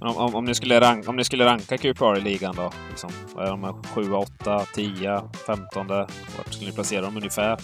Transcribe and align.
Om, 0.00 0.16
om, 0.16 0.34
om, 0.34 0.44
ni 0.44 0.54
skulle 0.54 0.80
ranka, 0.80 1.10
om 1.10 1.16
ni 1.16 1.24
skulle 1.24 1.46
ranka 1.46 1.78
QPR 1.78 2.18
i 2.18 2.20
ligan 2.20 2.54
då? 2.56 2.72
Liksom, 2.88 3.10
vad 3.34 3.46
är 3.46 3.50
de? 3.50 3.82
7, 3.94 4.12
8, 4.12 4.60
10, 4.74 5.22
15? 5.46 5.86
Vart 5.88 6.08
skulle 6.50 6.70
ni 6.70 6.74
placera 6.74 7.00
dem 7.00 7.16
ungefär? 7.16 7.58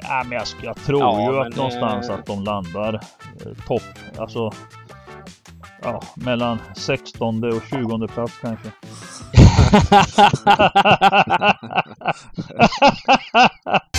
Ja, 0.00 0.22
men 0.26 0.32
jag, 0.32 0.46
jag 0.62 0.76
tror 0.76 1.00
ja, 1.00 1.32
ju 1.32 1.40
att 1.40 1.56
någonstans 1.56 2.10
att 2.10 2.26
de 2.26 2.44
landar 2.44 2.94
eh, 2.94 3.00
topp. 3.66 3.82
Alltså. 4.18 4.52
Ja, 5.82 6.02
mellan 6.14 6.58
16 6.76 7.44
och 7.44 7.62
20 7.70 8.08
plats 8.08 8.38
kanske. 8.40 8.70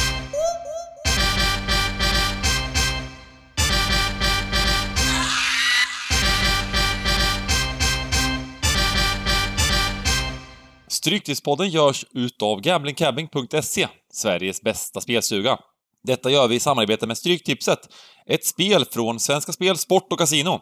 Stryktipspodden 11.05 11.70
görs 11.70 12.05
utav 12.14 12.62
gamblingcabbing.se, 12.62 13.88
Sveriges 14.13 14.62
bästa 14.62 15.02
spelstuga. 15.02 15.58
Detta 16.04 16.30
gör 16.30 16.48
vi 16.48 16.55
i 16.55 16.59
samarbete 16.59 17.08
med 17.08 17.18
Stryktipset, 17.18 17.80
ett 18.26 18.46
spel 18.46 18.86
från 18.86 19.20
Svenska 19.20 19.52
Spel, 19.52 19.77
Sport 19.77 20.12
och 20.12 20.20
Casino. 20.20 20.60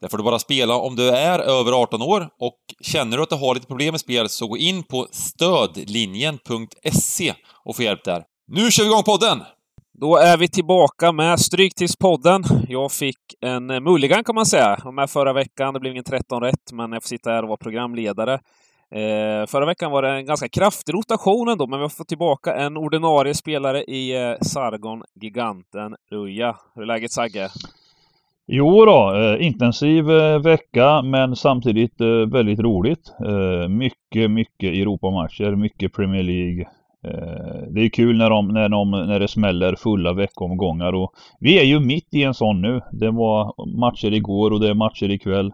Där 0.00 0.08
får 0.08 0.18
du 0.18 0.24
bara 0.24 0.38
spela 0.38 0.76
om 0.76 0.96
du 0.96 1.08
är 1.08 1.38
över 1.38 1.72
18 1.72 2.02
år 2.02 2.28
och 2.38 2.58
känner 2.80 3.16
du 3.16 3.22
att 3.22 3.28
du 3.28 3.36
har 3.36 3.54
lite 3.54 3.66
problem 3.66 3.92
med 3.92 4.00
spel 4.00 4.28
så 4.28 4.46
gå 4.46 4.56
in 4.56 4.82
på 4.82 5.08
stödlinjen.se 5.10 7.34
och 7.64 7.76
få 7.76 7.82
hjälp 7.82 8.04
där. 8.04 8.24
Nu 8.46 8.70
kör 8.70 8.84
vi 8.84 8.90
igång 8.90 9.02
podden! 9.02 9.42
Då 10.00 10.16
är 10.16 10.36
vi 10.36 10.48
tillbaka 10.48 11.12
med 11.12 11.40
Stryktipspodden. 11.40 12.44
Jag 12.68 12.92
fick 12.92 13.18
en 13.40 13.66
mulligan 13.66 14.24
kan 14.24 14.34
man 14.34 14.46
säga. 14.46 14.74
Jag 14.78 14.84
var 14.84 14.92
med 14.92 15.10
förra 15.10 15.32
veckan, 15.32 15.74
det 15.74 15.80
blev 15.80 15.92
ingen 15.92 16.04
13 16.04 16.42
rätt, 16.42 16.72
men 16.72 16.92
jag 16.92 17.02
får 17.02 17.08
sitta 17.08 17.30
här 17.30 17.42
och 17.42 17.48
vara 17.48 17.56
programledare. 17.56 18.40
Eh, 18.94 19.46
förra 19.46 19.66
veckan 19.66 19.90
var 19.90 20.02
det 20.02 20.10
en 20.10 20.26
ganska 20.26 20.48
kraftig 20.48 20.94
rotation 20.94 21.48
ändå, 21.48 21.66
men 21.66 21.78
vi 21.78 21.82
har 21.82 21.88
fått 21.88 22.08
tillbaka 22.08 22.54
en 22.54 22.76
ordinarie 22.76 23.34
spelare 23.34 23.82
i 23.82 24.22
eh, 24.22 24.36
Sargon, 24.40 25.02
giganten 25.20 25.96
Ruja. 26.10 26.56
Hur 26.74 26.82
är 26.82 26.86
läget 26.86 27.12
Sagge? 27.12 27.48
Jo 28.46 28.84
då, 28.84 29.14
eh, 29.14 29.46
intensiv 29.46 30.10
eh, 30.10 30.38
vecka 30.38 31.02
men 31.02 31.36
samtidigt 31.36 32.00
eh, 32.00 32.06
väldigt 32.08 32.60
roligt. 32.60 33.14
Eh, 33.26 33.68
mycket, 33.68 34.30
mycket 34.30 34.74
Europamatcher, 34.74 35.56
mycket 35.56 35.92
Premier 35.92 36.22
League. 36.22 36.60
Eh, 37.04 37.62
det 37.70 37.80
är 37.80 37.88
kul 37.88 38.18
när, 38.18 38.30
de, 38.30 38.48
när, 38.48 38.68
de, 38.68 38.90
när 38.90 39.20
det 39.20 39.28
smäller 39.28 39.76
fulla 39.76 40.12
veckomgångar 40.12 40.92
och 40.92 41.12
vi 41.40 41.58
är 41.58 41.64
ju 41.64 41.80
mitt 41.80 42.14
i 42.14 42.22
en 42.22 42.34
sån 42.34 42.62
nu. 42.62 42.80
Det 42.92 43.10
var 43.10 43.66
matcher 43.78 44.12
igår 44.12 44.50
och 44.50 44.60
det 44.60 44.68
är 44.68 44.74
matcher 44.74 45.10
ikväll. 45.10 45.52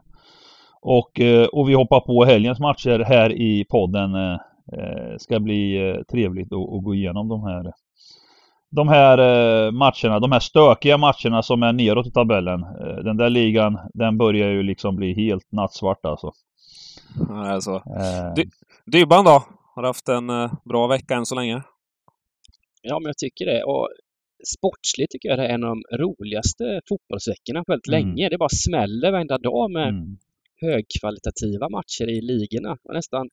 Och, 0.91 1.21
eh, 1.21 1.47
och 1.47 1.69
vi 1.69 1.75
hoppar 1.75 2.01
på 2.01 2.25
helgens 2.25 2.61
matcher 2.61 2.99
här 2.99 3.33
i 3.33 3.65
podden. 3.65 4.15
Eh, 4.15 5.17
ska 5.19 5.41
bli 5.41 5.89
eh, 5.89 6.03
trevligt 6.03 6.53
att 6.53 6.85
gå 6.85 6.95
igenom 6.95 7.29
de 7.29 7.43
här 7.43 7.73
de 8.71 8.89
här 8.89 9.17
matcherna, 9.71 10.21
de 10.21 10.33
här 10.33 10.41
stökiga 10.41 10.99
matcherna 10.99 11.43
som 11.43 11.63
är 11.63 11.73
neråt 11.73 12.07
i 12.07 12.11
tabellen. 12.11 12.61
Den 13.05 13.17
där 13.17 13.31
ligan, 13.31 13.79
den 13.95 14.19
börjar 14.19 14.51
ju 14.51 14.63
liksom 14.63 14.97
bli 14.97 15.15
helt 15.15 15.53
nattsvart 15.53 16.05
alltså. 16.05 16.33
Alltså. 17.31 17.75
Eh. 17.75 18.45
Dybban 18.87 19.25
då? 19.25 19.45
Har 19.75 19.83
du 19.83 19.89
haft 19.89 20.09
en 20.09 20.27
bra 20.65 20.87
vecka 20.87 21.15
än 21.15 21.27
så 21.27 21.35
länge? 21.35 21.63
Ja, 22.83 22.99
men 22.99 23.07
jag 23.07 23.19
tycker 23.19 23.47
det. 23.47 23.65
Och 23.65 23.89
sportsligt 24.57 25.11
tycker 25.11 25.29
jag 25.29 25.39
det 25.39 25.47
är 25.47 25.55
en 25.55 25.65
av 25.65 25.71
de 25.71 25.97
roligaste 25.97 26.81
fotbollsveckorna 26.89 27.65
på 27.65 27.73
väldigt 27.73 27.89
mm. 27.89 28.01
länge. 28.01 28.29
Det 28.29 28.39
bara 28.39 28.49
smäller 28.67 29.13
varenda 29.13 29.39
dag 29.39 29.71
med 29.71 29.89
mm 29.89 30.17
högkvalitativa 30.61 31.69
matcher 31.69 32.09
i 32.11 32.21
ligorna. 32.21 32.69
Man 32.85 32.95
nästan 32.95 33.31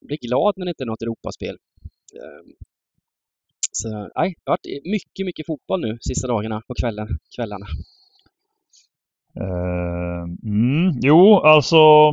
blir 0.00 0.18
glad 0.18 0.54
när 0.56 0.66
det 0.66 0.70
inte 0.70 0.84
är 0.84 0.86
något 0.86 1.02
Europaspel. 1.02 1.56
Ehm, 2.14 2.52
så 3.72 3.88
nej, 3.88 4.34
det 4.44 4.50
har 4.50 4.52
varit 4.52 4.84
mycket, 4.84 5.26
mycket 5.26 5.46
fotboll 5.46 5.80
nu 5.80 5.98
sista 6.00 6.28
dagarna 6.28 6.62
på 6.68 6.74
kvällen, 6.74 7.08
kvällarna. 7.36 7.66
Uh, 9.40 10.22
mm, 10.44 11.00
jo, 11.02 11.36
alltså 11.38 12.12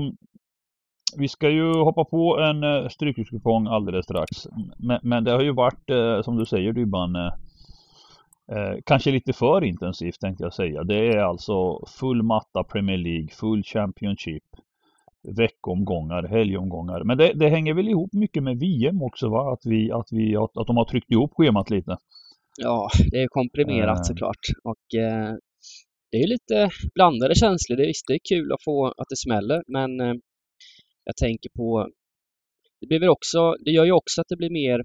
vi 1.18 1.28
ska 1.28 1.50
ju 1.50 1.74
hoppa 1.74 2.06
på 2.06 2.40
en 2.40 2.64
uh, 2.64 3.74
alldeles 3.74 4.06
strax. 4.06 4.48
Men, 4.78 5.00
men, 5.04 5.24
det 5.24 5.32
har 5.32 5.42
ju 5.42 5.54
varit, 5.54 5.90
uh, 5.90 6.22
som 6.22 6.38
du 6.38 6.46
säger 6.46 6.74
Dybban, 6.74 7.16
eh, 7.16 7.34
Eh, 8.52 8.80
kanske 8.86 9.12
lite 9.12 9.34
för 9.34 9.64
intensivt 9.64 10.20
tänkte 10.20 10.44
jag 10.44 10.54
säga. 10.54 10.84
Det 10.84 11.08
är 11.08 11.18
alltså 11.18 11.86
full 12.00 12.24
matta 12.24 12.64
Premier 12.64 12.98
League, 12.98 13.28
full 13.28 13.64
Championship, 13.64 14.44
veckomgångar, 15.38 16.24
helgomgångar. 16.24 17.04
Men 17.04 17.18
det, 17.18 17.34
det, 17.34 17.50
hänger 17.50 17.74
väl 17.74 17.90
ihop 17.90 18.14
mycket 18.14 18.44
med 18.44 18.60
VM 18.60 19.02
också 19.02 19.30
va? 19.30 19.54
Att, 19.54 19.66
vi, 19.66 19.92
att, 19.92 20.08
vi, 20.12 20.36
att, 20.36 20.58
att 20.58 20.68
de 20.68 20.78
har 20.78 20.86
tryckt 20.86 21.12
ihop 21.12 21.34
schemat 21.36 21.70
lite. 21.70 21.98
Ja, 22.58 22.90
det 23.12 23.18
är 23.24 23.28
komprimerat 23.28 24.00
eh. 24.00 24.04
såklart. 24.04 24.46
Och 24.64 25.00
eh, 25.00 25.36
det 26.12 26.18
är 26.18 26.28
lite 26.28 26.70
blandade 26.94 27.36
känslor. 27.36 27.78
Det, 27.78 27.88
visst, 27.88 28.08
det 28.08 28.14
är 28.14 28.20
kul 28.30 28.52
att 28.52 28.64
få 28.64 28.88
att 28.88 29.10
det 29.10 29.18
smäller, 29.18 29.64
men 29.68 30.00
eh, 30.00 30.14
jag 31.04 31.16
tänker 31.16 31.50
på 31.50 31.90
det 32.80 32.88
blir 32.88 33.00
väl 33.00 33.10
också, 33.10 33.56
det 33.66 33.72
gör 33.72 33.86
ju 33.86 33.92
också 33.92 34.22
att 34.22 34.28
det 34.30 34.38
blir 34.38 34.50
mer, 34.50 34.84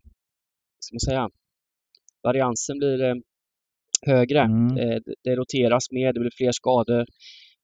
ska 0.79 0.95
man 0.95 1.01
säga, 1.01 1.31
variansen 2.23 2.79
blir 2.79 3.03
eh, 3.05 3.15
högre. 4.07 4.41
Mm. 4.41 4.77
Eh, 4.77 4.99
det 5.25 5.37
roteras 5.37 5.91
mer, 5.91 6.13
det 6.13 6.21
blir 6.21 6.31
fler 6.37 6.53
skador. 6.53 7.07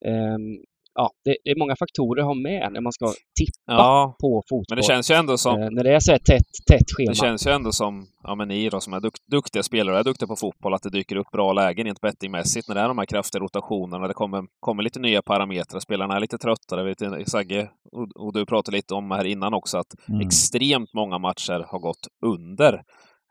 Ehm, 0.06 0.58
ja, 0.98 1.10
det, 1.24 1.36
det, 1.44 1.50
är 1.50 1.58
många 1.58 1.76
faktorer 1.76 2.20
att 2.20 2.26
ha 2.26 2.34
med 2.34 2.72
när 2.72 2.80
man 2.80 2.92
ska 2.92 3.06
tippa 3.06 3.72
ja, 3.82 4.16
på 4.20 4.42
fotboll. 4.48 4.64
Men 4.68 4.76
det 4.76 4.82
känns 4.82 5.10
ju 5.10 5.14
ändå 5.14 5.38
som... 5.38 5.62
Eh, 5.62 5.70
när 5.70 5.84
det 5.84 5.94
är 5.94 6.00
så 6.00 6.12
här 6.12 6.18
tätt, 6.18 6.50
tätt 6.70 6.90
schema. 6.96 7.10
Det 7.10 7.14
känns 7.14 7.46
ju 7.46 7.50
ändå 7.50 7.72
som, 7.72 8.06
ja 8.22 8.34
men 8.34 8.48
ni 8.48 8.68
då 8.68 8.80
som 8.80 8.92
är 8.92 9.00
dukt, 9.00 9.18
duktiga 9.30 9.62
spelare 9.62 9.98
är 9.98 10.04
duktiga 10.04 10.26
på 10.26 10.36
fotboll, 10.36 10.74
att 10.74 10.82
det 10.82 10.90
dyker 10.90 11.16
upp 11.16 11.30
bra 11.32 11.52
lägen 11.52 11.86
rent 11.86 12.00
bettingmässigt 12.00 12.68
när 12.68 12.74
det 12.74 12.80
är 12.80 12.88
de 12.88 12.98
här 12.98 13.06
kraftiga 13.06 13.40
rotationerna. 13.40 14.08
Det 14.08 14.14
kommer, 14.14 14.44
kommer 14.60 14.82
lite 14.82 15.00
nya 15.00 15.22
parametrar. 15.22 15.80
Spelarna 15.80 16.16
är 16.16 16.20
lite 16.20 16.38
tröttare. 16.38 16.84
Vet, 16.84 17.28
Sagge, 17.28 17.70
och, 17.92 18.26
och 18.26 18.32
du 18.32 18.46
pratade 18.46 18.76
lite 18.76 18.94
om 18.94 19.10
här 19.10 19.24
innan 19.24 19.54
också, 19.54 19.78
att 19.78 20.08
mm. 20.08 20.20
extremt 20.20 20.94
många 20.94 21.18
matcher 21.18 21.66
har 21.68 21.78
gått 21.78 22.06
under 22.26 22.82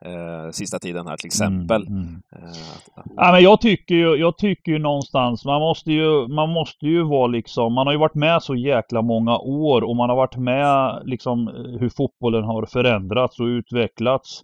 eh, 0.05 0.51
sista 0.51 0.79
tiden 0.79 1.07
här 1.07 1.17
till 1.17 1.27
exempel. 1.27 1.87
Mm, 1.87 1.99
mm. 1.99 2.21
Eh, 2.31 3.01
ja, 3.15 3.31
men 3.31 3.43
jag 3.43 3.61
tycker 3.61 3.95
ju, 3.95 4.15
jag 4.15 4.37
tycker 4.37 4.71
ju 4.71 4.79
någonstans, 4.79 5.45
man 5.45 5.61
måste 5.61 5.91
ju, 5.91 6.27
man 6.27 6.49
måste 6.49 6.85
ju 6.85 7.03
vara 7.03 7.27
liksom, 7.27 7.73
man 7.73 7.87
har 7.87 7.93
ju 7.93 7.99
varit 7.99 8.15
med 8.15 8.43
så 8.43 8.55
jäkla 8.55 9.01
många 9.01 9.37
år 9.37 9.81
och 9.81 9.95
man 9.95 10.09
har 10.09 10.15
varit 10.15 10.37
med 10.37 11.01
liksom 11.05 11.47
hur 11.79 11.89
fotbollen 11.89 12.43
har 12.43 12.65
förändrats 12.65 13.39
och 13.39 13.45
utvecklats. 13.45 14.43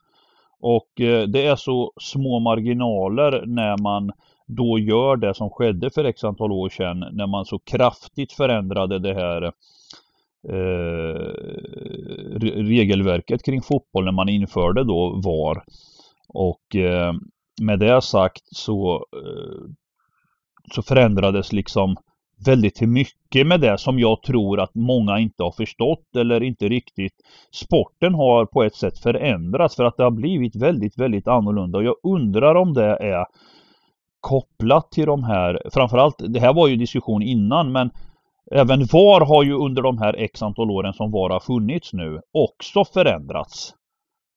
Och 0.59 1.01
eh, 1.01 1.27
det 1.27 1.45
är 1.45 1.55
så 1.55 1.91
små 2.01 2.39
marginaler 2.39 3.43
när 3.45 3.77
man 3.77 4.11
då 4.47 4.79
gör 4.79 5.15
det 5.15 5.33
som 5.33 5.49
skedde 5.49 5.89
för 5.89 6.03
x 6.03 6.23
antal 6.23 6.51
år 6.51 6.69
sedan 6.69 7.05
när 7.11 7.27
man 7.27 7.45
så 7.45 7.59
kraftigt 7.59 8.31
förändrade 8.31 8.99
det 8.99 9.13
här 9.13 9.41
eh, 9.41 9.51
Eh, 10.49 11.33
regelverket 12.41 13.45
kring 13.45 13.61
fotboll 13.61 14.05
när 14.05 14.11
man 14.11 14.29
införde 14.29 14.83
då 14.83 15.21
VAR. 15.23 15.63
Och 16.27 16.75
eh, 16.75 17.13
med 17.61 17.79
det 17.79 18.01
sagt 18.01 18.43
så, 18.45 18.95
eh, 18.95 19.69
så 20.73 20.81
förändrades 20.81 21.53
liksom 21.53 21.95
väldigt 22.45 22.81
mycket 22.81 23.47
med 23.47 23.61
det 23.61 23.77
som 23.77 23.99
jag 23.99 24.23
tror 24.23 24.59
att 24.59 24.75
många 24.75 25.19
inte 25.19 25.43
har 25.43 25.51
förstått 25.51 26.15
eller 26.15 26.43
inte 26.43 26.69
riktigt. 26.69 27.13
Sporten 27.51 28.13
har 28.13 28.45
på 28.45 28.63
ett 28.63 28.75
sätt 28.75 28.99
förändrats 28.99 29.75
för 29.75 29.83
att 29.83 29.97
det 29.97 30.03
har 30.03 30.11
blivit 30.11 30.55
väldigt, 30.55 30.97
väldigt 30.97 31.27
annorlunda 31.27 31.77
och 31.77 31.83
jag 31.83 31.95
undrar 32.03 32.55
om 32.55 32.73
det 32.73 32.97
är 32.97 33.25
kopplat 34.19 34.91
till 34.91 35.05
de 35.05 35.23
här, 35.23 35.61
framförallt, 35.73 36.15
det 36.27 36.39
här 36.39 36.53
var 36.53 36.67
ju 36.67 36.75
diskussion 36.75 37.21
innan 37.21 37.71
men 37.71 37.91
Även 38.51 38.79
VAR 38.79 39.25
har 39.25 39.43
ju 39.43 39.53
under 39.53 39.81
de 39.81 39.97
här 39.97 40.15
x 40.17 40.41
antal 40.41 40.71
åren 40.71 40.93
som 40.93 41.11
VAR 41.11 41.29
har 41.29 41.39
funnits 41.39 41.93
nu 41.93 42.21
också 42.31 42.85
förändrats. 42.85 43.73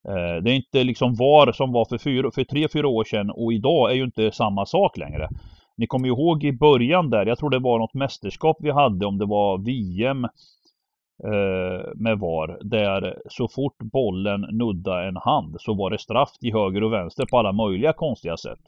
Eh, 0.08 0.42
det 0.42 0.50
är 0.50 0.54
inte 0.54 0.84
liksom 0.84 1.14
VAR 1.14 1.52
som 1.52 1.72
var 1.72 1.84
för, 1.84 1.98
fyra, 1.98 2.30
för 2.30 2.44
tre, 2.44 2.68
fyra 2.72 2.88
år 2.88 3.04
sedan 3.04 3.30
och 3.30 3.52
idag 3.52 3.90
är 3.90 3.94
ju 3.94 4.04
inte 4.04 4.32
samma 4.32 4.66
sak 4.66 4.96
längre. 4.96 5.28
Ni 5.76 5.86
kommer 5.86 6.08
ihåg 6.08 6.44
i 6.44 6.52
början 6.52 7.10
där, 7.10 7.26
jag 7.26 7.38
tror 7.38 7.50
det 7.50 7.58
var 7.58 7.78
något 7.78 7.94
mästerskap 7.94 8.56
vi 8.60 8.70
hade, 8.70 9.06
om 9.06 9.18
det 9.18 9.26
var 9.26 9.58
VM 9.58 10.24
eh, 11.24 11.90
med 11.94 12.18
VAR, 12.18 12.58
där 12.62 13.18
så 13.28 13.48
fort 13.48 13.78
bollen 13.78 14.40
nuddade 14.40 15.08
en 15.08 15.16
hand 15.16 15.56
så 15.58 15.74
var 15.74 15.90
det 15.90 15.98
straff 15.98 16.32
till 16.40 16.52
höger 16.52 16.82
och 16.82 16.92
vänster 16.92 17.26
på 17.26 17.38
alla 17.38 17.52
möjliga 17.52 17.92
konstiga 17.92 18.36
sätt. 18.36 18.60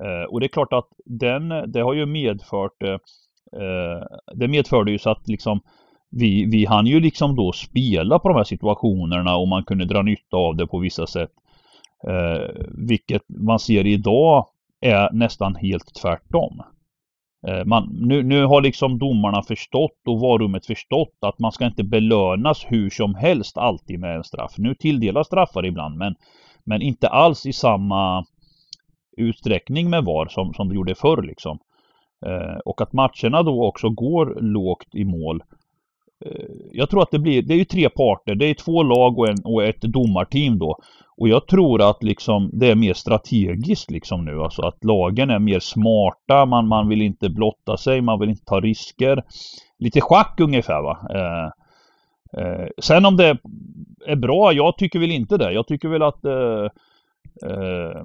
Eh, 0.00 0.24
och 0.30 0.40
det 0.40 0.46
är 0.46 0.48
klart 0.48 0.72
att 0.72 0.88
den, 1.04 1.48
det 1.48 1.80
har 1.80 1.94
ju 1.94 2.06
medfört 2.06 2.82
Eh, 2.82 2.98
Eh, 3.56 4.06
det 4.34 4.48
medförde 4.48 4.90
ju 4.90 4.98
så 4.98 5.10
att 5.10 5.28
liksom 5.28 5.60
vi, 6.10 6.44
vi 6.44 6.64
hann 6.64 6.86
ju 6.86 7.00
liksom 7.00 7.36
då 7.36 7.52
spela 7.52 8.18
på 8.18 8.28
de 8.28 8.36
här 8.36 8.44
situationerna 8.44 9.36
och 9.36 9.48
man 9.48 9.64
kunde 9.64 9.84
dra 9.84 10.02
nytta 10.02 10.36
av 10.36 10.56
det 10.56 10.66
på 10.66 10.78
vissa 10.78 11.06
sätt. 11.06 11.30
Eh, 12.08 12.64
vilket 12.88 13.22
man 13.28 13.58
ser 13.58 13.86
idag 13.86 14.46
är 14.80 15.12
nästan 15.12 15.54
helt 15.54 15.94
tvärtom. 16.02 16.62
Eh, 17.46 17.64
man, 17.64 17.88
nu, 17.92 18.22
nu 18.22 18.44
har 18.44 18.60
liksom 18.60 18.98
domarna 18.98 19.42
förstått 19.42 20.00
och 20.06 20.20
varummet 20.20 20.66
förstått 20.66 21.16
att 21.20 21.38
man 21.38 21.52
ska 21.52 21.66
inte 21.66 21.84
belönas 21.84 22.66
hur 22.68 22.90
som 22.90 23.14
helst 23.14 23.56
alltid 23.58 24.00
med 24.00 24.16
en 24.16 24.24
straff. 24.24 24.54
Nu 24.58 24.74
tilldelas 24.74 25.26
straffar 25.26 25.66
ibland 25.66 25.96
men, 25.96 26.14
men 26.64 26.82
inte 26.82 27.08
alls 27.08 27.46
i 27.46 27.52
samma 27.52 28.24
utsträckning 29.16 29.90
med 29.90 30.04
VAR 30.04 30.26
som, 30.26 30.54
som 30.54 30.68
det 30.68 30.74
gjorde 30.74 30.94
förr 30.94 31.22
liksom. 31.22 31.58
Eh, 32.26 32.58
och 32.64 32.80
att 32.80 32.92
matcherna 32.92 33.42
då 33.42 33.64
också 33.64 33.90
går 33.90 34.38
lågt 34.40 34.94
i 34.94 35.04
mål. 35.04 35.42
Eh, 36.24 36.46
jag 36.72 36.90
tror 36.90 37.02
att 37.02 37.10
det 37.10 37.18
blir, 37.18 37.42
det 37.42 37.54
är 37.54 37.58
ju 37.58 37.64
tre 37.64 37.88
parter, 37.88 38.34
det 38.34 38.46
är 38.46 38.54
två 38.54 38.82
lag 38.82 39.18
och, 39.18 39.28
en, 39.28 39.44
och 39.44 39.64
ett 39.64 39.80
domarteam 39.80 40.58
då. 40.58 40.78
Och 41.16 41.28
jag 41.28 41.46
tror 41.46 41.90
att 41.90 42.02
liksom 42.02 42.50
det 42.52 42.70
är 42.70 42.74
mer 42.74 42.94
strategiskt 42.94 43.90
liksom 43.90 44.24
nu, 44.24 44.40
alltså 44.40 44.62
att 44.62 44.84
lagen 44.84 45.30
är 45.30 45.38
mer 45.38 45.60
smarta, 45.60 46.46
man, 46.46 46.68
man 46.68 46.88
vill 46.88 47.02
inte 47.02 47.28
blotta 47.28 47.76
sig, 47.76 48.00
man 48.00 48.20
vill 48.20 48.30
inte 48.30 48.44
ta 48.44 48.60
risker. 48.60 49.22
Lite 49.78 50.00
schack 50.00 50.40
ungefär 50.40 50.82
va. 50.82 50.98
Eh, 51.14 51.50
eh, 52.42 52.66
sen 52.78 53.06
om 53.06 53.16
det 53.16 53.38
är 54.06 54.16
bra, 54.16 54.52
jag 54.52 54.76
tycker 54.76 54.98
väl 54.98 55.10
inte 55.10 55.36
det. 55.36 55.52
Jag 55.52 55.66
tycker 55.66 55.88
väl 55.88 56.02
att 56.02 56.24
eh, 56.24 56.64
eh 57.50 58.02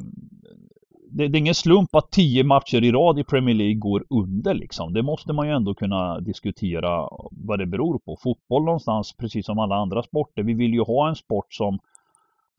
det, 1.17 1.27
det, 1.27 1.37
är 1.37 1.39
ingen 1.39 1.55
slump 1.55 1.95
att 1.95 2.11
tio 2.11 2.43
matcher 2.43 2.83
i 2.83 2.91
rad 2.91 3.19
i 3.19 3.23
Premier 3.23 3.55
League 3.55 3.75
går 3.75 4.03
under 4.09 4.53
liksom. 4.53 4.93
Det 4.93 5.03
måste 5.03 5.33
man 5.33 5.47
ju 5.47 5.53
ändå 5.53 5.73
kunna 5.73 6.19
diskutera 6.19 7.09
vad 7.31 7.59
det 7.59 7.65
beror 7.65 7.99
på. 7.99 8.17
Fotboll 8.23 8.63
någonstans, 8.63 9.13
precis 9.17 9.45
som 9.45 9.59
alla 9.59 9.75
andra 9.75 10.03
sporter, 10.03 10.43
vi 10.43 10.53
vill 10.53 10.73
ju 10.73 10.81
ha 10.81 11.09
en 11.09 11.15
sport 11.15 11.53
som 11.53 11.79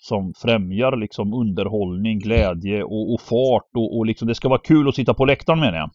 som 0.00 0.34
främjar 0.34 0.96
liksom 0.96 1.34
underhållning, 1.34 2.18
glädje 2.18 2.82
och, 2.82 3.14
och 3.14 3.20
fart 3.20 3.70
och, 3.74 3.98
och 3.98 4.06
liksom 4.06 4.28
det 4.28 4.34
ska 4.34 4.48
vara 4.48 4.60
kul 4.60 4.88
att 4.88 4.94
sitta 4.94 5.14
på 5.14 5.24
läktaren 5.24 5.60
menar 5.60 5.78
jag. 5.78 5.90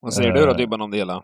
Vad 0.00 0.14
säger 0.14 0.32
du 0.32 0.40
då 0.40 0.50
eh. 0.50 0.56
Dybban 0.56 0.80
om 0.80 0.90
det 0.90 0.96
hela? 0.96 1.22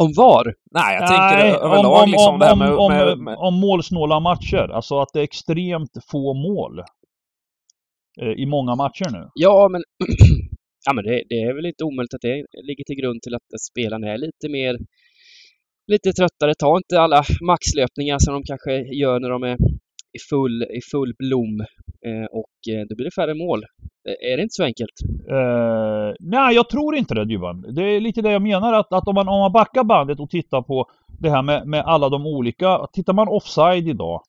Om 0.00 0.12
VAR? 0.16 0.54
Nej, 0.70 0.96
jag 0.96 1.08
tänker 1.08 1.64
överlag 1.66 2.02
om, 2.02 2.10
liksom 2.10 2.34
om, 2.34 2.40
det 2.40 2.46
här 2.46 2.56
med, 2.56 2.72
om, 2.74 2.92
med, 2.92 3.18
med... 3.18 3.36
om 3.36 3.54
målsnåla 3.54 4.20
matcher. 4.20 4.68
Alltså 4.72 5.00
att 5.00 5.08
det 5.12 5.20
är 5.20 5.24
extremt 5.24 5.94
få 6.10 6.34
mål. 6.34 6.78
Eh, 8.20 8.42
I 8.42 8.46
många 8.46 8.74
matcher 8.74 9.10
nu. 9.12 9.28
Ja, 9.34 9.68
men, 9.72 9.82
ja, 10.86 10.92
men 10.92 11.04
det, 11.04 11.22
det, 11.28 11.34
är 11.34 11.54
väl 11.54 11.66
inte 11.66 11.84
omöjligt 11.84 12.14
att 12.14 12.20
det 12.20 12.36
ligger 12.68 12.84
till 12.84 12.96
grund 12.96 13.22
till 13.22 13.34
att 13.34 13.48
spelarna 13.70 14.06
är 14.12 14.18
lite 14.18 14.48
mer 14.48 14.76
lite 15.92 16.12
tröttare. 16.12 16.54
Ta 16.54 16.76
inte 16.76 17.00
alla 17.00 17.22
maxlöpningar 17.40 18.18
som 18.18 18.34
de 18.34 18.42
kanske 18.42 18.72
gör 19.02 19.20
när 19.20 19.30
de 19.30 19.42
är 19.42 19.56
i 20.18 20.20
full, 20.30 20.62
i 20.62 20.80
full 20.92 21.14
blom 21.18 21.60
eh, 22.06 22.26
och 22.40 22.56
eh, 22.74 22.82
då 22.88 22.92
blir 22.96 23.04
det 23.04 23.20
färre 23.20 23.34
mål. 23.34 23.64
Eh, 24.08 24.32
är 24.32 24.36
det 24.36 24.42
inte 24.42 24.54
så 24.54 24.64
enkelt? 24.64 24.90
Uh, 25.30 26.14
nej, 26.20 26.54
jag 26.54 26.68
tror 26.68 26.96
inte 26.96 27.14
det 27.14 27.24
Dybban. 27.24 27.64
Det 27.74 27.82
är 27.82 28.00
lite 28.00 28.22
det 28.22 28.32
jag 28.32 28.42
menar 28.42 28.72
att, 28.72 28.92
att 28.92 29.08
om, 29.08 29.14
man, 29.14 29.28
om 29.28 29.40
man 29.40 29.52
backar 29.52 29.84
bandet 29.84 30.20
och 30.20 30.30
tittar 30.30 30.62
på 30.62 30.86
det 31.20 31.30
här 31.30 31.42
med, 31.42 31.66
med 31.66 31.80
alla 31.80 32.08
de 32.08 32.26
olika. 32.26 32.86
Tittar 32.92 33.12
man 33.12 33.28
offside 33.28 33.88
idag 33.88 34.20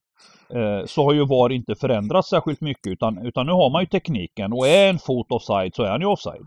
uh, 0.56 0.86
så 0.86 1.04
har 1.04 1.14
ju 1.14 1.26
VAR 1.26 1.52
inte 1.52 1.76
förändrats 1.76 2.30
särskilt 2.30 2.62
mycket 2.62 2.88
utan, 2.88 3.26
utan 3.26 3.46
nu 3.46 3.52
har 3.52 3.70
man 3.70 3.82
ju 3.82 3.88
tekniken 3.88 4.54
och 4.54 4.68
är 4.68 4.90
en 4.90 5.00
fot 5.00 5.32
offside 5.32 5.76
så 5.76 5.84
är 5.84 5.90
han 5.90 6.02
ju 6.02 6.08
offside. 6.08 6.46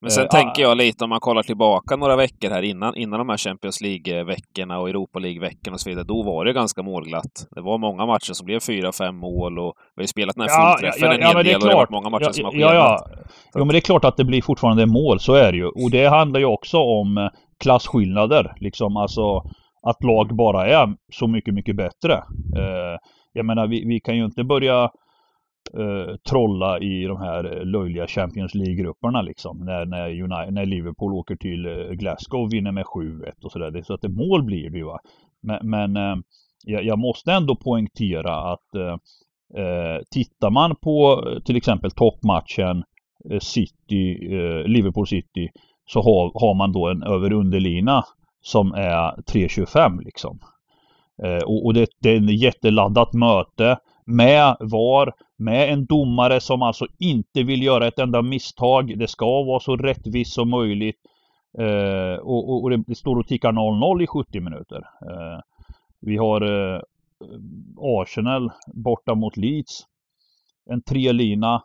Men 0.00 0.10
sen 0.10 0.24
eh, 0.24 0.28
tänker 0.28 0.62
jag 0.62 0.76
lite 0.76 1.04
om 1.04 1.10
man 1.10 1.20
kollar 1.20 1.42
tillbaka 1.42 1.96
några 1.96 2.16
veckor 2.16 2.50
här 2.50 2.62
innan, 2.62 2.96
innan 2.96 3.18
de 3.18 3.28
här 3.28 3.36
Champions 3.36 3.80
League-veckorna 3.80 4.78
och 4.78 4.88
Europa 4.88 5.18
League-veckorna 5.18 5.72
och 5.72 5.80
så 5.80 5.90
vidare. 5.90 6.04
Då 6.04 6.22
var 6.22 6.44
det 6.44 6.52
ganska 6.52 6.82
målglatt. 6.82 7.46
Det 7.50 7.60
var 7.60 7.78
många 7.78 8.06
matcher 8.06 8.32
som 8.32 8.44
blev 8.44 8.60
fyra, 8.60 8.92
fem 8.92 9.16
mål 9.16 9.58
och 9.58 9.74
vi 9.96 10.00
har 10.00 10.02
ju 10.02 10.06
spelat 10.06 10.36
den 10.36 10.48
här 10.48 10.50
ja, 10.50 10.72
fullträffen 10.72 11.08
ja, 11.08 11.18
ja, 11.20 11.30
en 11.30 11.36
hel 11.36 11.44
del 11.44 11.56
och 11.56 11.62
det 11.62 11.72
har 11.72 11.80
varit 11.80 11.90
många 11.90 12.10
matcher 12.10 12.24
ja, 12.24 12.32
som 12.32 12.44
har 12.44 12.54
ja, 12.54 12.74
ja. 12.74 13.06
Jo, 13.54 13.64
men 13.64 13.68
det 13.68 13.78
är 13.78 13.80
klart 13.80 14.04
att 14.04 14.16
det 14.16 14.24
blir 14.24 14.42
fortfarande 14.42 14.86
mål, 14.86 15.20
så 15.20 15.34
är 15.34 15.52
det 15.52 15.58
ju. 15.58 15.66
Och 15.66 15.90
det 15.90 16.06
handlar 16.06 16.40
ju 16.40 16.46
också 16.46 16.78
om 16.78 17.18
eh, 17.18 17.28
klasskillnader, 17.60 18.54
liksom 18.60 18.96
alltså 18.96 19.42
att 19.82 20.04
lag 20.04 20.36
bara 20.36 20.66
är 20.66 20.94
så 21.12 21.26
mycket, 21.26 21.54
mycket 21.54 21.76
bättre. 21.76 22.14
Eh, 22.56 22.96
jag 23.32 23.46
menar, 23.46 23.66
vi, 23.66 23.84
vi 23.86 24.00
kan 24.00 24.16
ju 24.16 24.24
inte 24.24 24.44
börja 24.44 24.90
eh, 25.74 26.16
trolla 26.30 26.78
i 26.78 27.04
de 27.04 27.16
här 27.16 27.56
eh, 27.56 27.64
löjliga 27.64 28.06
Champions 28.06 28.54
League-grupperna 28.54 29.22
liksom. 29.22 29.58
När, 29.58 29.86
när, 29.86 30.22
United, 30.22 30.54
när 30.54 30.66
Liverpool 30.66 31.14
åker 31.14 31.36
till 31.36 31.66
eh, 31.66 31.72
Glasgow 31.72 32.42
och 32.42 32.52
vinner 32.52 32.72
med 32.72 32.84
7-1 32.84 33.32
och 33.44 33.52
sådär. 33.52 33.82
Så 33.82 33.94
att 33.94 34.02
det 34.02 34.08
mål 34.08 34.42
blir 34.42 34.70
det 34.70 34.78
ju 34.78 34.84
va. 34.84 34.98
Men, 35.42 35.70
men 35.70 35.96
eh, 35.96 36.16
jag, 36.64 36.84
jag, 36.84 36.98
måste 36.98 37.32
ändå 37.32 37.56
poängtera 37.56 38.52
att 38.52 38.74
eh, 38.74 38.96
eh 39.62 40.00
tittar 40.10 40.50
man 40.50 40.76
på 40.76 41.24
till 41.44 41.56
exempel 41.56 41.90
toppmatchen 41.90 42.84
City, 43.40 44.18
Liverpool 44.66 45.06
City 45.06 45.48
så 45.86 46.00
har, 46.00 46.32
har 46.34 46.54
man 46.54 46.72
då 46.72 46.88
en 46.88 47.02
över 47.02 47.32
underlina 47.32 48.04
som 48.40 48.72
är 48.72 49.10
3.25 49.32 50.04
liksom. 50.04 50.38
och, 51.44 51.66
och 51.66 51.74
det, 51.74 51.86
det 52.02 52.10
är 52.10 52.16
ett 52.16 52.40
jätteladdat 52.42 53.12
möte 53.12 53.78
med 54.08 54.56
VAR, 54.60 55.12
med 55.36 55.72
en 55.72 55.86
domare 55.86 56.40
som 56.40 56.62
alltså 56.62 56.86
inte 56.98 57.42
vill 57.42 57.62
göra 57.62 57.86
ett 57.86 57.98
enda 57.98 58.22
misstag. 58.22 58.98
Det 58.98 59.08
ska 59.08 59.42
vara 59.42 59.60
så 59.60 59.76
rättvist 59.76 60.32
som 60.32 60.50
möjligt. 60.50 60.96
Eh, 61.58 62.14
och, 62.14 62.48
och, 62.50 62.62
och, 62.64 62.70
det 62.70 62.94
står 62.94 63.16
och 63.16 63.26
tickar 63.26 63.52
0-0 63.52 64.02
i 64.02 64.06
70 64.06 64.40
minuter. 64.40 64.76
Eh, 64.76 65.40
vi 66.00 66.16
har 66.16 66.40
eh, 66.42 66.80
Arsenal 67.78 68.50
borta 68.66 69.14
mot 69.14 69.36
Leeds. 69.36 69.86
En 70.70 70.82
trelina. 70.82 71.62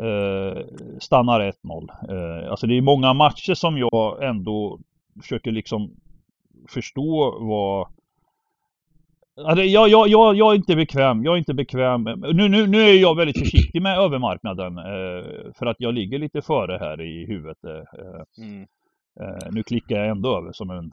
Eh, 0.00 0.62
stannar 0.98 1.40
1-0. 1.40 1.90
Eh, 2.10 2.50
alltså 2.50 2.66
det 2.66 2.74
är 2.74 2.80
många 2.82 3.12
matcher 3.12 3.54
som 3.54 3.78
jag 3.78 4.24
ändå 4.24 4.78
försöker 5.20 5.52
liksom 5.52 5.90
förstå 6.68 7.38
vad 7.40 7.88
jag, 9.36 9.88
jag, 9.88 10.08
jag, 10.08 10.34
jag 10.34 10.52
är 10.52 10.56
inte 10.56 10.76
bekväm. 10.76 11.24
Jag 11.24 11.34
är 11.34 11.38
inte 11.38 11.54
bekväm. 11.54 12.02
Nu, 12.32 12.48
nu, 12.48 12.66
nu 12.66 12.80
är 12.80 12.94
jag 12.94 13.16
väldigt 13.16 13.38
försiktig 13.38 13.82
med 13.82 13.98
övermarknaden. 13.98 14.78
Eh, 14.78 15.52
för 15.58 15.66
att 15.66 15.76
jag 15.78 15.94
ligger 15.94 16.18
lite 16.18 16.42
före 16.42 16.78
här 16.80 17.00
i 17.00 17.26
huvudet. 17.26 17.64
Eh, 17.64 18.44
mm. 18.44 18.62
eh, 19.20 19.50
nu 19.50 19.62
klickar 19.62 19.96
jag 19.96 20.08
ändå 20.08 20.38
över 20.38 20.52
som 20.52 20.70
en 20.70 20.90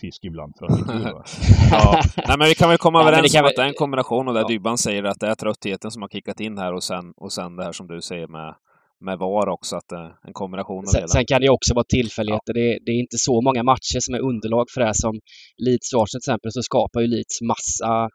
fisk 0.00 0.24
ibland. 0.24 0.54
För 0.58 0.66
att 0.66 0.72
ja. 1.70 2.00
Nej, 2.28 2.38
men 2.38 2.48
vi 2.48 2.54
kan 2.54 2.68
väl 2.68 2.78
komma 2.78 3.00
överens 3.00 3.34
om 3.34 3.44
att 3.44 3.56
det 3.56 3.62
är 3.62 3.68
en 3.68 3.74
kombination 3.74 4.28
och 4.28 4.34
där 4.34 4.40
ja. 4.40 4.48
Dybban 4.48 4.78
säger 4.78 5.04
att 5.04 5.20
det 5.20 5.26
är 5.26 5.34
tröttheten 5.34 5.90
som 5.90 6.02
har 6.02 6.08
kickat 6.08 6.40
in 6.40 6.58
här 6.58 6.72
och 6.72 6.82
sen, 6.82 7.12
och 7.16 7.32
sen 7.32 7.56
det 7.56 7.64
här 7.64 7.72
som 7.72 7.86
du 7.86 8.02
säger 8.02 8.26
med 8.26 8.54
med 9.04 9.18
VAR 9.18 9.48
också, 9.48 9.76
att 9.76 9.92
är 9.92 10.26
en 10.26 10.32
kombination 10.32 10.78
av 10.78 10.90
sen, 10.92 11.08
sen 11.08 11.24
kan 11.26 11.40
det 11.40 11.48
också 11.48 11.74
vara 11.74 11.84
tillfälligheter. 11.88 12.52
Ja. 12.54 12.60
Det, 12.60 12.78
det, 12.84 12.92
är 12.92 13.00
inte 13.06 13.18
så 13.18 13.40
många 13.40 13.62
matcher 13.62 14.00
som 14.00 14.14
är 14.14 14.20
underlag 14.30 14.66
för 14.72 14.80
det 14.80 14.86
här 14.86 15.00
som 15.04 15.20
Leeds 15.64 15.92
och 15.92 16.02
Arsenal 16.02 16.20
till 16.20 16.30
exempel, 16.30 16.52
så 16.52 16.62
skapar 16.62 17.00
ju 17.00 17.06
Leeds 17.06 17.40
massa 17.40 18.08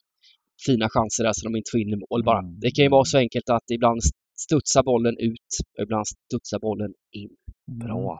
fina 0.66 0.88
chanser 0.90 1.24
där 1.24 1.34
så 1.34 1.42
de 1.48 1.56
inte 1.56 1.72
får 1.72 1.80
in 1.80 1.94
i 1.96 2.00
mål 2.10 2.24
bara. 2.24 2.40
Mm. 2.40 2.60
Det 2.60 2.72
kan 2.72 2.84
ju 2.86 2.90
vara 2.90 3.06
så 3.06 3.18
enkelt 3.18 3.50
att 3.50 3.68
ibland 3.76 4.00
studsar 4.46 4.84
bollen 4.84 5.16
ut 5.30 5.52
och 5.78 5.84
ibland 5.84 6.06
studsar 6.08 6.60
bollen 6.60 6.92
in. 7.12 7.30
Bra. 7.84 8.20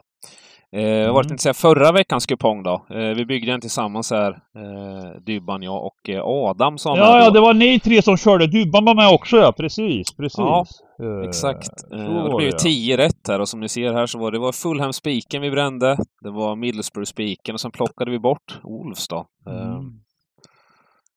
Eh, 0.72 1.06
vad 1.06 1.14
var 1.14 1.22
det 1.22 1.28
mm. 1.28 1.38
säga, 1.38 1.54
förra 1.54 1.92
veckans 1.92 2.26
kupong 2.26 2.62
då? 2.62 2.86
Eh, 2.90 3.14
vi 3.16 3.26
byggde 3.26 3.52
den 3.52 3.60
tillsammans 3.60 4.10
här, 4.10 4.30
eh, 4.30 5.20
Dybban, 5.26 5.62
jag 5.62 5.86
och 5.86 6.10
eh, 6.10 6.22
Adam 6.24 6.78
som 6.78 6.98
Ja, 6.98 7.24
ja, 7.24 7.30
det 7.30 7.40
var 7.40 7.54
ni 7.54 7.80
tre 7.80 8.02
som 8.02 8.16
körde. 8.16 8.46
Dybban 8.46 8.84
var 8.84 8.94
med 8.94 9.08
också 9.08 9.36
ja, 9.36 9.52
precis, 9.52 10.16
precis. 10.16 10.38
Ja, 10.38 10.66
eh, 11.02 11.28
exakt. 11.28 11.92
Eh, 11.92 12.24
det 12.24 12.36
blev 12.36 12.50
tio 12.50 12.96
rätt 12.96 13.28
här 13.28 13.40
och 13.40 13.48
som 13.48 13.60
ni 13.60 13.68
ser 13.68 13.92
här 13.92 14.06
så 14.06 14.18
var 14.18 14.32
det 14.32 14.38
var 14.38 14.52
Fulham-spiken 14.52 15.42
vi 15.42 15.50
brände. 15.50 15.96
Det 16.20 16.30
var 16.30 16.56
Middlesbrough-spiken 16.56 17.54
och 17.54 17.60
sen 17.60 17.70
plockade 17.70 18.10
vi 18.10 18.18
bort 18.18 18.60
Wolves 18.62 19.08
då. 19.08 19.26
Mm. 19.46 20.00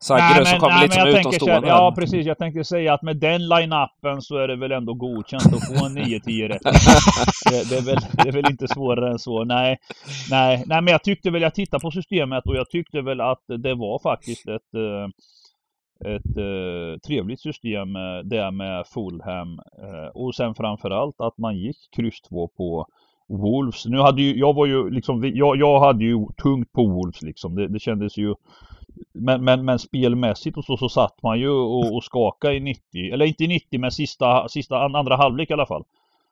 Saggerö 0.04 0.46
som 0.46 0.60
kommer 0.60 0.82
lite 0.82 0.96
som 0.96 1.08
utomstående. 1.08 1.68
Ja, 1.68 1.94
precis. 1.98 2.26
Jag 2.26 2.38
tänkte 2.38 2.64
säga 2.64 2.94
att 2.94 3.02
med 3.02 3.18
den 3.18 3.48
line-upen 3.48 4.22
så 4.22 4.38
är 4.38 4.48
det 4.48 4.56
väl 4.56 4.72
ändå 4.72 4.94
godkänt 4.94 5.46
att 5.46 5.80
få 5.80 5.86
en 5.86 5.98
9-10 5.98 6.48
rätt. 6.48 6.62
det, 7.50 7.70
det, 7.70 7.78
är 7.78 7.86
väl, 7.86 7.98
det 8.12 8.30
är 8.30 8.32
väl 8.32 8.52
inte 8.52 8.68
svårare 8.68 9.12
än 9.12 9.20
så. 9.20 9.44
Nej, 9.44 9.78
nej, 10.30 10.64
nej, 10.66 10.82
men 10.82 10.92
jag 10.92 11.04
tyckte 11.04 11.32
väl, 11.32 11.42
jag 11.42 11.54
tittade 11.54 11.82
på 11.82 11.92
systemet 11.92 12.44
och 12.46 12.56
jag 12.56 12.70
tyckte 12.70 13.02
väl 13.02 13.22
att 13.22 13.44
det 13.48 13.76
var 13.76 14.00
faktiskt 14.00 14.48
ett 14.48 14.74
eh, 14.76 15.08
ett 16.06 16.38
eh, 16.38 17.00
trevligt 17.08 17.42
system 17.42 17.96
eh, 17.96 18.20
det 18.24 18.52
med 18.52 18.88
Fulham 18.88 19.60
eh, 19.82 20.08
och 20.14 20.36
sen 20.36 20.56
framförallt 20.56 21.22
att 21.22 21.38
man 21.38 21.58
gick 21.58 21.78
kryss 21.96 22.22
2 22.22 22.48
på 22.48 22.88
Wolves. 23.28 23.86
Nu 23.86 23.98
hade 23.98 24.22
ju, 24.22 24.40
jag 24.40 24.54
var 24.54 24.66
ju 24.66 24.90
liksom, 24.90 25.32
jag, 25.36 25.58
jag 25.58 25.80
hade 25.80 26.04
ju 26.04 26.26
tungt 26.44 26.72
på 26.72 26.88
Wolves 26.88 27.22
liksom. 27.22 27.56
Det, 27.56 27.68
det 27.68 27.80
kändes 27.80 28.18
ju 28.18 28.36
men, 29.14 29.44
men, 29.44 29.66
men 29.66 29.80
spelmässigt 29.80 30.58
och 30.58 30.66
så, 30.66 30.78
så 30.78 30.90
satt 30.90 31.24
man 31.24 31.40
ju 31.40 31.50
och, 31.50 31.96
och 31.96 32.04
skakade 32.04 32.56
i 32.56 32.60
90, 32.60 32.82
eller 33.14 33.26
inte 33.26 33.44
i 33.44 33.48
90 33.48 33.80
men 33.80 33.92
sista, 33.92 34.48
sista 34.48 34.78
andra 34.78 35.16
halvlek 35.16 35.50
i 35.50 35.54
alla 35.54 35.66
fall. 35.66 35.84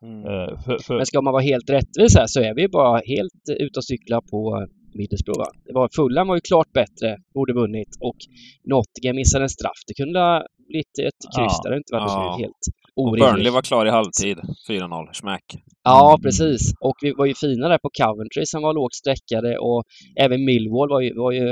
Mm. 0.02 0.26
Uh, 0.26 0.60
för, 0.66 0.78
för... 0.78 0.98
Men 0.98 1.06
ska 1.06 1.22
man 1.22 1.34
vara 1.34 1.44
helt 1.44 1.70
rättvis 1.70 2.16
här 2.16 2.28
så 2.28 2.42
är 2.42 2.56
vi 2.56 2.68
bara 2.68 3.02
helt 3.06 3.60
ute 3.60 3.80
och 3.80 3.86
cyklar 3.86 4.22
på 4.32 4.68
Middlesbrough. 4.94 5.50
Det 5.66 5.74
var, 5.74 5.90
Fulham 5.96 6.28
var 6.28 6.36
ju 6.36 6.42
klart 6.42 6.74
bättre, 6.74 7.18
borde 7.34 7.54
vunnit 7.54 7.98
och 8.00 8.18
Nottingham 8.64 9.16
missade 9.16 9.46
en 9.46 9.50
straff. 9.50 9.80
Det 9.88 9.94
kunde 9.94 10.20
ha 10.20 10.46
blivit 10.68 11.00
ett 11.08 11.22
kryss 11.36 11.58
ja. 11.58 11.62
där 11.64 11.70
det 11.72 11.78
inte 11.78 11.94
varit 11.94 12.12
ja. 12.12 12.38
helt 12.40 12.64
orimlig. 13.02 13.34
Burnley 13.34 13.52
var 13.52 13.62
klar 13.62 13.86
i 13.86 13.90
halvtid. 13.90 14.38
4-0, 14.70 15.14
smack. 15.14 15.44
Ja, 15.84 16.18
precis. 16.24 16.62
Och 16.80 16.96
vi 17.02 17.12
var 17.14 17.26
ju 17.26 17.34
fina 17.34 17.68
där 17.70 17.78
på 17.78 17.90
Coventry 18.02 18.46
som 18.46 18.62
var 18.62 18.74
lågt 18.74 18.94
sträckade 18.96 19.58
och 19.58 19.84
även 20.20 20.46
Millwall 20.46 20.90
var 20.90 21.02
ju, 21.02 21.14
var 21.18 21.32
ju 21.32 21.48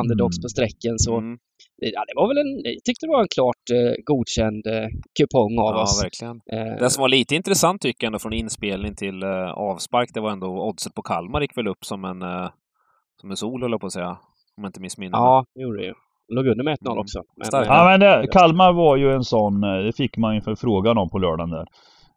underdogs 0.00 0.36
Mm. 0.38 0.42
på 0.42 0.48
sträcken. 0.48 0.98
Så 0.98 1.16
Mm. 1.18 1.38
ja, 1.76 2.04
det 2.08 2.12
var 2.16 2.28
väl 2.28 2.38
en, 2.38 2.52
jag 2.64 2.84
tyckte 2.84 3.06
det 3.06 3.12
var 3.12 3.22
en 3.22 3.34
klart 3.34 3.64
eh, 3.72 3.92
godkänd 4.04 4.66
eh, 4.66 4.88
kupong 5.18 5.58
av 5.58 5.74
Ja, 5.74 5.82
oss. 5.82 6.04
verkligen. 6.04 6.36
Eh, 6.52 6.78
Det 6.80 6.90
som 6.90 7.00
var 7.00 7.08
lite 7.08 7.34
intressant 7.34 7.82
tycker 7.82 8.04
jag 8.04 8.08
ändå 8.08 8.18
från 8.18 8.32
inspelning 8.32 8.94
till 8.94 9.22
eh, 9.22 9.50
avspark, 9.70 10.10
det 10.14 10.20
var 10.20 10.30
ändå 10.30 10.46
oddset 10.68 10.94
på 10.94 11.02
Kalmar 11.02 11.40
gick 11.40 11.56
väl 11.56 11.68
upp 11.68 11.84
som 11.84 12.04
en, 12.04 12.22
eh, 12.22 12.48
som 13.20 13.30
en 13.30 13.36
sol, 13.36 13.62
höll 13.62 13.70
jag 13.70 13.80
på 13.80 13.86
att 13.86 13.92
säga. 13.92 14.10
Om 14.56 14.62
jag 14.64 14.68
inte 14.68 14.80
missminner 14.80 15.18
ja, 15.18 15.44
det 15.54 15.62
gjorde 15.62 15.78
det 15.80 15.86
ju. 15.86 15.94
Låg 16.28 16.46
under 16.46 16.64
med 16.64 16.72
1-0 16.74 16.90
Mm. 16.90 16.98
också. 16.98 17.22
Men, 17.36 17.62
eh, 17.62 17.68
Ja 17.68 17.84
men 17.84 18.00
det, 18.00 18.26
Kalmar 18.32 18.72
var 18.72 18.96
ju 18.96 19.12
en 19.12 19.24
sån, 19.24 19.64
eh, 19.64 19.76
det 19.76 19.92
fick 19.96 20.16
man 20.16 20.34
ju 20.34 20.40
förfrågan 20.40 20.98
om 20.98 21.10
på 21.10 21.18
lördagen 21.18 21.50
där. 21.50 21.66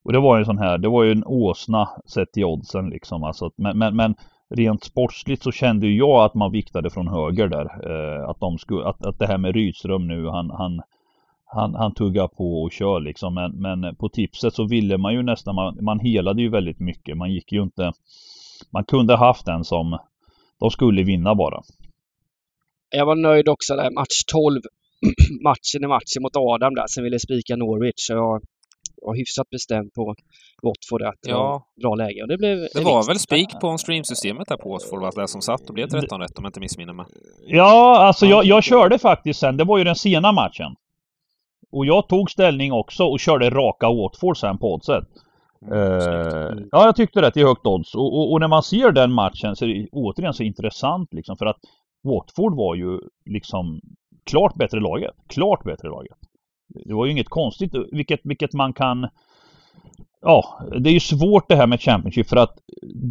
Och 0.06 0.14
det 0.14 0.20
var 0.20 0.36
ju 0.38 0.40
en 0.40 0.46
sån 0.46 0.58
här, 0.58 0.78
det 0.78 0.90
var 0.90 1.04
ju 1.04 1.12
en 1.12 1.24
åsna 1.26 1.90
sett 2.14 2.32
till 2.32 2.46
oddsen 2.46 2.90
liksom. 2.90 3.24
Alltså, 3.24 3.52
men, 3.58 3.78
men, 3.78 3.96
men 3.96 4.16
rent 4.56 4.84
sportsligt 4.84 5.44
så 5.44 5.52
kände 5.52 5.88
ju 5.88 5.98
jag 5.98 6.24
att 6.26 6.34
man 6.34 6.52
viktade 6.52 6.90
från 6.90 7.08
höger 7.08 7.48
där. 7.48 7.66
Eh, 7.66 8.30
att, 8.30 8.40
de 8.40 8.58
skulle, 8.58 8.86
att, 8.86 9.06
att 9.06 9.20
det 9.20 9.28
här 9.28 9.38
med 9.38 9.56
Rydström 9.56 10.08
nu, 10.08 10.28
han, 10.28 10.50
han, 10.50 10.82
han, 11.46 11.76
han 11.76 11.94
tuggar 11.94 12.28
på 12.28 12.64
och 12.64 12.72
kör 12.72 13.00
liksom. 13.00 13.34
Men, 13.34 13.52
men 13.52 13.96
på 13.96 14.10
tipset 14.10 14.54
så 14.54 14.68
ville 14.68 14.98
man 14.98 15.14
ju 15.14 15.24
nästan, 15.24 15.56
man, 15.56 15.78
man 15.82 16.00
helade 16.00 16.42
ju 16.42 16.50
väldigt 16.50 16.80
mycket. 16.80 17.18
Man 17.18 17.32
gick 17.32 17.52
ju 17.52 17.64
inte, 17.64 17.92
man 18.74 18.84
kunde 18.84 19.16
haft 19.16 19.48
en 19.48 19.64
som 19.64 19.98
de 20.60 20.70
skulle 20.70 21.04
vinna 21.04 21.36
bara. 21.36 21.62
Jag 22.90 23.06
var 23.06 23.16
nöjd 23.16 23.50
också 23.50 23.76
där, 23.76 23.92
match 23.92 24.24
12. 24.32 24.62
matchen 25.44 25.84
i 25.84 25.88
matchen 25.88 26.22
mot 26.22 26.36
Adam 26.36 26.76
där, 26.76 26.86
som 26.88 27.04
ville 27.04 27.20
spika 27.20 27.56
Norwich. 27.56 27.94
Så 27.96 28.14
jag 28.14 28.42
var 29.02 29.16
hyfsat 29.16 29.50
bestämd 29.50 29.94
på 29.94 30.16
Watford 30.64 31.02
att 31.02 31.16
det 31.24 31.30
Ja. 31.30 31.38
var 31.38 31.82
bra 31.82 31.96
läge. 31.96 32.22
Och 32.22 32.28
det 32.28 32.38
blev 32.38 32.58
Det 32.74 32.82
var 32.82 32.94
vinst. 32.96 33.10
väl 33.10 33.20
spik 33.20 33.50
på 33.62 33.78
streamsystemet 33.78 34.48
där 34.48 34.58
på 34.58 34.80
för 34.90 35.22
det 35.22 35.28
som 35.28 35.42
satt. 35.42 35.68
och 35.68 35.74
blev 35.74 35.88
13 35.88 36.20
rätt 36.22 36.38
om 36.38 36.44
jag 36.44 36.50
inte 36.50 36.60
missminner 36.60 36.94
mig. 36.94 37.06
Ja, 37.48 37.98
alltså 38.00 38.26
jag, 38.26 38.46
jag 38.46 38.64
körde 38.64 39.00
faktiskt 39.00 39.40
sen. 39.40 39.58
Det 39.58 39.64
var 39.64 39.78
ju 39.78 39.84
den 39.84 39.96
sena 39.96 40.32
matchen. 40.32 40.76
Och 41.72 41.86
jag 41.86 42.08
tog 42.10 42.32
ställning 42.32 42.72
också 42.72 43.04
och 43.04 43.20
körde 43.20 43.50
raka 43.50 43.88
Watford 43.90 44.38
sen 44.38 44.58
på 44.58 44.74
oddset. 44.74 45.04
Eh, 45.72 46.58
ja, 46.72 46.86
jag 46.86 46.96
tyckte 46.96 47.22
det 47.22 47.32
till 47.32 47.46
högt 47.46 47.66
odds. 47.66 47.96
Och, 47.96 48.14
och, 48.20 48.32
och 48.32 48.40
när 48.40 48.48
man 48.48 48.64
ser 48.64 48.92
den 48.92 49.12
matchen 49.12 49.56
så 49.56 49.66
är 49.66 49.70
det 49.70 49.88
återigen 49.92 50.34
så 50.34 50.44
intressant 50.44 51.14
liksom. 51.14 51.38
För 51.38 51.46
att 51.46 51.58
Watford 52.04 52.56
var 52.56 52.76
ju 52.76 53.00
liksom 53.26 53.82
klart 54.26 54.56
bättre 54.56 54.80
laget. 54.80 55.16
Klart 55.28 55.64
bättre 55.64 55.88
laget. 55.88 56.18
Det 56.86 56.94
var 56.94 57.06
ju 57.06 57.12
inget 57.12 57.30
konstigt, 57.30 57.72
vilket, 57.92 58.20
vilket 58.24 58.54
man 58.54 58.74
kan... 58.74 59.08
Ja, 60.22 60.60
det 60.80 60.90
är 60.90 60.94
ju 60.94 61.00
svårt 61.00 61.50
det 61.50 61.56
här 61.56 61.68
med 61.68 61.82
Championship 61.82 62.28
för 62.28 62.36
att 62.38 62.56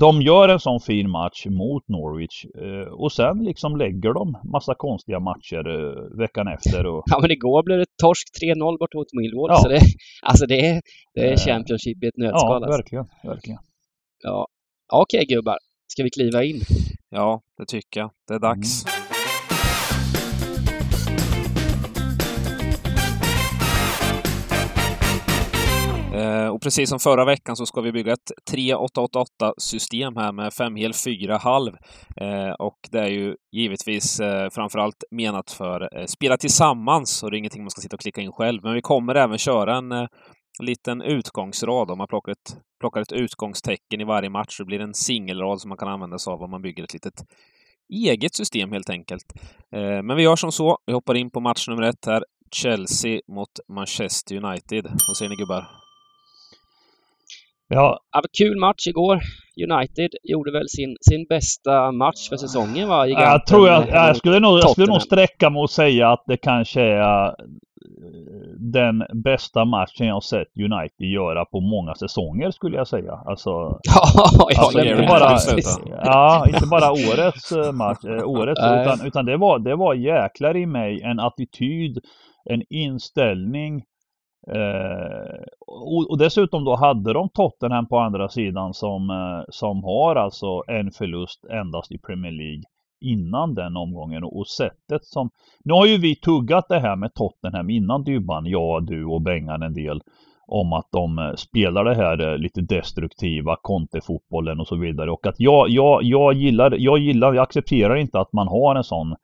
de 0.00 0.22
gör 0.22 0.48
en 0.48 0.60
sån 0.60 0.80
fin 0.80 1.10
match 1.10 1.46
mot 1.46 1.88
Norwich 1.88 2.44
eh, 2.44 2.92
och 2.92 3.12
sen 3.12 3.44
liksom 3.44 3.76
lägger 3.76 4.12
de 4.14 4.36
massa 4.52 4.74
konstiga 4.74 5.20
matcher 5.20 5.68
eh, 5.68 6.18
veckan 6.18 6.48
efter. 6.48 6.86
Och, 6.86 7.02
Ja, 7.06 7.18
men 7.20 7.30
igår 7.30 7.62
blev 7.62 7.78
det 7.78 7.86
torsk 8.02 8.26
3-0 8.42 8.78
bort 8.78 8.94
mot 8.94 9.12
Millwall. 9.12 9.50
Ja. 9.50 9.56
Så 9.56 9.68
det, 9.68 9.80
alltså 10.22 10.46
det 10.46 10.66
är, 10.66 10.80
det 11.14 11.20
är 11.20 11.32
Eh, 11.32 11.36
Championship 11.36 12.02
i 12.04 12.06
ett 12.06 12.14
ja, 12.16 12.24
nötskal. 12.24 12.64
alltså. 12.64 12.76
verkligen, 12.78 13.06
verkligen. 13.24 13.58
Ja. 14.22 14.46
Okej 14.92 15.24
gubbar, 15.28 15.58
ska 15.86 16.02
vi 16.02 16.10
kliva 16.10 16.44
in? 16.44 16.60
Ja, 17.10 17.42
det 17.58 17.66
tycker 17.66 18.00
jag. 18.00 18.10
Det 18.28 18.34
är 18.34 18.38
dags. 18.38 18.84
Eh, 26.16 26.48
och 26.48 26.62
precis 26.62 26.88
som 26.88 26.98
förra 26.98 27.24
veckan 27.24 27.56
så 27.56 27.66
ska 27.66 27.80
vi 27.80 27.92
bygga 27.92 28.12
ett 28.12 28.32
3888-system 28.52 30.16
här 30.16 30.32
med 30.32 30.52
femhel, 30.52 30.92
fyra 30.94 31.36
halv. 31.36 31.72
Eh, 32.16 32.50
och 32.58 32.78
det 32.90 32.98
är 32.98 33.08
ju 33.08 33.36
givetvis 33.52 34.20
eh, 34.20 34.50
framförallt 34.50 35.04
menat 35.10 35.50
för 35.50 36.06
spela 36.06 36.36
tillsammans 36.36 37.22
och 37.22 37.30
det 37.30 37.36
är 37.36 37.38
ingenting 37.38 37.62
man 37.62 37.70
ska 37.70 37.80
sitta 37.80 37.96
och 37.96 38.00
klicka 38.00 38.20
in 38.20 38.32
själv. 38.32 38.60
Men 38.62 38.74
vi 38.74 38.80
kommer 38.80 39.14
även 39.14 39.38
köra 39.38 39.76
en 39.76 40.08
liten 40.62 41.02
utgångsrad. 41.02 41.90
Om 41.90 41.98
man 41.98 42.08
plockar 42.08 42.32
ett, 42.32 42.56
plockar 42.80 43.00
ett 43.00 43.12
utgångstecken 43.12 44.00
i 44.00 44.04
varje 44.04 44.30
match 44.30 44.56
så 44.56 44.64
blir 44.64 44.78
det 44.78 44.84
en 44.84 44.94
singelrad 44.94 45.60
som 45.60 45.68
man 45.68 45.78
kan 45.78 45.88
använda 45.88 46.18
sig 46.18 46.30
av 46.30 46.42
om 46.42 46.50
man 46.50 46.62
bygger 46.62 46.84
ett 46.84 46.92
litet 46.92 47.24
eget 47.88 48.34
system 48.34 48.72
helt 48.72 48.90
enkelt. 48.90 49.32
Eh, 49.72 50.02
men 50.02 50.16
vi 50.16 50.22
gör 50.22 50.36
som 50.36 50.52
så. 50.52 50.78
Vi 50.86 50.92
hoppar 50.92 51.14
in 51.14 51.30
på 51.30 51.40
match 51.40 51.68
nummer 51.68 51.82
ett 51.82 52.06
här. 52.06 52.24
Chelsea 52.50 53.20
mot 53.28 53.48
Manchester 53.68 54.44
United. 54.44 54.84
Vad 54.84 55.16
säger 55.16 55.30
ni 55.30 55.36
gubbar? 55.36 55.75
Ja, 57.68 57.98
Ja, 58.12 58.22
kul 58.38 58.58
match 58.58 58.86
igår. 58.86 59.20
United 59.70 60.10
gjorde 60.22 60.52
väl 60.52 60.68
sin, 60.68 60.96
sin 61.00 61.26
bästa 61.28 61.92
match 61.92 62.28
för 62.28 62.36
säsongen 62.36 62.88
va? 62.88 63.06
Giganten, 63.06 63.30
jag 63.32 63.46
tror 63.46 63.68
jag, 63.68 63.88
jag 63.88 64.16
skulle 64.16 64.40
nog, 64.40 64.58
jag 64.58 64.70
skulle 64.70 64.86
nog 64.86 65.02
sträcka 65.02 65.50
mig 65.50 65.60
och 65.60 65.70
säga 65.70 66.08
att 66.08 66.24
det 66.26 66.36
kanske 66.36 66.82
är 66.82 67.26
eh, 67.26 67.32
den 68.58 69.04
bästa 69.24 69.64
matchen 69.64 70.06
jag 70.06 70.22
sett 70.22 70.48
United 70.58 71.06
göra 71.06 71.44
på 71.44 71.60
många 71.60 71.94
säsonger 71.94 72.50
skulle 72.50 72.76
jag 72.76 72.88
säga. 72.88 73.12
Alltså, 73.26 73.50
Ja, 73.84 74.38
jag 74.50 74.58
Alltså, 74.58 74.80
inte 74.80 75.06
bara-. 75.06 76.04
Ja, 76.04 76.46
inte 76.54 76.66
bara 76.66 76.90
årets 76.90 77.52
eh, 77.52 77.72
match, 77.72 78.04
eh, 78.04 78.28
årets, 78.28 78.60
utan, 78.60 79.06
utan 79.06 79.24
det, 79.26 79.36
var, 79.36 79.58
det 79.58 79.76
var 79.76 79.94
jäklar 79.94 80.56
i 80.56 80.66
mig 80.66 81.02
en 81.02 81.20
attityd, 81.20 81.98
en 82.50 82.62
inställning. 82.70 83.82
Eh, 84.54 85.44
och, 85.66 86.10
och 86.10 86.18
dessutom 86.18 86.64
då 86.64 86.76
hade 86.76 87.12
de 87.12 87.28
Tottenham 87.28 87.86
på 87.86 87.98
andra 87.98 88.28
sidan 88.28 88.74
som, 88.74 89.10
eh, 89.10 89.44
som 89.48 89.84
har 89.84 90.16
alltså 90.16 90.62
en 90.68 90.90
förlust 90.90 91.44
endast 91.44 91.92
i 91.92 91.98
Premier 91.98 92.32
League 92.32 92.62
innan 93.00 93.54
den 93.54 93.76
omgången 93.76 94.24
och, 94.24 94.38
och 94.38 94.48
sättet 94.48 95.04
som... 95.04 95.30
Nu 95.64 95.72
har 95.72 95.86
ju 95.86 95.98
vi 95.98 96.16
tuggat 96.16 96.68
det 96.68 96.80
här 96.80 96.96
med 96.96 97.14
Tottenham 97.14 97.70
innan 97.70 98.04
Dybban, 98.04 98.46
jag, 98.46 98.86
du 98.86 99.04
och 99.04 99.22
Bengan 99.22 99.62
en 99.62 99.74
del 99.74 100.00
om 100.46 100.72
att 100.72 100.88
de 100.92 101.18
eh, 101.18 101.34
spelar 101.34 101.84
det 101.84 101.94
här 101.94 102.32
eh, 102.32 102.38
lite 102.38 102.60
destruktiva 102.60 103.56
kontefotbollen 103.62 104.60
och 104.60 104.66
så 104.66 104.76
vidare. 104.76 105.10
Och 105.10 105.26
att 105.26 105.40
jag, 105.40 105.68
jag, 105.68 106.02
jag 106.02 106.34
gillar, 106.34 106.76
jag 106.78 106.98
gillar, 106.98 107.34
jag 107.34 107.42
accepterar 107.42 107.96
inte 107.96 108.20
att 108.20 108.32
man 108.32 108.48
har 108.48 108.74
en 108.74 108.84
sån 108.84 109.16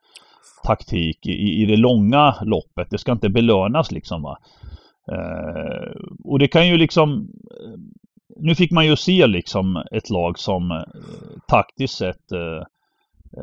taktik 0.63 1.27
i, 1.27 1.61
i 1.61 1.65
det 1.65 1.77
långa 1.77 2.35
loppet. 2.41 2.87
Det 2.89 2.97
ska 2.97 3.11
inte 3.11 3.29
belönas 3.29 3.91
liksom 3.91 4.21
va. 4.21 4.37
Eh, 5.11 5.91
och 6.23 6.39
det 6.39 6.47
kan 6.47 6.67
ju 6.67 6.77
liksom 6.77 7.29
eh, 7.51 7.79
Nu 8.37 8.55
fick 8.55 8.71
man 8.71 8.85
ju 8.85 8.95
se 8.95 9.27
liksom 9.27 9.83
ett 9.91 10.09
lag 10.09 10.39
som 10.39 10.71
eh, 10.71 10.83
taktiskt 11.47 11.97
sett 11.97 12.31
eh, 12.31 12.63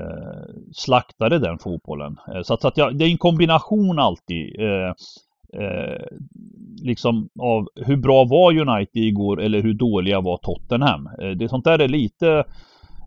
eh, 0.01 0.45
slaktade 0.73 1.39
den 1.39 1.59
fotbollen. 1.59 2.17
Eh, 2.35 2.43
så 2.43 2.55
att, 2.55 2.61
så 2.61 2.69
att 2.69 2.77
jag, 2.77 2.97
det 2.99 3.05
är 3.05 3.11
en 3.11 3.19
kombination 3.19 3.99
alltid. 3.99 4.61
Eh, 4.61 4.93
eh, 5.63 6.07
liksom 6.83 7.29
av 7.41 7.69
hur 7.77 7.97
bra 7.97 8.25
var 8.25 8.59
United 8.59 9.03
igår 9.03 9.41
eller 9.41 9.63
hur 9.63 9.75
dåliga 9.75 10.21
var 10.21 10.37
Tottenham. 10.37 11.09
Eh, 11.23 11.31
det 11.31 11.49
sånt 11.49 11.65
där 11.65 11.79
är 11.79 11.89
lite 11.89 12.45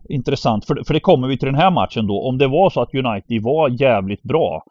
intressant 0.08 0.64
för, 0.64 0.82
för 0.86 0.94
det 0.94 1.00
kommer 1.00 1.28
vi 1.28 1.38
till 1.38 1.46
den 1.46 1.54
här 1.54 1.70
matchen 1.70 2.06
då. 2.06 2.28
Om 2.28 2.38
det 2.38 2.48
var 2.48 2.70
så 2.70 2.80
att 2.80 2.94
United 2.94 3.42
var 3.42 3.82
jävligt 3.82 4.22
bra 4.22 4.62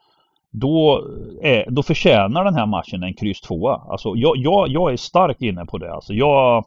då, 0.54 1.08
är, 1.42 1.72
då 1.72 1.84
förtjänar 1.84 2.44
den 2.46 2.56
här 2.56 2.66
matchen 2.66 3.04
en 3.04 3.14
kryss 3.14 3.42
tvåa. 3.42 3.76
Alltså 3.90 4.14
jag, 4.16 4.38
jag, 4.38 4.68
jag 4.70 4.94
är 4.94 4.98
starkt 4.98 5.42
inne 5.42 5.66
på 5.66 5.78
det. 5.78 5.94
Alltså 5.94 6.14
jag 6.14 6.64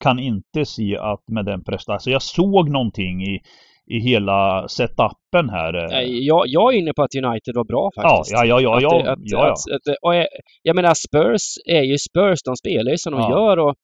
kan 0.00 0.18
inte 0.18 0.64
se 0.64 0.96
att 0.96 1.28
med 1.28 1.44
den 1.44 1.64
prestationen, 1.64 1.94
alltså 1.94 2.10
jag 2.10 2.22
såg 2.22 2.70
någonting 2.70 3.22
i, 3.22 3.40
i 3.86 3.98
hela 3.98 4.68
setupen 4.68 5.48
här. 5.50 5.74
eh, 5.94 6.00
Jag, 6.08 6.44
jag 6.46 6.74
är 6.74 6.78
inne 6.78 6.92
på 6.96 7.02
att 7.02 7.14
United 7.14 7.54
var 7.54 7.64
bra 7.64 7.90
ja, 7.96 8.02
faktiskt. 8.02 8.32
ja, 8.32 8.44
ja, 8.44 8.60
ja, 8.60 8.76
Att 8.76 8.82
ja, 8.82 9.02
det- 9.02 9.12
att, 9.12 9.18
ja, 9.22 9.38
ja. 9.46 9.52
Att, 9.52 9.90
att, 9.90 9.96
och 10.02 10.14
jag, 10.14 10.26
jag 10.62 10.76
menar 10.76 10.94
Spurs 10.94 11.42
är 11.66 11.82
ju 11.82 11.98
Spurs, 11.98 12.42
de 12.44 12.56
spelar 12.56 12.90
ju 12.90 12.98
som 12.98 13.12
de 13.12 13.20
Ja. 13.20 13.30
gör 13.30 13.58
och 13.58 13.74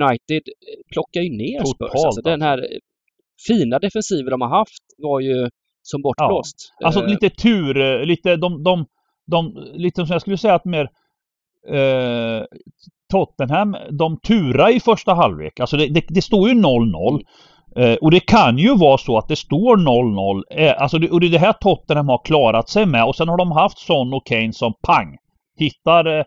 United 0.00 0.42
plockar 0.92 1.20
ju 1.20 1.30
ner 1.36 1.58
Spurs. 1.64 1.70
Totalt, 1.90 2.04
Alltså, 2.06 2.22
den 2.22 2.42
här 2.42 2.66
fina 3.48 3.78
defensiven 3.78 4.30
de 4.30 4.40
har 4.40 4.48
haft 4.48 4.82
var 4.98 5.20
ju 5.20 5.48
som 5.82 6.02
bortblåst. 6.02 6.56
Alltså 6.84 7.00
Eh, 7.00 7.08
lite 7.08 7.30
tur, 7.30 7.76
eh, 7.80 8.04
lite 8.04 8.36
de, 8.36 8.62
de, 8.62 8.86
de, 9.26 9.54
lite 9.72 10.06
som 10.06 10.12
jag 10.12 10.20
skulle 10.20 10.38
säga 10.38 10.54
att 10.54 10.64
mer 10.64 10.90
eh, 11.68 12.44
Tottenham, 13.10 13.76
de 13.90 14.20
turar 14.20 14.76
i 14.76 14.80
första 14.80 15.14
halvlek. 15.14 15.60
Alltså 15.60 15.76
det, 15.76 15.86
det, 15.86 16.04
det 16.08 16.22
står 16.22 16.48
ju 16.48 16.54
0-0. 16.54 17.22
Eh, 17.76 17.94
och 17.94 18.10
det 18.10 18.20
kan 18.20 18.58
ju 18.58 18.76
vara 18.76 18.98
så 18.98 19.18
att 19.18 19.28
det 19.28 19.36
står 19.36 19.76
0-0. 19.76 20.42
Eh, 20.50 20.82
alltså 20.82 20.98
det, 20.98 21.10
och 21.10 21.20
det 21.20 21.26
är 21.26 21.30
det 21.30 21.38
här 21.38 21.52
Tottenham 21.52 22.08
har 22.08 22.20
klarat 22.24 22.68
sig 22.68 22.86
med. 22.86 23.04
Och 23.04 23.16
sen 23.16 23.28
har 23.28 23.36
de 23.36 23.52
haft 23.52 23.78
Son 23.78 24.14
och 24.14 24.26
Kane 24.26 24.52
som 24.52 24.74
pang! 24.82 25.16
Hittar 25.56 26.18
eh, 26.18 26.24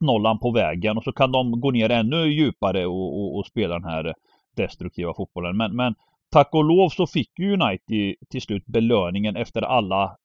1-0 0.00 0.38
på 0.38 0.50
vägen 0.50 0.96
och 0.96 1.04
så 1.04 1.12
kan 1.12 1.32
de 1.32 1.60
gå 1.60 1.70
ner 1.70 1.90
ännu 1.90 2.26
djupare 2.26 2.86
och, 2.86 3.18
och, 3.18 3.38
och 3.38 3.46
spela 3.46 3.74
den 3.74 3.84
här 3.84 4.14
destruktiva 4.56 5.14
fotbollen. 5.14 5.56
Men, 5.56 5.76
men 5.76 5.94
tack 6.32 6.48
och 6.54 6.64
lov 6.64 6.88
så 6.88 7.06
fick 7.06 7.38
ju 7.38 7.52
United 7.52 8.14
till 8.30 8.42
slut 8.42 8.66
belöningen 8.66 9.36
efter 9.36 9.62
alla 9.62 10.16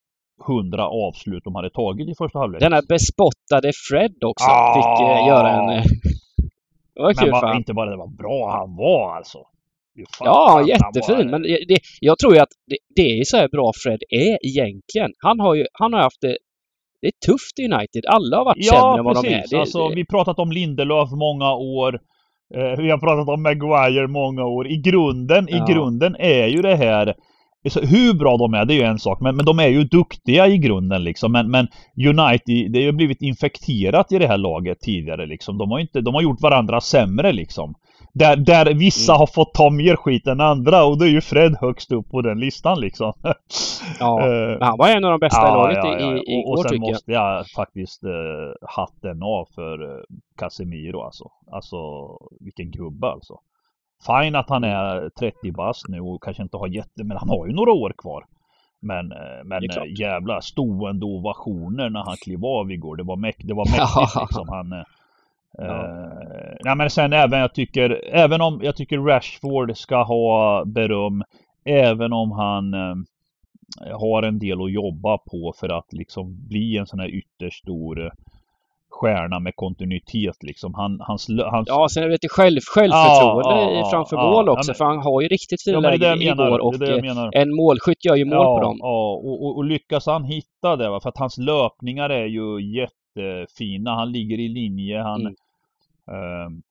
hundra 0.48 0.88
avslut 0.90 1.44
de 1.44 1.56
hade 1.56 1.70
tagit 1.70 2.10
i 2.10 2.14
första 2.18 2.40
halvlek. 2.40 2.60
Denna 2.62 2.82
bespottade 2.90 3.72
Fred 3.90 4.24
också 4.26 4.46
Ah! 4.50 4.74
fick 4.76 5.08
eh, 5.08 5.28
göra 5.28 5.50
en... 5.50 5.70
eh, 5.78 5.84
Det 6.96 7.02
var 7.02 7.08
Men 7.08 7.16
kul 7.16 7.32
var, 7.32 7.40
för 7.40 7.48
han. 7.48 7.58
inte 7.58 7.74
bara 7.74 7.90
det 7.90 7.98
var 7.98 8.08
bra 8.08 8.52
han 8.60 8.76
var 8.76 9.16
alltså. 9.16 9.38
Fan, 10.18 10.26
Ja, 10.26 10.62
jättefin. 10.68 11.18
var- 11.18 11.26
Men 11.32 11.42
det, 11.42 11.80
jag 12.00 12.20
tror 12.20 12.34
ju 12.34 12.40
att 12.40 12.50
det, 12.68 12.78
det 12.96 13.20
är 13.20 13.24
så 13.24 13.38
här 13.38 13.48
bra 13.48 13.72
Fred 13.84 14.00
är 14.10 14.38
egentligen. 14.48 15.12
Han 15.20 15.40
har 15.40 15.56
ju 15.56 15.66
han 15.74 15.94
har 15.94 16.00
haft 16.00 16.22
det... 16.22 16.38
Det 17.02 17.08
är 17.08 17.12
tufft 17.26 17.60
i 17.60 17.64
United. 17.74 18.06
Alla 18.08 18.38
har 18.38 18.46
varit 18.46 18.66
sämre 18.66 18.80
Ja, 18.82 18.98
än 18.98 19.06
vad 19.06 19.16
de 19.24 19.28
är. 19.28 19.32
precis. 19.36 19.50
Det, 19.50 19.60
alltså, 19.60 19.88
vi 19.90 20.06
pratat 20.06 20.40
om 20.40 20.52
Lindelöf 20.52 21.10
många 21.12 21.54
år. 21.54 22.00
Eh, 22.56 22.82
vi 22.82 22.90
har 22.92 22.98
pratat 22.98 23.30
om 23.30 23.44
Maguire 23.44 24.08
många 24.08 24.44
år. 24.46 24.68
I 24.68 24.78
grunden, 24.78 25.48
Ja. 25.50 25.58
i 25.58 25.74
grunden 25.74 26.16
är 26.20 26.48
ju 26.48 26.62
det 26.62 26.76
här 26.76 27.14
så 27.70 27.82
hur 27.82 28.14
bra 28.14 28.38
de 28.38 28.54
är, 28.54 28.66
det 28.66 28.74
är 28.74 28.76
ju 28.76 28.84
en 28.84 29.00
sak, 29.00 29.22
men, 29.22 29.36
men 29.36 29.46
de 29.46 29.60
är 29.60 29.68
ju 29.68 29.84
duktiga 29.84 30.48
i 30.48 30.58
grunden 30.58 31.04
liksom. 31.04 31.32
Men, 31.32 31.52
men 31.52 31.68
United, 31.96 32.72
det 32.72 32.80
har 32.80 32.86
ju 32.86 32.92
blivit 32.92 33.22
infekterat 33.22 34.12
i 34.12 34.20
det 34.20 34.28
här 34.28 34.38
laget 34.38 34.80
tidigare 34.80 35.26
liksom. 35.26 35.58
De 35.58 35.72
har, 35.72 35.80
inte, 35.80 36.02
de 36.02 36.14
har 36.14 36.22
gjort 36.22 36.42
varandra 36.42 36.82
sämre 36.82 37.32
liksom. 37.32 37.74
Där, 38.18 38.36
där 38.36 38.74
vissa 38.74 39.12
Mm. 39.14 39.20
har 39.20 39.28
fått 39.28 39.54
ta 39.54 39.70
mer 39.70 39.96
skit 39.96 40.28
än 40.28 40.42
andra 40.42 40.84
och 40.86 40.98
då 40.98 41.06
är 41.06 41.10
ju 41.10 41.22
Fred 41.22 41.56
högst 41.62 41.92
upp 41.92 42.10
på 42.10 42.22
den 42.22 42.40
listan 42.40 42.80
liksom. 42.80 43.14
ja. 44.00 44.20
Men 44.26 44.62
han 44.62 44.78
var 44.78 44.88
en 44.90 45.06
av 45.06 45.12
de 45.12 45.20
bästa 45.20 45.48
i 45.48 45.52
laget 45.52 45.86
i, 45.86 45.88
i, 45.88 46.06
Och, 46.06 46.12
och 46.18 46.24
igår 46.28 46.58
sen 46.64 46.70
tycker 46.72 46.84
jag. 46.86 46.92
måste 46.92 47.12
jag 47.12 47.48
faktiskt 47.56 48.04
eh, 48.04 48.10
hatten 48.70 49.24
av 49.24 49.48
för 49.56 49.84
eh, 49.84 50.02
Casemiro 50.38 51.02
alltså. 51.02 51.26
Alltså 51.52 51.78
vilken 52.40 52.72
gubbe 52.72 53.08
alltså. 53.08 53.34
Fine 54.08 54.36
att 54.36 54.50
han 54.50 54.64
är 54.64 55.10
30 55.10 55.52
bast 55.52 55.88
nu 55.88 56.00
och 56.02 56.24
kanske 56.24 56.44
inte 56.44 56.58
har 56.58 56.68
jätte, 56.68 57.04
men 57.04 57.18
han 57.18 57.30
har 57.30 57.48
ju 57.48 57.54
några 57.54 57.72
år 57.72 57.94
kvar. 57.98 58.24
Men, 58.82 59.08
men 59.46 59.62
jävla 60.00 60.42
stående 60.42 61.06
ovationer 61.06 61.90
när 61.90 62.04
han 62.04 62.16
klev 62.24 62.46
av 62.46 62.72
igår. 62.72 62.96
Det 62.96 63.04
var, 63.04 63.16
mäk- 63.16 63.48
det 63.48 63.54
var 63.54 63.66
mäktigt 63.66 63.96
Ja. 64.16 64.22
liksom. 64.22 64.48
Han, 64.50 64.84
Ja. 65.58 65.84
eh, 65.86 66.56
nej 66.64 66.76
men 66.76 66.90
sen 66.90 67.14
även 67.14 67.40
jag 67.40 67.54
tycker, 67.54 68.02
även 68.12 68.42
om 68.42 68.60
jag 68.64 68.76
tycker 68.76 68.98
Rashford 68.98 69.78
ska 69.78 70.04
ha 70.04 70.66
beröm, 70.66 71.24
även 71.66 72.14
om 72.14 72.32
han 72.32 72.74
eh, 72.74 72.96
har 74.00 74.24
en 74.24 74.40
del 74.40 74.62
att 74.62 74.72
jobba 74.72 75.18
på 75.18 75.54
för 75.60 75.70
att 75.78 75.94
liksom 75.94 76.48
bli 76.48 76.78
en 76.78 76.88
sån 76.88 77.00
här 77.00 77.10
ytterst 77.10 77.60
stor 77.64 78.12
stjärna 78.90 79.40
med 79.40 79.56
kontinuitet 79.56 80.44
liksom. 80.44 80.74
Han, 80.74 81.00
hans, 81.00 81.28
hans, 81.46 81.68
Ja, 81.68 81.88
sen 81.90 82.04
är 82.04 82.08
det 82.08 82.14
lite 82.14 82.28
själv, 82.30 82.60
självförtroende 82.76 83.50
Ja, 83.50 83.72
ja, 83.72 83.90
framför 83.92 84.16
ja, 84.16 84.32
mål 84.32 84.50
också. 84.50 84.72
men- 84.72 84.76
för 84.76 84.86
han 84.86 84.98
har 85.00 85.22
ju 85.22 85.28
riktigt 85.28 85.64
fina 85.64 85.78
ja, 85.78 85.90
lägen 85.90 86.22
igår 86.22 86.60
och 86.60 86.82
eh, 86.82 87.30
en 87.42 87.56
målskytt 87.56 88.06
gör 88.06 88.16
ju 88.16 88.26
mål 88.26 88.46
på 88.46 88.60
dem. 88.62 88.78
Ja, 88.80 89.12
och, 89.14 89.46
och, 89.46 89.58
och 89.58 89.66
lyckas 89.66 90.06
han 90.06 90.24
hitta 90.24 90.76
det 90.76 90.90
va? 90.90 91.00
För 91.00 91.10
att 91.10 91.18
hans 91.18 91.38
löpningar 91.38 92.10
är 92.10 92.26
ju 92.26 92.62
jättefina. 93.22 93.92
Han 93.96 94.12
ligger 94.12 94.40
i 94.40 94.48
linje. 94.48 95.00
Han, 95.02 95.22
Mm. 95.22 95.36
ehm, 96.12 96.62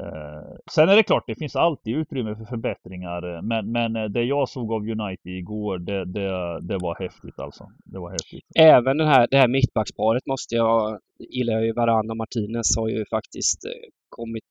eh, 0.00 0.56
sen 0.72 0.88
är 0.88 0.96
det 0.96 1.02
klart, 1.02 1.24
det 1.26 1.34
finns 1.34 1.56
alltid 1.56 1.96
utrymme 1.96 2.36
för 2.36 2.44
förbättringar. 2.44 3.34
eh, 3.36 3.42
Men, 3.42 3.72
men 3.72 3.96
eh, 3.96 4.04
det 4.04 4.22
jag 4.22 4.48
såg 4.48 4.72
av 4.72 4.82
United 4.82 5.32
igår, 5.32 5.78
det, 5.78 6.04
det, 6.04 6.60
det 6.60 6.78
var 6.78 6.94
häftigt 7.02 7.38
alltså. 7.38 7.68
Det 7.84 7.98
var 7.98 8.10
häftigt. 8.10 8.44
Även 8.58 8.96
den 8.98 9.06
här, 9.08 9.26
det 9.30 9.36
här 9.36 9.48
mittbacksparet 9.48 10.26
måste 10.26 10.54
jag, 10.54 10.98
gillar 11.18 11.52
jag 11.52 11.64
ju 11.64 11.72
Varann 11.72 12.10
och 12.10 12.16
Martinez 12.16 12.76
har 12.76 12.88
ju 12.88 13.04
faktiskt 13.10 13.64
eh, 13.64 13.70
kommit 14.08 14.44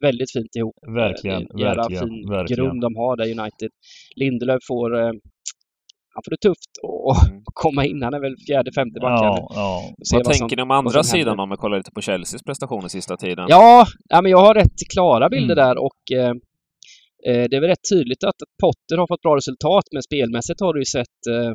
väldigt 0.00 0.32
fint 0.32 0.56
ihop. 0.56 0.74
Eh, 0.86 0.92
Verkligen, 0.92 1.38
det 1.40 1.52
är 1.52 1.54
en 1.54 1.58
jävla 1.60 1.82
verkligen, 1.82 2.08
fin 2.08 2.30
verkligen. 2.30 2.64
grund 2.64 2.80
de 2.80 2.96
har 2.96 3.16
där 3.16 3.24
United. 3.40 3.70
Lindelöf 4.16 4.62
får, 4.68 4.98
eh, 5.00 5.12
han 6.14 6.22
får 6.24 6.30
det 6.30 6.36
tufft 6.48 6.72
att 6.82 7.28
Mm. 7.30 7.42
komma 7.64 7.84
in. 7.86 8.02
Han 8.02 8.14
är 8.14 8.20
väl 8.20 8.36
fjärde, 8.46 8.72
femte 8.72 9.00
back. 9.00 9.20
eller? 9.20 9.28
Ja, 9.28 9.48
ja. 9.54 9.82
Vad 9.98 10.06
som- 10.26 10.32
tänker 10.32 10.56
ni 10.56 10.62
om 10.62 10.68
vad 10.68 10.78
andra 10.78 11.02
sidan 11.02 11.28
händer. 11.28 11.42
om 11.42 11.50
vi 11.50 11.56
kollar 11.56 11.76
lite 11.76 11.90
på 11.90 12.00
Chelseas 12.00 12.42
prestationer 12.42 12.88
sista 12.88 13.16
tiden? 13.16 13.46
Ja, 13.48 13.86
ja, 14.08 14.22
men 14.22 14.30
jag 14.30 14.38
har 14.38 14.54
rätt 14.54 14.78
klara 14.94 15.28
bilder 15.28 15.56
Mm. 15.56 15.66
där 15.66 15.76
och 15.78 16.02
eh, 16.12 16.30
eh, 17.28 17.44
det 17.50 17.56
är 17.56 17.60
väl 17.60 17.70
rätt 17.70 17.88
tydligt 17.92 18.24
att 18.24 18.36
Potter 18.62 18.96
har 18.98 19.06
fått 19.06 19.22
bra 19.22 19.36
resultat 19.36 19.84
men 19.92 20.02
spelmässigt 20.02 20.60
har 20.60 20.74
det 20.74 20.80
ju 20.80 20.84
sett 20.84 21.20
eh, 21.30 21.52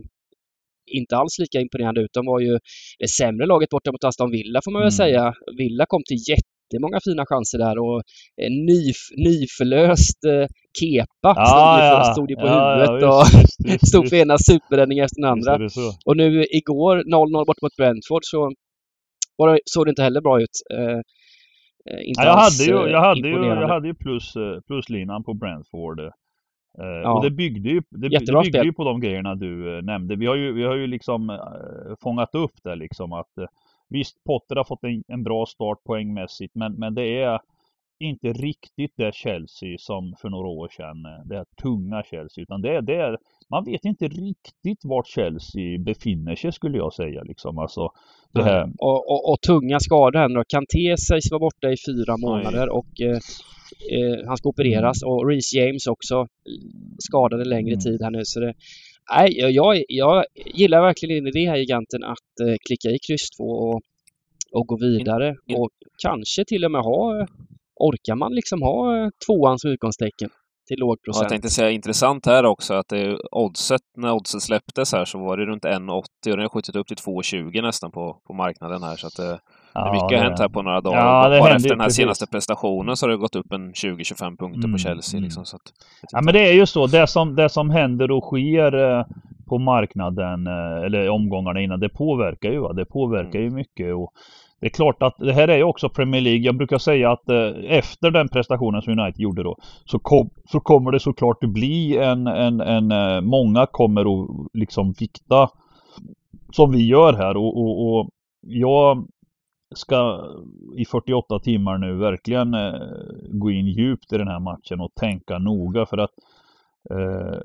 inte 0.97 1.17
alls 1.17 1.39
lika 1.39 1.59
imponerande 1.59 2.01
ut. 2.01 2.13
De 2.13 2.25
var 2.25 2.39
ju 2.39 2.59
det 2.99 3.07
sämre 3.07 3.45
laget 3.45 3.69
borta 3.69 3.91
mot 3.91 4.03
Aston 4.03 4.31
Villa 4.31 4.59
får 4.63 4.71
man 4.71 4.79
väl 4.81 4.93
Mm. 4.93 5.01
säga. 5.03 5.33
Villa 5.57 5.85
kom 5.85 6.01
till 6.07 6.17
jättemånga 6.65 6.99
fina 7.03 7.25
chanser 7.25 7.57
där 7.57 7.77
och 7.77 8.01
en 8.45 8.53
ny, 8.65 8.83
nyförlöst 9.17 10.23
eh, 10.25 10.47
Kepa 10.79 11.31
stod, 11.45 11.75
ju 11.77 11.81
på, 11.91 12.03
stod 12.13 12.29
ju 12.29 12.35
på 12.35 12.47
huvudet 12.47 13.03
och 13.03 13.23
visst, 13.23 13.55
visst, 13.65 13.73
visst, 13.73 13.87
stod 13.87 14.09
för 14.09 14.15
ena 14.15 14.37
superräddningen 14.37 15.05
efter 15.05 15.21
den 15.21 15.31
andra. 15.31 15.53
är 15.53 15.59
det. 15.59 15.97
Och 16.05 16.17
nu 16.17 16.45
igår 16.49 16.95
0-0 16.97 17.45
bort 17.45 17.61
mot 17.61 17.75
Brentford 17.75 18.21
så 18.23 18.51
det, 19.37 19.59
såg 19.65 19.85
det 19.85 19.89
inte 19.89 20.03
heller 20.03 20.21
bra 20.21 20.41
ut. 20.41 20.55
Eh, 20.73 20.97
eh, 21.89 22.01
inte 22.09 22.21
Ja, 22.21 22.25
jag, 22.25 22.37
hade 22.37 22.63
ju, 22.63 22.91
jag, 22.91 23.01
hade 23.01 23.27
ju, 23.27 23.45
jag 23.45 23.67
hade 23.67 23.87
ju 23.87 23.93
plus, 23.93 24.35
eh, 24.35 24.59
pluslinan 24.67 25.23
på 25.23 25.33
Brentford. 25.33 25.99
eh, 25.99 26.11
Ja. 26.77 27.13
Och 27.13 27.23
det 27.23 27.31
byggde 27.31 27.69
ju, 27.69 27.81
det, 27.89 28.09
det 28.09 28.41
byggde 28.43 28.65
ju 28.65 28.73
på 28.73 28.83
de 28.83 28.99
grejerna 28.99 29.35
du 29.35 29.81
nämnde. 29.81 30.15
Vi 30.15 30.25
har 30.25 30.35
ju, 30.35 30.53
vi 30.53 30.63
har 30.63 30.75
ju 30.75 30.87
liksom 30.87 31.39
fångat 32.03 32.35
upp 32.35 32.51
det 32.63 32.75
liksom 32.75 33.13
att 33.13 33.33
visst 33.89 34.23
Potter 34.23 34.55
har 34.55 34.63
fått 34.63 34.83
en, 34.83 35.03
en 35.07 35.23
bra 35.23 35.45
start 35.45 35.83
poängmässigt 35.83 36.55
men, 36.55 36.73
men 36.73 36.95
det 36.95 37.21
är 37.21 37.39
inte 37.99 38.27
riktigt 38.33 38.93
det 38.97 39.15
Chelsea 39.15 39.77
som 39.79 40.13
för 40.21 40.29
några 40.29 40.47
år 40.47 40.69
sedan, 40.77 41.05
eh, 41.05 41.25
det 41.25 41.35
här 41.35 41.45
tunga 41.61 42.03
Chelsea 42.03 42.41
utan 42.41 42.61
det 42.61 42.75
är, 42.75 42.81
det 42.81 42.95
är 42.95 43.17
man 43.49 43.63
vet 43.65 43.85
inte 43.85 44.07
riktigt 44.07 44.79
vart 44.83 45.07
Chelsea 45.07 45.79
befinner 45.79 46.35
sig 46.35 46.51
skulle 46.51 46.77
jag 46.77 46.93
säga 46.93 47.23
liksom. 47.23 47.57
Alltså, 47.57 47.89
det 48.33 48.43
här, 48.43 48.69
Och, 48.77 49.11
och, 49.11 49.31
och 49.31 49.41
tunga 49.41 49.79
skador 49.79 50.19
här 50.19 50.29
nu. 50.29 50.43
Kanté 50.47 50.97
sägs 50.97 51.31
vara 51.31 51.39
borta 51.39 51.67
i 51.71 51.75
fyra 51.87 52.17
månader 52.17 52.69
och 52.69 53.01
eh, 53.01 53.19
eh, 53.95 54.27
han 54.27 54.37
ska 54.37 54.49
opereras 54.49 55.03
och 55.03 55.29
Reece 55.29 55.53
James 55.53 55.87
också 55.87 56.15
eh, 56.15 56.27
skadade 56.99 57.45
längre 57.45 57.73
Mm. 57.73 57.79
tid 57.79 58.01
här 58.01 58.11
nu 58.11 58.21
så 58.23 58.39
det 58.39 58.53
Nej, 59.11 59.37
jag, 59.37 59.83
jag, 59.87 60.25
gillar 60.45 60.81
verkligen 60.81 61.17
in 61.17 61.27
i 61.27 61.31
det 61.31 61.49
här 61.49 61.57
giganten 61.57 62.03
att 62.03 62.39
eh, 62.41 62.55
klicka 62.67 62.89
i 62.89 62.99
kryss 63.07 63.29
2 63.29 63.43
och, 63.43 63.81
och 64.51 64.67
gå 64.67 64.77
vidare 64.77 65.35
in- 65.47 65.57
och 65.57 65.69
kanske 66.03 66.45
till 66.45 66.65
och 66.65 66.71
med 66.71 66.81
ha 66.81 67.27
Orkar 67.79 68.15
man 68.15 68.35
liksom 68.35 68.61
ha 68.61 68.97
eh, 68.97 69.09
tvåan 69.27 69.59
som 69.59 69.71
utgångstecken 69.71 70.29
till 70.67 70.79
låg 70.79 70.89
Ja, 70.89 70.97
jag 71.05 71.13
procent? 71.13 71.29
tänkte 71.29 71.49
säga 71.49 71.69
intressant 71.69 72.25
här 72.25 72.45
också 72.45 72.73
att 72.73 72.87
det 72.89 73.17
oddset, 73.31 73.81
när 73.97 74.11
oddset 74.13 74.41
släpptes 74.41 74.93
här 74.93 75.05
så 75.05 75.19
var 75.19 75.37
det 75.37 75.45
runt 75.45 75.63
1,80 75.65 75.89
och 75.91 76.03
den 76.23 76.39
har 76.39 76.49
skjutit 76.49 76.75
upp 76.75 76.87
till 76.87 76.97
2,20 76.97 77.61
nästan 77.61 77.91
på, 77.91 78.17
på 78.27 78.33
marknaden 78.33 78.83
här 78.83 78.95
så 78.95 79.07
att 79.07 79.15
det, 79.15 79.39
det 79.73 79.91
mycket 79.91 80.17
har 80.19 80.23
hänt 80.25 80.39
här 80.39 80.49
på 80.49 80.61
några 80.61 80.81
dagar. 80.81 80.97
Ja, 80.99 81.29
det 81.29 81.39
bara 81.39 81.55
efter 81.55 81.69
den 81.69 81.79
här 81.79 81.87
precis. 81.87 81.97
senaste 81.97 82.27
prestationen 82.27 82.95
så 82.97 83.05
har 83.05 83.11
det 83.11 83.17
gått 83.17 83.35
upp 83.35 83.51
en 83.51 83.73
20-25 83.73 84.37
punkter 84.37 84.61
på 84.61 84.67
Mm, 84.67 84.77
Chelsea. 84.77 85.17
mm. 85.17 85.23
Liksom, 85.23 85.45
så 85.45 85.55
att, 85.55 85.61
Ja 86.11 86.21
men 86.21 86.33
det 86.33 86.47
är 86.49 86.53
ju 86.53 86.65
så. 86.65 86.87
Det 86.87 87.07
som, 87.07 87.35
det 87.35 87.49
som 87.49 87.69
händer 87.69 88.11
och 88.11 88.23
sker 88.23 88.97
eh, 88.99 89.05
på 89.49 89.57
marknaden 89.57 90.47
eh, 90.47 90.85
eller 90.85 91.09
omgångarna 91.09 91.61
innan 91.61 91.79
det 91.79 91.89
påverkar 91.89 92.49
ju. 92.51 92.59
Va? 92.59 92.73
Det 92.73 92.85
påverkar 92.85 93.39
ju 93.39 93.49
mycket. 93.49 93.95
Och 93.95 94.11
det 94.59 94.65
är 94.65 94.69
klart 94.69 95.03
att 95.03 95.15
det 95.17 95.33
här 95.33 95.47
är 95.47 95.57
ju 95.57 95.63
också 95.63 95.89
Premier 95.89 96.21
League. 96.21 96.41
Jag 96.41 96.57
brukar 96.57 96.77
säga 96.77 97.11
att 97.11 97.29
eh, 97.29 97.51
efter 97.67 98.11
den 98.11 98.29
prestationen 98.29 98.81
som 98.81 98.99
United 98.99 99.19
gjorde 99.19 99.43
då 99.43 99.57
så, 99.85 99.99
kom, 99.99 100.29
så 100.45 100.59
kommer 100.59 100.91
det 100.91 100.99
såklart 100.99 101.43
att 101.43 101.49
bli 101.49 101.97
en, 101.97 102.27
en, 102.27 102.61
en 102.61 102.91
eh, 102.91 103.21
många 103.21 103.65
kommer 103.65 104.01
att 104.01 104.29
liksom 104.53 104.93
vikta 104.99 105.49
som 106.51 106.71
vi 106.71 106.87
gör 106.87 107.13
här 107.13 107.37
och, 107.37 107.57
och, 107.57 107.99
och 107.99 108.09
jag 108.41 109.07
ska 109.75 110.25
i 110.75 110.85
48 110.85 111.39
timmar 111.39 111.77
nu 111.77 111.95
verkligen 111.95 112.53
eh, 112.53 112.79
gå 113.29 113.51
in 113.51 113.67
djupt 113.67 114.13
i 114.13 114.17
den 114.17 114.27
här 114.27 114.39
matchen 114.39 114.81
och 114.81 114.95
tänka 114.95 115.37
noga 115.37 115.85
för 115.85 115.97
att 115.97 116.11
eh, 116.89 117.39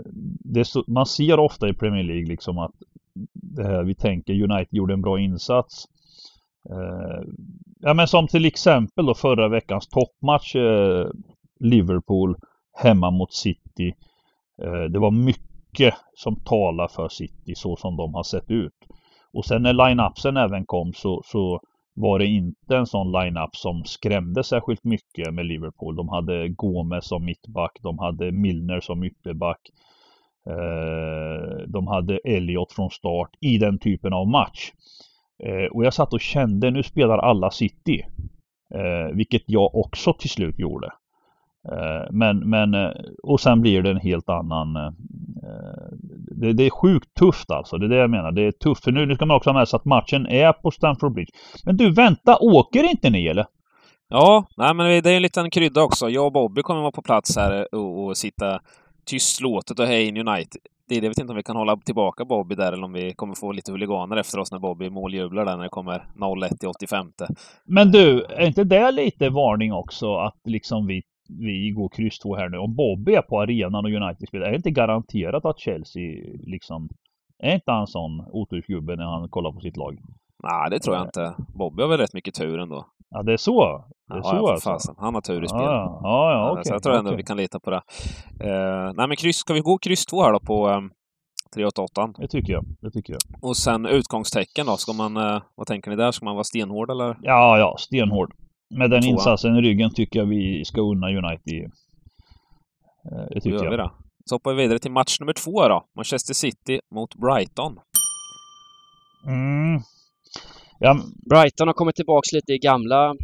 det 0.45 0.65
så, 0.65 0.85
man 0.87 1.07
ser 1.07 1.39
ofta 1.39 1.69
i 1.69 1.75
Premier 1.75 2.05
League 2.05 2.27
liksom 2.27 2.59
att 2.59 2.75
det 3.33 3.65
här 3.65 3.83
vi 3.83 3.95
tänker 3.95 4.33
United 4.33 4.75
gjorde 4.75 4.95
en 4.95 5.03
bra 5.03 5.21
insats. 5.21 5.89
Eh, 6.71 7.23
ja 7.81 7.95
men 7.95 8.09
som 8.09 8.29
till 8.29 8.45
exempel 8.45 9.07
då 9.07 9.15
förra 9.15 9.49
veckans 9.49 9.89
toppmatch 9.89 10.57
eh, 10.57 11.09
Liverpool 11.61 12.37
hemma 12.83 13.11
mot 13.11 13.33
City. 13.33 13.95
Eh, 14.63 14.83
det 14.83 14.99
var 14.99 15.11
mycket 15.11 15.95
som 16.15 16.37
talar 16.37 16.89
för 16.89 17.09
City 17.09 17.55
så 17.55 17.77
som 17.77 17.97
de 17.97 18.15
har 18.15 18.23
sett 18.23 18.51
ut. 18.51 18.75
Och 19.33 19.45
sen 19.45 19.63
när 19.63 19.73
line-upsen 19.73 20.37
även 20.37 20.67
kom 20.67 20.93
så, 20.93 21.23
så 21.25 21.61
var 21.95 22.19
det 22.19 22.27
inte 22.27 22.77
en 22.77 22.87
sån 22.87 23.13
line-up 23.13 23.57
som 23.57 23.85
skrämde 23.85 24.45
särskilt 24.45 24.85
mycket 24.85 25.35
med 25.35 25.47
Liverpool. 25.47 25.97
De 25.97 26.09
hade 26.09 26.49
Gomez 26.49 27.05
som 27.05 27.25
mittback, 27.25 27.79
de 27.83 27.99
hade 27.99 28.33
Milner 28.33 28.81
som 28.81 29.05
ytterback. 29.05 29.61
Eh, 30.47 31.67
de 31.67 31.87
hade 31.87 32.19
Elliot 32.25 32.73
från 32.73 32.91
start 32.91 33.31
i 33.41 33.59
den 33.59 33.79
typen 33.79 34.13
av 34.13 34.29
match. 34.29 34.73
Eh, 35.47 35.67
och 35.73 35.85
jag 35.85 35.95
satt 35.95 36.13
och 36.13 36.21
kände, 36.21 36.71
nu 36.71 36.83
spelar 36.83 37.19
alla 37.19 37.51
City. 37.51 38.03
Eh, 38.75 39.17
vilket 39.17 39.43
jag 39.47 39.75
också 39.75 40.13
till 40.13 40.31
slut 40.31 40.59
gjorde. 40.59 40.87
Eh, 41.73 42.11
men, 42.11 42.51
men, 42.51 42.75
eh, 42.75 42.91
och 43.23 43.41
sen 43.41 43.61
blir 43.61 43.83
det 43.83 43.91
en 43.91 44.01
helt 44.01 44.29
annan... 44.29 44.77
eh, 44.77 44.93
Det, 46.41 46.53
det, 46.53 46.67
är 46.67 46.71
sjukt 46.71 47.15
tufft 47.15 47.51
alltså. 47.51 47.79
Det 47.79 47.87
är 47.87 47.89
det 47.89 47.97
jag 47.97 48.11
menar. 48.11 48.33
Det 48.33 48.43
är 48.43 48.53
tufft. 48.53 48.85
För 48.85 48.93
nu, 48.93 49.07
nu 49.07 49.15
ska 49.15 49.27
man 49.27 49.37
också 49.37 49.51
ha 49.51 49.59
med 49.59 49.69
sig 49.69 49.77
att 49.77 49.85
matchen 49.85 50.27
är 50.27 50.53
på 50.53 50.71
Stamford 50.71 51.15
Bridge. 51.15 51.33
Men 51.65 51.77
du, 51.77 51.93
vänta! 51.93 52.39
Åker 52.41 52.91
inte 52.91 53.11
ni 53.11 53.27
eller? 53.27 53.47
Ja, 54.09 54.47
nej 54.57 54.75
men 54.75 55.03
det 55.03 55.11
är 55.11 55.17
en 55.17 55.23
liten 55.23 55.51
krydda 55.51 55.83
också. 55.83 56.09
Jag 56.09 56.27
och 56.27 56.33
Bobby 56.33 56.63
kommer 56.63 56.81
vara 56.81 56.93
på 56.93 57.03
plats 57.03 57.37
här 57.37 57.75
och, 57.75 58.05
och 58.05 58.17
sitta 58.17 58.61
tystlåtet 59.07 59.79
och 59.79 59.87
heja 59.87 60.09
in 60.09 60.29
United. 60.29 60.61
Det, 60.91 60.97
jag 60.97 61.09
vet 61.09 61.19
inte 61.19 61.33
om 61.33 61.37
vi 61.37 61.43
kan 61.43 61.57
hålla 61.57 61.77
tillbaka 61.77 62.25
Bobby 62.25 62.55
där 62.55 62.73
eller 62.73 62.85
om 62.85 62.93
vi 62.93 63.15
kommer 63.15 63.35
få 63.35 63.53
lite 63.53 63.73
huliganer 63.73 64.17
efter 64.17 64.39
oss 64.39 64.53
när 64.53 64.59
Bobby 64.59 64.91
måljublar 64.91 65.45
där 65.45 65.57
när 65.57 65.63
det 65.63 65.69
kommer 65.69 66.05
0-1 66.15 66.65
i 66.65 66.67
85. 66.67 67.13
Men 67.65 67.91
du, 67.91 68.25
är 68.25 68.47
inte 68.47 68.65
det 68.65 68.91
lite 68.91 69.29
varning 69.29 69.73
också 69.73 70.15
att 70.17 70.41
liksom 70.45 70.87
vi, 70.87 71.03
vi 71.29 71.71
går 71.71 71.89
kryss 71.89 72.19
2 72.19 72.37
här 72.37 72.49
nu? 72.49 72.59
Om 72.59 72.75
Bobby 72.75 73.15
är 73.15 73.23
på 73.23 73.41
arenan 73.41 73.85
och 73.85 73.91
United 73.91 74.29
spelar, 74.29 74.47
är 74.47 74.51
det 74.51 74.57
inte 74.57 74.71
garanterat 74.71 75.45
att 75.45 75.59
Chelsea 75.59 76.25
liksom... 76.47 76.89
Är 77.43 77.55
inte 77.55 77.71
han 77.71 77.87
sån 77.87 78.21
otursgubbe 78.21 78.97
när 78.97 79.05
han 79.05 79.29
kollar 79.29 79.53
på 79.53 79.61
sitt 79.61 79.77
lag? 79.77 79.99
Nej, 80.43 80.71
det 80.71 80.79
tror 80.79 80.97
jag 80.97 81.07
inte. 81.07 81.35
Bobby 81.59 81.83
har 81.83 81.89
väl 81.89 81.99
rätt 81.99 82.15
mycket 82.15 82.35
tur 82.35 82.59
ändå. 82.59 82.87
Ja, 83.11 83.23
det 83.23 83.33
är 83.33 83.37
så? 83.37 83.85
Det 84.09 84.15
är 84.15 84.19
ja, 84.19 84.23
så 84.23 84.37
ja, 84.37 84.53
alltså? 84.53 84.71
fasen. 84.71 84.95
Han 84.99 85.15
har 85.15 85.21
tur 85.21 85.45
i 85.45 85.49
spelet. 85.49 85.65
Ja, 85.67 86.01
ja, 86.03 86.33
ja 86.33 86.51
okej. 86.53 86.65
Så 86.65 86.75
jag 86.75 86.83
tror 86.83 86.95
ändå 86.95 87.15
vi 87.15 87.23
kan 87.23 87.37
lita 87.37 87.61
på 87.61 87.71
det. 87.71 87.83
Uh, 88.45 88.93
nej, 88.97 89.09
men 89.09 89.17
kryss, 89.17 89.37
ska 89.37 89.55
vi 89.55 89.61
gå 89.61 89.79
kryss 89.79 90.07
2 90.07 90.23
här 90.23 90.33
då 90.33 90.41
på 90.41 90.69
um, 90.69 90.91
388? 91.55 92.13
Det 92.19 92.29
tycker 92.29 92.53
jag. 92.53 92.65
Det 92.81 92.91
tycker 92.91 93.13
jag. 93.13 93.21
Och 93.43 93.57
sen 93.57 93.87
utgångstecken 93.87 94.67
då? 94.67 94.77
Ska 94.77 94.93
man, 94.93 95.17
uh, 95.17 95.43
vad 95.55 95.67
tänker 95.67 95.91
ni 95.91 95.97
där? 95.97 96.13
Ska 96.13 96.25
man 96.25 96.35
vara 96.35 96.45
stenhård 96.45 96.91
eller? 96.91 97.17
Ja, 97.23 97.59
ja, 97.59 97.77
stenhård. 97.79 98.33
Med 98.79 98.91
den 98.91 99.03
Tvåa. 99.03 99.11
insatsen 99.11 99.57
i 99.57 99.61
ryggen 99.61 99.91
tycker 99.95 100.19
jag 100.19 100.27
vi 100.27 100.65
ska 100.65 100.81
unna 100.81 101.07
United. 101.07 101.65
Eh, 101.65 103.27
Det 103.29 103.35
Då 103.35 103.41
tycker 103.41 103.51
gör 103.51 103.71
vi 103.71 103.77
jag. 103.77 103.79
det. 103.79 103.91
Så 104.25 104.35
hoppar 104.35 104.51
vi 104.55 104.63
vidare 104.63 104.79
till 104.79 104.91
match 104.93 105.21
nummer 105.21 105.33
två 105.33 105.69
då. 105.69 105.85
Manchester 105.97 106.35
City 106.35 106.81
mot 106.95 107.15
Brighton. 107.15 107.79
Mm. 109.27 109.81
Ja, 110.83 110.97
Brighton 111.31 111.69
har 111.69 111.75
kommit 111.75 111.97
tillbaks 111.97 112.33
lite 112.33 112.53
i 112.53 112.59
gamla... 112.59 113.15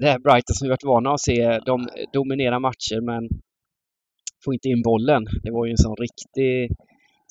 Det 0.00 0.06
här 0.06 0.18
Brighton 0.18 0.54
som 0.54 0.66
vi 0.66 0.70
varit 0.70 0.84
vana 0.84 1.10
att 1.10 1.20
se. 1.20 1.58
De 1.66 1.88
dominerar 2.12 2.58
matcher 2.60 3.00
men 3.00 3.28
får 4.44 4.54
inte 4.54 4.68
in 4.68 4.82
bollen. 4.82 5.24
Det 5.42 5.50
var 5.50 5.64
ju 5.66 5.70
en 5.70 5.76
sån 5.76 5.96
riktig 5.96 6.76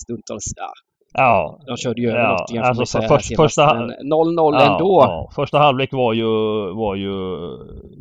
stundtals... 0.04 0.44
Ja, 0.58 0.72
ja. 1.14 1.60
de 1.68 1.78
körde 1.78 2.02
ju 2.02 2.10
över 2.10 2.20
Ja, 2.54 2.64
alltså 2.64 3.00
för- 3.00 3.08
först- 3.08 3.36
första- 3.36 3.74
Men 3.76 3.90
0-0 3.90 4.54
ja, 4.54 4.74
ändå. 4.74 5.02
Ja. 5.02 5.30
Första 5.36 5.58
halvlek 5.58 5.94
var 5.94 6.14
ju, 6.14 6.26
var 6.74 6.96
ju 6.96 7.14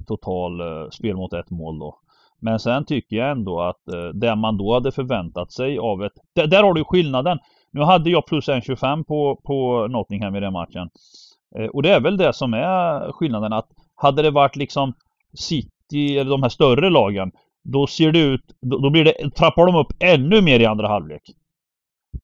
total 0.06 0.60
eh, 0.60 0.88
spel 0.90 1.16
mot 1.16 1.32
ett 1.32 1.50
mål 1.50 1.78
då. 1.78 1.98
Men 2.40 2.58
sen 2.58 2.84
tycker 2.84 3.16
jag 3.16 3.30
ändå 3.30 3.60
att 3.60 3.88
eh, 3.94 4.08
det 4.20 4.36
man 4.36 4.56
då 4.58 4.74
hade 4.74 4.92
förväntat 4.92 5.52
sig 5.52 5.78
av 5.78 6.02
ett... 6.04 6.12
Där, 6.34 6.46
där 6.46 6.62
har 6.62 6.74
du 6.74 6.84
skillnaden. 6.84 7.38
Nu 7.72 7.80
hade 7.80 8.10
jag 8.10 8.26
plus 8.26 8.48
1,25 8.48 9.04
på, 9.04 9.40
på 9.44 9.86
Nottingham 9.90 10.36
i 10.36 10.40
den 10.40 10.52
matchen. 10.52 10.88
Eh, 11.56 11.66
och 11.66 11.82
det 11.82 11.90
är 11.90 12.00
väl 12.00 12.16
det 12.16 12.32
som 12.32 12.54
är 12.54 13.12
skillnaden 13.12 13.52
att 13.52 13.68
hade 13.94 14.22
det 14.22 14.30
varit 14.30 14.56
liksom 14.56 14.92
City 15.34 16.18
eller 16.18 16.30
de 16.30 16.42
här 16.42 16.50
större 16.50 16.90
lagen 16.90 17.32
då 17.64 17.86
ser 17.86 18.12
det 18.12 18.18
ut, 18.18 18.56
då, 18.60 18.78
då 18.78 18.90
blir 18.90 19.04
det, 19.04 19.30
trappar 19.30 19.66
de 19.66 19.74
upp 19.76 19.92
ännu 20.00 20.42
mer 20.42 20.60
i 20.60 20.66
andra 20.66 20.88
halvlek. 20.88 21.22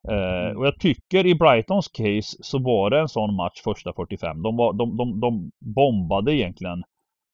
Eh, 0.09 0.57
och 0.57 0.67
jag 0.67 0.81
tycker 0.81 1.27
i 1.27 1.35
Brightons 1.35 1.89
case 1.89 2.37
så 2.41 2.59
var 2.59 2.91
det 2.91 3.01
en 3.01 3.09
sån 3.09 3.35
match 3.35 3.61
första 3.65 3.93
45. 3.93 4.43
De, 4.43 4.57
var, 4.57 4.73
de, 4.73 4.97
de, 4.97 5.21
de 5.21 5.51
bombade 5.61 6.35
egentligen 6.35 6.83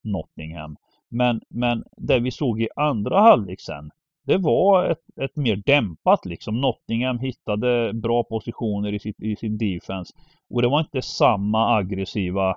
Nottingham. 0.05 0.77
Men, 1.11 1.41
men 1.49 1.85
det 1.97 2.19
vi 2.19 2.31
såg 2.31 2.63
i 2.63 2.69
andra 2.77 3.21
halvlek 3.21 3.61
sen 3.61 3.91
det 4.25 4.39
var 4.39 4.91
ett, 4.91 5.19
ett 5.21 5.37
mer 5.37 5.57
dämpat 5.57 6.25
liksom. 6.25 6.61
Nottingham 6.61 7.19
hittade 7.19 7.93
bra 7.93 8.25
positioner 8.25 8.93
i, 8.93 8.99
sitt, 8.99 9.21
i 9.21 9.37
sin 9.37 9.59
defense. 9.59 10.15
Och 10.51 10.63
det 10.63 10.69
var 10.69 10.81
inte 10.81 11.03
samma 11.03 11.77
aggressiva 11.77 12.57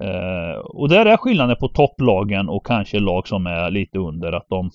eh, 0.00 0.58
och 0.58 0.88
där 0.88 1.06
är 1.06 1.16
skillnaden 1.16 1.56
på 1.60 1.68
topplagen 1.68 2.48
och 2.48 2.66
kanske 2.66 3.00
lag 3.00 3.28
som 3.28 3.46
är 3.46 3.70
lite 3.70 3.98
under 3.98 4.32
att 4.32 4.48
de 4.48 4.70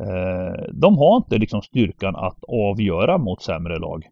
eh, 0.00 0.64
de 0.72 0.98
har 0.98 1.16
inte 1.16 1.38
liksom 1.38 1.62
styrkan 1.62 2.16
att 2.16 2.44
avgöra 2.48 3.18
mot 3.18 3.42
sämre 3.42 3.78
lag. 3.78 4.06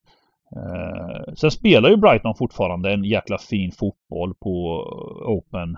Eh, 0.56 1.34
sen 1.34 1.50
spelar 1.50 1.90
ju 1.90 1.96
Brighton 1.96 2.34
fortfarande 2.34 2.92
en 2.92 3.04
jäkla 3.04 3.38
fin 3.38 3.72
fotboll 3.72 4.34
på 4.34 4.82
open 5.26 5.76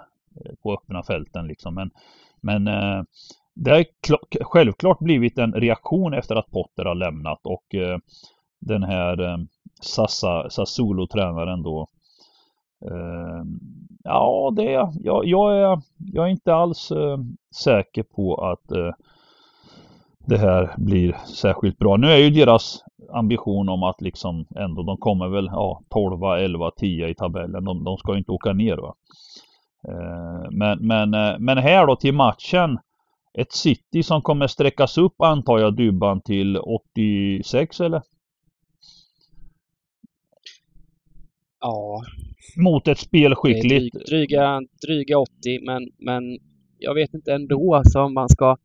på 0.63 0.73
öppna 0.73 1.03
fälten 1.03 1.47
liksom. 1.47 1.75
Men, 1.75 1.91
men 2.41 2.69
eh, 2.69 3.03
det 3.61 3.71
har 3.71 3.85
självklart 4.45 4.99
blivit 4.99 5.39
en 5.39 5.53
reaktion 5.53 6.15
efter 6.15 6.37
att 6.37 6.51
Potter 6.51 6.85
har 6.85 6.95
lämnat 6.95 7.41
och 7.45 7.75
eh, 7.75 7.99
den 8.61 8.83
här 8.83 9.21
eh, 9.21 9.39
Sassa, 9.83 10.51
Sassuolo-tränaren 10.51 11.63
då 11.63 11.87
eh, 12.85 13.45
Ja, 14.05 14.53
det 14.57 14.75
är 14.75 14.89
jag. 15.01 15.27
Jag 15.27 15.57
är, 15.57 15.81
jag 16.13 16.27
är 16.27 16.31
inte 16.31 16.55
alls 16.55 16.93
säker 17.65 18.03
på 18.03 18.35
att 18.35 18.95
det 20.27 20.39
här 20.39 20.75
blir 20.77 21.17
särskilt 21.27 21.79
bra. 21.79 21.97
Nu 21.97 22.07
är 22.07 22.17
ju 22.17 22.31
deras 22.31 22.85
ambition 23.13 23.69
om 23.69 23.83
att 23.83 24.01
liksom 24.01 24.47
ändå, 24.57 24.83
de 24.83 24.97
kommer 24.97 25.29
väl 25.29 25.51
ja, 25.53 25.81
12, 25.89 26.23
11, 26.23 26.71
10 26.71 27.09
i 27.09 27.15
tabellen. 27.15 27.65
De, 27.65 27.85
de 27.85 27.97
ska 27.97 28.13
ju 28.13 28.19
inte 28.19 28.33
åka 28.33 28.53
ner 28.53 28.77
va. 28.77 28.95
Men, 30.51 30.79
men, 30.87 31.11
men 31.45 31.59
här 31.59 31.87
då 31.87 31.97
till 31.97 32.15
matchen. 32.15 32.79
Ett 33.35 33.53
City 33.53 34.03
som 34.03 34.23
kommer 34.23 34.47
sträckas 34.47 34.99
upp 34.99 35.21
antar 35.21 35.59
jag 35.59 35.77
Dybban 35.77 36.21
till 36.21 36.57
86 36.57 37.81
eller? 37.81 38.03
Ja, 41.61 42.03
Mot 42.57 42.89
ett 42.89 42.99
spelskickligt. 42.99 43.95
dryg, 43.95 44.07
dryga, 44.07 44.61
dryga 44.87 45.19
80 45.19 45.31
men, 45.67 45.91
men 45.99 46.39
jag 46.79 46.95
vet 46.95 47.15
inte 47.15 47.33
ändå 47.33 47.75
alltså 47.75 48.01
om 48.01 48.15
man 48.15 48.29
ska... 48.29 48.57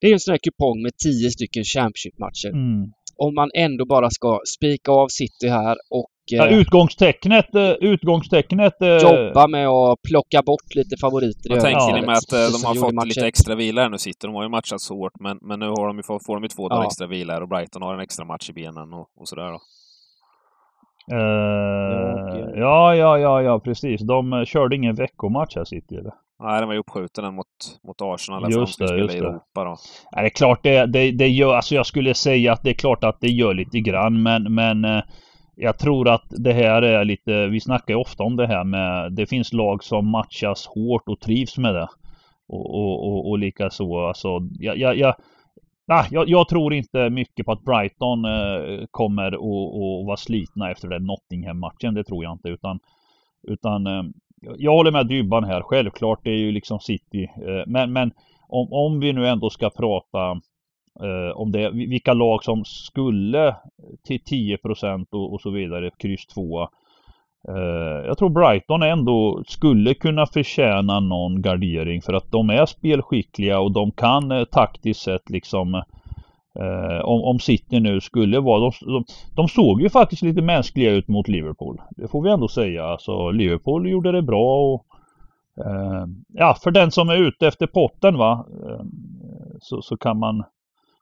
Det 0.00 0.06
är 0.06 0.12
en 0.12 0.20
sån 0.20 0.32
här 0.32 0.38
kupong 0.38 0.82
med 0.82 0.96
10 0.96 1.30
stycken 1.30 1.64
Championship-matcher. 1.64 2.48
Mm. 2.48 2.92
Om 3.16 3.34
man 3.34 3.50
ändå 3.54 3.86
bara 3.86 4.10
ska 4.10 4.40
spika 4.56 4.92
av 4.92 5.08
City 5.08 5.48
här 5.48 5.76
och 5.90 6.08
Ja, 6.32 6.46
eh, 6.46 6.58
utgångstecknet, 6.58 7.54
eh, 7.54 7.70
utgångstecknet. 7.70 8.82
eh, 8.82 8.88
jobba 8.96 9.46
med 9.46 9.68
att 9.68 9.98
plocka 10.10 10.42
bort 10.42 10.74
lite 10.74 10.96
favoriter 11.00 11.50
Vad 11.50 11.60
tänker 11.60 11.92
ni 12.00 12.06
med 12.06 12.16
att 12.16 12.30
de 12.30 12.66
har 12.66 12.74
fått 12.74 13.06
lite 13.06 13.26
extra 13.26 13.54
vila 13.54 13.82
här 13.82 13.88
nu 13.88 13.98
sitter. 13.98 14.28
De 14.28 14.34
har 14.34 14.42
ju 14.42 14.48
matchat 14.48 14.80
så 14.80 14.94
hårt, 14.94 15.12
men, 15.20 15.38
men 15.42 15.58
nu 15.60 15.66
har 15.68 15.86
de 15.86 15.96
ju, 15.96 16.02
får, 16.02 16.20
får 16.26 16.34
de 16.36 16.42
ju 16.42 16.48
två 16.48 16.68
dagar 16.68 16.82
Ja. 16.82 16.86
extra 16.86 17.06
vila 17.06 17.32
här 17.32 17.42
och 17.42 17.48
Brighton 17.48 17.82
har 17.82 17.94
en 17.94 18.00
extra 18.00 18.24
match 18.24 18.50
i 18.50 18.52
benen 18.52 18.92
och, 18.92 19.06
och 19.20 19.28
sådär 19.28 19.50
då. 19.50 19.58
Och- 21.12 22.58
ja, 22.58 22.94
ja, 22.94 23.18
ja, 23.18 23.42
ja, 23.42 23.60
precis. 23.60 24.00
De 24.00 24.44
körde 24.46 24.76
ingen 24.76 24.94
veckomatch 24.94 25.56
här 25.56 25.64
City 25.64 25.94
eller? 25.94 26.12
Nej, 26.42 26.58
den 26.60 26.68
var 26.68 26.74
ju 26.74 26.80
uppskjuten 26.80 27.24
den 27.24 27.34
mot, 27.34 27.46
mot 27.86 27.96
Arsenal. 28.02 28.52
Just 28.52 28.78
det, 28.78 28.98
just 28.98 29.14
i 29.14 29.18
det. 29.20 29.26
Europa 29.26 29.64
då. 29.64 29.76
Nej, 30.12 30.22
det 30.22 30.26
är 30.28 30.30
klart 30.30 30.62
det, 30.62 30.86
det, 30.86 31.10
det 31.12 31.28
gör, 31.28 31.54
alltså 31.54 31.74
jag 31.74 31.86
skulle 31.86 32.14
säga 32.14 32.52
att 32.52 32.62
det 32.62 32.70
är 32.70 32.74
klart 32.74 33.04
att 33.04 33.18
det 33.20 33.28
gör 33.28 33.54
lite 33.54 33.80
grann 33.80 34.22
men, 34.22 34.54
men 34.54 34.84
jag 35.62 35.78
tror 35.78 36.08
att 36.08 36.24
det 36.28 36.52
här 36.52 36.82
är 36.82 37.04
lite, 37.04 37.46
vi 37.46 37.60
snackar 37.60 37.94
ju 37.94 38.00
ofta 38.00 38.22
om 38.22 38.36
det 38.36 38.46
här 38.46 38.64
med, 38.64 39.12
det 39.12 39.26
finns 39.26 39.52
lag 39.52 39.84
som 39.84 40.10
matchas 40.10 40.66
hårt 40.66 41.08
och 41.08 41.20
trivs 41.20 41.58
med 41.58 41.74
det. 41.74 41.88
Och, 42.48 42.74
och, 42.74 43.08
och, 43.08 43.30
och 43.30 43.38
likaså, 43.38 43.98
alltså, 43.98 44.28
jag, 44.58 44.78
jag, 44.78 44.96
jag, 44.96 45.14
ah, 45.88 46.04
jag, 46.10 46.28
jag 46.28 46.48
tror 46.48 46.74
inte 46.74 47.10
mycket 47.10 47.46
på 47.46 47.52
att 47.52 47.64
Brighton 47.64 48.24
eh, 48.24 48.84
kommer 48.90 49.32
att 49.32 50.06
vara 50.06 50.16
slitna 50.16 50.70
efter 50.70 50.88
den 50.88 51.06
Nottingham-matchen, 51.06 51.94
det 51.94 52.04
tror 52.04 52.24
jag 52.24 52.32
inte 52.32 52.48
utan 52.48 52.78
utan 53.48 53.86
eh, 53.86 54.02
jag 54.56 54.72
håller 54.72 54.90
med 54.90 55.06
Dybban 55.06 55.44
här, 55.44 55.62
självklart 55.62 56.20
det 56.24 56.30
är 56.30 56.38
ju 56.38 56.52
liksom 56.52 56.80
City. 56.80 57.24
Eh, 57.24 57.62
men, 57.66 57.92
men 57.92 58.12
om, 58.48 58.72
om 58.72 59.00
vi 59.00 59.12
nu 59.12 59.28
ändå 59.28 59.50
ska 59.50 59.70
prata 59.70 60.40
eh, 61.02 61.36
om 61.36 61.52
det, 61.52 61.70
vilka 61.70 62.12
lag 62.12 62.44
som 62.44 62.64
skulle 62.64 63.56
till 64.06 64.20
10 64.24 64.58
och, 65.10 65.32
och 65.32 65.40
så 65.40 65.50
vidare, 65.50 65.90
kryss 65.98 66.26
2. 66.26 66.68
Eh, 67.48 68.06
jag 68.06 68.18
tror 68.18 68.28
Brighton 68.28 68.82
ändå 68.82 69.42
skulle 69.46 69.94
kunna 69.94 70.26
förtjäna 70.26 71.00
någon 71.00 71.42
gardering 71.42 72.02
för 72.02 72.12
att 72.12 72.30
de 72.30 72.50
är 72.50 72.66
spelskickliga 72.66 73.60
och 73.60 73.72
de 73.72 73.90
kan 73.90 74.32
eh, 74.32 74.44
taktiskt 74.44 75.00
sett 75.00 75.30
liksom 75.30 75.74
eh, 76.54 77.00
om, 77.04 77.20
om 77.22 77.38
City 77.38 77.80
nu 77.80 78.00
skulle 78.00 78.40
vara, 78.40 78.60
de, 78.60 78.72
de, 78.80 79.04
de 79.34 79.48
såg 79.48 79.82
ju 79.82 79.90
faktiskt 79.90 80.22
lite 80.22 80.42
mänskliga 80.42 80.90
ut 80.90 81.08
mot 81.08 81.28
Liverpool. 81.28 81.80
Det 81.90 82.08
får 82.08 82.22
vi 82.22 82.30
ändå 82.30 82.48
säga. 82.48 82.84
Alltså 82.84 83.30
Liverpool 83.30 83.90
gjorde 83.90 84.12
det 84.12 84.22
bra 84.22 84.72
och 84.72 84.86
eh, 85.66 86.06
ja, 86.28 86.56
för 86.62 86.70
den 86.70 86.90
som 86.90 87.08
är 87.08 87.16
ute 87.16 87.46
efter 87.46 87.66
potten 87.66 88.18
va, 88.18 88.46
eh, 88.68 88.84
så, 89.60 89.82
så 89.82 89.96
kan 89.96 90.18
man 90.18 90.44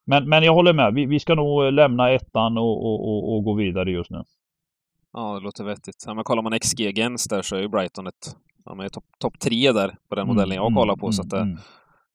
men, 0.09 0.29
men 0.29 0.43
jag 0.43 0.55
håller 0.55 0.73
med. 0.73 0.95
Vi, 0.95 1.07
vi 1.07 1.21
ska 1.21 1.35
nog 1.35 1.73
lämna 1.73 2.11
ettan 2.11 2.59
och, 2.59 2.85
och, 2.87 3.09
och, 3.09 3.37
och 3.37 3.45
gå 3.45 3.55
vidare 3.55 3.91
just 3.91 4.11
nu. 4.11 4.23
Ja, 5.13 5.35
det 5.35 5.41
låter 5.41 5.65
vettigt. 5.65 6.05
Ja, 6.07 6.15
men 6.15 6.25
kollar 6.25 6.43
man 6.43 6.59
XG-gens 6.59 7.29
där 7.29 7.43
så 7.43 7.57
är 7.57 7.61
ju 7.61 7.69
Brighton 7.69 8.07
ett... 8.07 8.37
Ja, 8.65 8.71
de 8.71 8.81
är 8.81 8.89
topp 8.89 9.05
top 9.19 9.41
tre 9.41 9.73
där 9.73 9.97
på 10.09 10.15
den 10.15 10.27
modellen 10.27 10.57
jag 10.57 10.75
kollar 10.75 10.97
på. 10.97 11.13
så 11.13 11.23
att 11.23 11.31
det, 11.31 11.41
mm. 11.41 11.59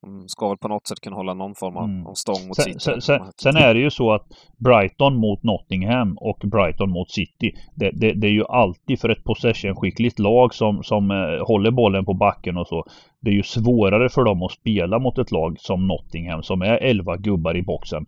De 0.03 0.23
ska 0.27 0.47
väl 0.49 0.57
på 0.57 0.67
något 0.67 0.87
sätt 0.87 0.99
kunna 0.99 1.15
hålla 1.15 1.33
någon 1.33 1.55
form 1.55 1.77
av, 1.77 1.83
Mm. 1.83 2.15
stång 2.15 2.47
mot 2.47 2.55
Sen, 2.55 2.65
City. 2.65 2.79
sen, 2.79 3.01
sen, 3.01 3.21
sen 3.37 3.55
är 3.55 3.73
det 3.73 3.79
ju 3.79 3.89
så 3.89 4.11
att 4.11 4.25
Brighton 4.57 5.15
mot 5.15 5.43
Nottingham 5.43 6.17
och 6.17 6.37
Brighton 6.43 6.89
mot 6.89 7.11
City. 7.11 7.51
Det, 7.75 7.91
det, 7.93 8.13
det 8.13 8.27
är 8.27 8.31
ju 8.31 8.45
alltid 8.49 8.99
för 8.99 9.09
ett 9.09 9.23
possession-skickligt 9.23 10.19
lag 10.19 10.53
som, 10.53 10.83
som 10.83 11.11
eh, 11.11 11.45
håller 11.47 11.71
bollen 11.71 12.05
på 12.05 12.13
backen 12.13 12.57
och 12.57 12.67
så. 12.67 12.85
Det 13.21 13.29
är 13.29 13.33
ju 13.35 13.43
svårare 13.43 14.09
för 14.09 14.23
dem 14.23 14.43
att 14.43 14.51
spela 14.51 14.99
mot 14.99 15.17
ett 15.17 15.31
lag 15.31 15.55
som 15.59 15.87
Nottingham 15.87 16.43
som 16.43 16.61
är 16.61 16.77
11 16.77 17.17
gubbar 17.17 17.57
i 17.57 17.61
boxen. 17.63 18.05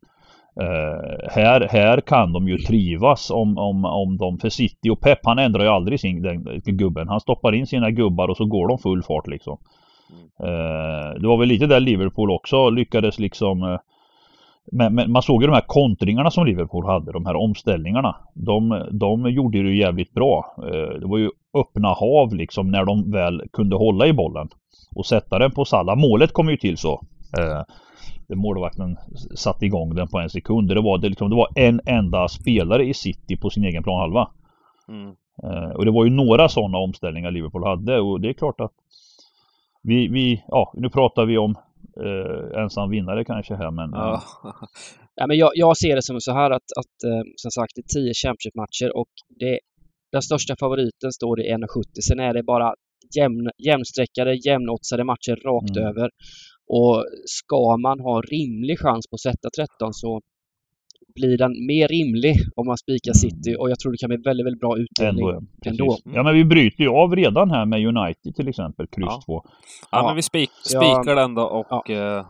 Eh, 0.61 1.29
här, 1.31 1.67
här 1.71 2.01
kan 2.01 2.33
de 2.33 2.47
ju 2.47 2.57
trivas 2.57 3.31
om, 3.31 3.57
om, 3.57 3.85
om 3.85 4.17
de, 4.17 4.37
för 4.39 4.49
City 4.49 4.89
och 4.89 5.01
Pep 5.01 5.19
han 5.23 5.39
ändrar 5.39 5.63
ju 5.63 5.69
aldrig 5.69 5.99
sin 5.99 6.21
den, 6.21 6.61
gubben. 6.65 7.07
Han 7.07 7.19
stoppar 7.19 7.55
in 7.55 7.67
sina 7.67 7.91
gubbar 7.91 8.27
och 8.27 8.37
så 8.37 8.45
går 8.45 8.67
de 8.67 8.77
full 8.77 9.03
fart 9.03 9.27
liksom. 9.27 9.57
Eh, 10.39 11.21
det 11.21 11.27
var 11.27 11.37
väl 11.37 11.47
lite 11.47 11.67
där 11.67 11.79
Liverpool 11.79 12.31
också 12.31 12.69
lyckades 12.69 13.19
liksom 13.19 13.63
eh, 13.63 13.79
men, 14.71 14.95
men 14.95 15.11
man 15.11 15.21
såg 15.21 15.41
ju 15.41 15.47
de 15.47 15.53
här 15.53 15.67
kontringarna 15.67 16.31
som 16.31 16.45
Liverpool 16.45 16.85
hade, 16.85 17.11
de 17.11 17.25
här 17.25 17.35
omställningarna. 17.35 18.15
De, 18.33 18.87
de 18.91 19.31
gjorde 19.31 19.63
det 19.63 19.69
ju 19.69 19.77
jävligt 19.77 20.13
bra. 20.13 20.55
Eh, 20.57 20.99
Det 20.99 21.07
var 21.07 21.17
ju 21.17 21.29
öppna 21.53 21.87
hav 21.87 22.35
liksom 22.35 22.71
när 22.71 22.85
de 22.85 23.11
väl 23.11 23.41
kunde 23.53 23.75
hålla 23.75 24.07
i 24.07 24.13
bollen. 24.13 24.47
Och 24.95 25.05
sätta 25.05 25.39
den 25.39 25.51
på 25.51 25.65
Salah. 25.65 25.95
Målet 25.95 26.33
kom 26.33 26.49
ju 26.49 26.57
till 26.57 26.77
så. 26.77 27.01
Målvakten 28.35 28.97
satte 29.35 29.65
igång 29.65 29.95
den 29.95 30.07
på 30.07 30.19
en 30.19 30.29
sekund. 30.29 30.67
Det 30.67 30.81
var, 30.81 30.97
det, 30.97 31.09
liksom, 31.09 31.29
det 31.29 31.35
var 31.35 31.47
en 31.55 31.81
enda 31.85 32.27
spelare 32.27 32.85
i 32.85 32.93
City 32.93 33.37
på 33.37 33.49
sin 33.49 33.63
egen 33.63 33.83
planhalva. 33.83 34.27
Mm. 34.89 35.15
Och 35.75 35.85
det 35.85 35.91
var 35.91 36.05
ju 36.05 36.11
några 36.11 36.49
sådana 36.49 36.77
omställningar 36.77 37.31
Liverpool 37.31 37.63
hade 37.63 37.99
och 37.99 38.21
det 38.21 38.29
är 38.29 38.33
klart 38.33 38.61
att 38.61 38.71
vi, 39.87 40.07
vi 40.07 40.43
ja 40.47 40.73
nu 40.75 40.89
pratar 40.89 41.25
vi 41.25 41.37
om 41.37 41.55
eh, 42.05 42.61
ensam 42.61 42.89
vinnare 42.89 43.25
kanske 43.25 43.55
här 43.55 43.71
men 43.71 43.89
Ja. 43.93 44.21
Ja, 45.17 45.27
men 45.27 45.37
jag, 45.37 45.51
jag 45.55 45.77
ser 45.77 45.95
det 45.95 46.01
som 46.01 46.19
så 46.21 46.31
här 46.33 46.51
att, 46.51 46.69
att 46.79 47.03
eh, 47.11 47.23
som 47.35 47.51
sagt, 47.51 47.71
det 47.75 47.81
är 47.81 48.01
10 48.01 48.13
Championship-matcher 48.13 48.97
och 48.97 49.09
det, 49.39 49.59
den 50.11 50.21
största 50.21 50.55
favoriten 50.59 51.11
står 51.11 51.41
i 51.41 51.53
1,70. 51.53 51.65
Sen 52.07 52.19
är 52.19 52.33
det 52.33 52.43
bara 52.43 52.73
jämn, 53.17 53.49
jämnsträckade, 53.67 54.35
jämnoddsade 54.47 55.03
matcher 55.03 55.35
rakt 55.45 55.77
Mm. 55.77 55.89
över. 55.89 56.09
Och 56.67 57.05
ska 57.25 57.77
man 57.77 57.99
ha 57.99 58.21
rimlig 58.21 58.79
chans 58.79 59.07
på 59.09 59.13
att 59.15 59.21
sätta 59.21 59.49
13 59.57 59.93
så 59.93 60.21
blir 61.15 61.37
den 61.37 61.65
mer 61.67 61.87
rimlig 61.87 62.35
om 62.55 62.67
man 62.67 62.77
spikar 62.77 63.11
Mm. 63.11 63.15
City 63.15 63.55
och 63.59 63.69
jag 63.69 63.79
tror 63.79 63.91
det 63.91 63.97
kan 63.97 64.07
bli 64.07 64.17
väldigt, 64.17 64.45
väldigt 64.45 64.59
bra 64.61 64.77
utdelning. 64.77 65.27
ändå, 65.27 65.41
ändå. 65.65 65.97
Ja 66.13 66.23
men 66.23 66.33
vi 66.33 66.45
bryter 66.45 66.83
ju 66.83 66.89
av 66.89 67.15
redan 67.15 67.51
här 67.51 67.65
med 67.65 67.85
United 67.87 68.35
till 68.35 68.47
exempel, 68.47 68.87
kryss 68.87 69.05
Ja. 69.09 69.21
2. 69.25 69.41
Ja, 69.45 69.49
Ja. 69.91 70.07
men 70.07 70.15
vi 70.15 70.21
spik, 70.21 70.49
Ja. 70.73 70.79
spikar 70.81 71.15
den 71.15 71.35
då 71.35 71.43
och 71.43 71.89
eh, 71.89 72.25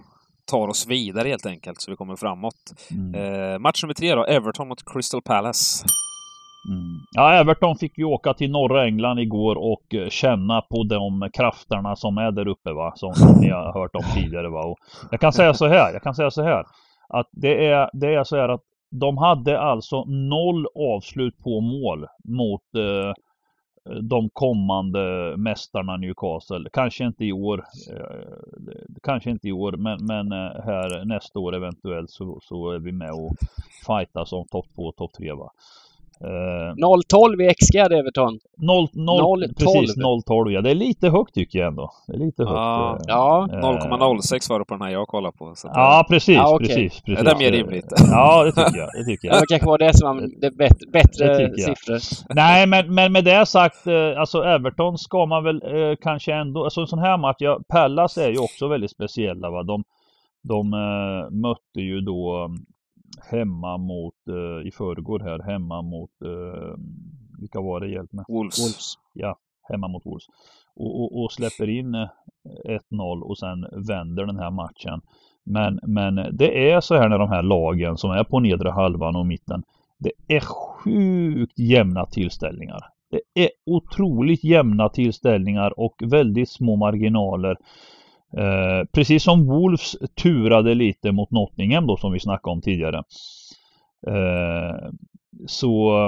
tar 0.51 0.67
oss 0.67 0.87
vidare 0.87 1.27
helt 1.29 1.45
enkelt, 1.45 1.81
så 1.81 1.91
vi 1.91 1.97
kommer 1.97 2.15
framåt. 2.15 2.55
Mm. 2.91 3.15
Eh, 3.53 3.59
match 3.59 3.83
nummer 3.83 3.93
tre 3.93 4.15
då, 4.15 4.23
Everton 4.25 4.67
mot 4.67 4.93
Crystal 4.93 5.21
Palace. 5.21 5.85
Mm. 6.69 6.99
Ja, 7.11 7.33
Everton 7.33 7.75
fick 7.75 7.97
ju 7.97 8.03
åka 8.03 8.33
till 8.33 8.51
norra 8.51 8.85
England 8.85 9.19
igår 9.19 9.55
och 9.55 9.93
eh, 9.95 10.09
känna 10.09 10.61
på 10.61 10.83
de 10.83 11.29
krafterna 11.33 11.95
som 11.95 12.17
är 12.17 12.31
där 12.31 12.47
uppe 12.47 12.71
va, 12.73 12.93
som, 12.95 13.13
som 13.13 13.39
ni 13.41 13.49
har 13.49 13.73
hört 13.73 13.95
om 13.95 14.03
tidigare 14.15 14.49
va. 14.49 14.61
Och 14.65 14.77
jag 15.11 15.19
kan 15.19 15.33
säga 15.33 15.53
så 15.53 15.67
här, 15.67 15.93
jag 15.93 16.03
kan 16.03 16.15
säga 16.15 16.31
så 16.31 16.43
här, 16.43 16.63
att 17.09 17.29
det 17.31 17.65
är, 17.65 17.89
det 17.93 18.13
är 18.13 18.23
så 18.23 18.35
här 18.37 18.49
att 18.49 18.61
de 18.99 19.17
hade 19.17 19.59
alltså 19.59 20.03
noll 20.05 20.67
avslut 20.75 21.37
på 21.37 21.61
mål 21.61 22.07
mot 22.23 22.75
eh, 22.75 23.13
de 24.01 24.29
kommande 24.29 25.33
mästarna 25.37 25.97
Newcastle. 25.97 26.69
Kanske 26.73 27.05
inte 27.05 27.25
i 27.25 27.31
år, 27.31 27.65
eh, 27.93 28.87
kanske 29.03 29.29
inte 29.31 29.47
i 29.47 29.51
år, 29.51 29.71
men, 29.71 30.05
men 30.05 30.31
eh, 30.31 30.63
här 30.65 31.05
nästa 31.05 31.39
år 31.39 31.55
eventuellt 31.55 32.09
så, 32.09 32.39
så 32.41 32.71
är 32.71 32.79
vi 32.79 32.91
med 32.91 33.11
och 33.11 33.35
fightas 33.87 34.33
om 34.33 34.45
topp 34.47 34.65
2 34.75 34.81
och 34.81 34.95
topp 34.95 35.13
3 35.17 35.33
va. 35.33 35.51
Eh, 36.21 36.73
0-12 36.75 37.41
i 37.41 37.53
XG 37.53 37.77
hade 37.79 37.97
Everton. 37.97 38.39
0, 38.57 38.87
0, 38.93 39.43
0-12. 39.43 39.53
precis 39.57 39.97
0-12 39.97 40.51
ja. 40.51 40.61
Det 40.61 40.71
är 40.71 40.75
lite 40.75 41.09
högt 41.09 41.33
tycker 41.33 41.59
jag 41.59 41.67
ändå. 41.67 41.91
Det 42.07 42.13
är 42.13 42.17
lite 42.17 42.43
högt. 42.43 42.53
Ja. 42.55 42.95
eh, 42.99 43.03
Ja. 43.07 43.47
eh, 43.51 43.59
0,06 43.59 44.49
var 44.49 44.59
det 44.59 44.65
på 44.65 44.73
den 44.73 44.81
här 44.81 44.89
jag 44.91 45.07
kollade 45.07 45.37
på. 45.37 45.53
Så 45.55 45.67
att, 45.67 45.73
Ja, 45.75 46.05
precis, 46.09 46.35
Ja, 46.35 46.55
okej. 46.55 46.67
precis, 46.67 47.01
precis. 47.01 47.19
Är 47.27 47.29
det 47.33 47.39
mer 47.39 47.51
rimligt? 47.51 47.85
Ja, 48.11 48.43
det 48.43 48.51
tycker 48.51 48.77
jag. 48.79 48.89
Det 48.93 49.05
tycker 49.05 49.27
Ja, 49.27 49.33
jag. 49.33 49.41
det 49.43 49.47
kanske 49.49 49.67
var 49.67 49.77
det 49.77 49.97
som 49.97 50.17
var 50.17 50.27
det 50.41 50.51
bättre, 50.51 50.91
bättre 50.93 51.47
Det 51.47 51.61
siffror. 51.61 51.99
Nej, 52.35 52.67
men, 52.67 52.93
men 52.95 53.11
med 53.11 53.23
det 53.25 53.45
sagt, 53.45 53.87
eh, 53.87 54.19
alltså 54.19 54.43
Everton 54.43 54.97
ska 54.97 55.25
man 55.25 55.43
väl 55.43 55.55
eh, 55.65 55.95
kanske 56.01 56.33
ändå, 56.33 56.63
alltså 56.63 56.81
en 56.81 56.87
sån 56.87 56.99
här 56.99 57.17
match, 57.17 57.37
ja, 57.39 57.59
Pallas 57.69 58.17
är 58.17 58.29
ju 58.29 58.37
också 58.39 58.67
väldigt 58.67 58.91
speciella 58.91 59.49
va. 59.49 59.63
De, 59.63 59.83
de 60.43 60.73
eh, 60.73 61.31
mötte 61.31 61.79
ju 61.81 62.01
då 62.01 62.43
eh, 62.43 62.49
hemma 63.31 63.77
mot, 63.77 64.27
eh, 64.29 64.67
i 64.67 64.71
förrgår 64.71 65.19
här, 65.19 65.39
hemma 65.51 65.81
mot, 65.81 66.11
eh, 66.25 66.73
vilka 67.39 67.61
var 67.61 67.79
det 67.79 67.89
hjälp 67.89 68.13
med? 68.13 68.25
Wolves. 68.27 68.59
Wolves. 68.59 68.93
hemma 69.69 69.87
mot 69.87 70.05
Wolves. 70.05 70.25
Och, 70.75 71.01
och, 71.01 71.23
och 71.23 71.31
släpper 71.31 71.69
in 71.69 71.95
eh, 71.95 72.09
1-0 72.91 73.21
och 73.21 73.37
sen 73.37 73.65
vänder 73.87 74.25
den 74.25 74.39
här 74.39 74.51
matchen. 74.51 75.01
Men, 75.45 75.79
men 75.83 76.15
det 76.15 76.71
är 76.71 76.81
så 76.81 76.95
här 76.95 77.09
när 77.09 77.19
de 77.19 77.29
här 77.29 77.43
lagen 77.43 77.97
som 77.97 78.11
är 78.11 78.23
på 78.23 78.39
nedre 78.39 78.69
halvan 78.69 79.15
och 79.15 79.25
mitten. 79.25 79.63
Det 79.99 80.35
är 80.35 80.39
sjukt 80.39 81.59
jämna 81.59 82.05
tillställningar. 82.05 82.79
Det 83.11 83.43
är 83.43 83.49
otroligt 83.65 84.43
jämna 84.43 84.89
tillställningar 84.89 85.79
och 85.79 85.95
väldigt 86.05 86.49
små 86.49 86.75
marginaler. 86.75 87.57
Eh, 88.37 88.85
precis 88.91 89.23
som 89.23 89.47
Wolves 89.47 89.95
turade 90.21 90.75
lite 90.75 91.11
mot 91.11 91.31
Nottingham 91.31 91.87
då 91.87 91.97
som 91.97 92.11
vi 92.11 92.19
snackade 92.19 92.53
om 92.53 92.61
tidigare. 92.61 93.03
Eh, 94.07 94.89
så 95.47 96.05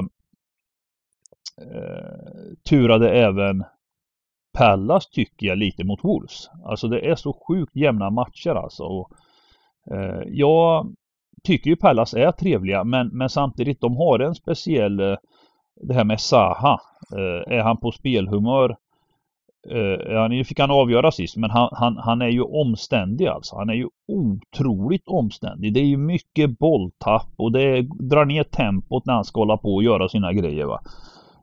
eh, 1.61 2.57
turade 2.69 3.09
även 3.09 3.63
Pallas 4.57 5.09
tycker 5.09 5.47
jag 5.47 5.57
lite 5.57 5.83
mot 5.83 6.03
Wolves. 6.03 6.49
Alltså 6.65 6.87
det 6.87 7.09
är 7.09 7.15
så 7.15 7.33
sjukt 7.47 7.75
jämna 7.75 8.09
matcher 8.09 8.55
alltså. 8.55 8.83
Och, 8.83 9.11
eh, 9.91 10.21
jag 10.25 10.93
tycker 11.43 11.69
ju 11.69 11.75
Pallas 11.75 12.13
är 12.13 12.31
trevliga 12.31 12.83
men, 12.83 13.07
men 13.07 13.29
samtidigt 13.29 13.81
de 13.81 13.97
har 13.97 14.19
en 14.19 14.35
speciell 14.35 14.99
eh, 14.99 15.15
det 15.81 15.93
här 15.93 16.03
med 16.03 16.21
Saha. 16.21 16.79
Eh, 17.13 17.57
är 17.57 17.63
han 17.63 17.77
på 17.77 17.91
spelhumör? 17.91 18.75
Eh, 19.69 20.13
ja, 20.13 20.27
nu 20.27 20.43
fick 20.43 20.59
han 20.59 20.71
avgöra 20.71 21.11
sist 21.11 21.37
men 21.37 21.49
han, 21.49 21.69
han, 21.71 21.97
han 21.97 22.21
är 22.21 22.29
ju 22.29 22.41
omständig 22.41 23.27
alltså. 23.27 23.55
Han 23.55 23.69
är 23.69 23.73
ju 23.73 23.87
otroligt 24.07 25.07
omständig. 25.07 25.73
Det 25.73 25.79
är 25.79 25.85
ju 25.85 25.97
mycket 25.97 26.59
bolltapp 26.59 27.29
och 27.35 27.51
det 27.51 27.81
drar 27.81 28.25
ner 28.25 28.43
tempot 28.43 29.05
när 29.05 29.13
han 29.13 29.25
ska 29.25 29.39
hålla 29.39 29.57
på 29.57 29.75
och 29.75 29.83
göra 29.83 30.09
sina 30.09 30.33
grejer 30.33 30.65
va. 30.65 30.81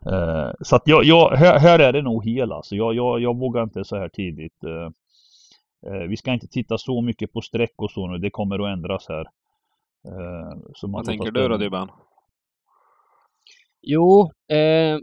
Eh, 0.06 0.50
så 0.60 0.76
att 0.76 0.82
jag, 0.84 1.04
jag, 1.04 1.30
här, 1.30 1.58
här 1.58 1.78
är 1.78 1.92
det 1.92 2.02
nog 2.02 2.24
hel 2.24 2.52
alltså. 2.52 2.76
Jag, 2.76 2.94
jag, 2.94 3.20
jag 3.20 3.38
vågar 3.38 3.62
inte 3.62 3.84
så 3.84 3.96
här 3.96 4.08
tidigt. 4.08 4.64
Eh, 4.64 6.08
vi 6.08 6.16
ska 6.16 6.32
inte 6.32 6.48
titta 6.48 6.78
så 6.78 7.00
mycket 7.00 7.32
på 7.32 7.40
streck 7.40 7.74
och 7.76 7.90
så 7.90 8.06
nu. 8.06 8.18
Det 8.18 8.30
kommer 8.30 8.58
att 8.58 8.76
ändras 8.78 9.08
här. 9.08 9.26
Så 10.74 10.88
man 10.88 10.98
Vad 10.98 11.04
tänker 11.04 11.30
du 11.30 11.48
då. 11.48 11.56
Dybban? 11.56 11.90
Jo, 13.82 14.30
eh, 14.48 14.98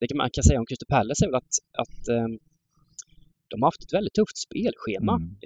det 0.00 0.14
man 0.14 0.30
kan 0.32 0.44
säga 0.44 0.60
om 0.60 0.66
Crystal 0.66 0.86
Palace 0.96 1.24
är 1.24 1.28
väl 1.28 1.34
att, 1.34 1.54
att 1.82 2.08
eh, 2.08 2.26
de 3.50 3.62
har 3.62 3.66
haft 3.66 3.82
ett 3.84 3.92
väldigt 3.92 4.14
tufft 4.14 4.36
spelschema 4.46 5.14
Mm. 5.16 5.36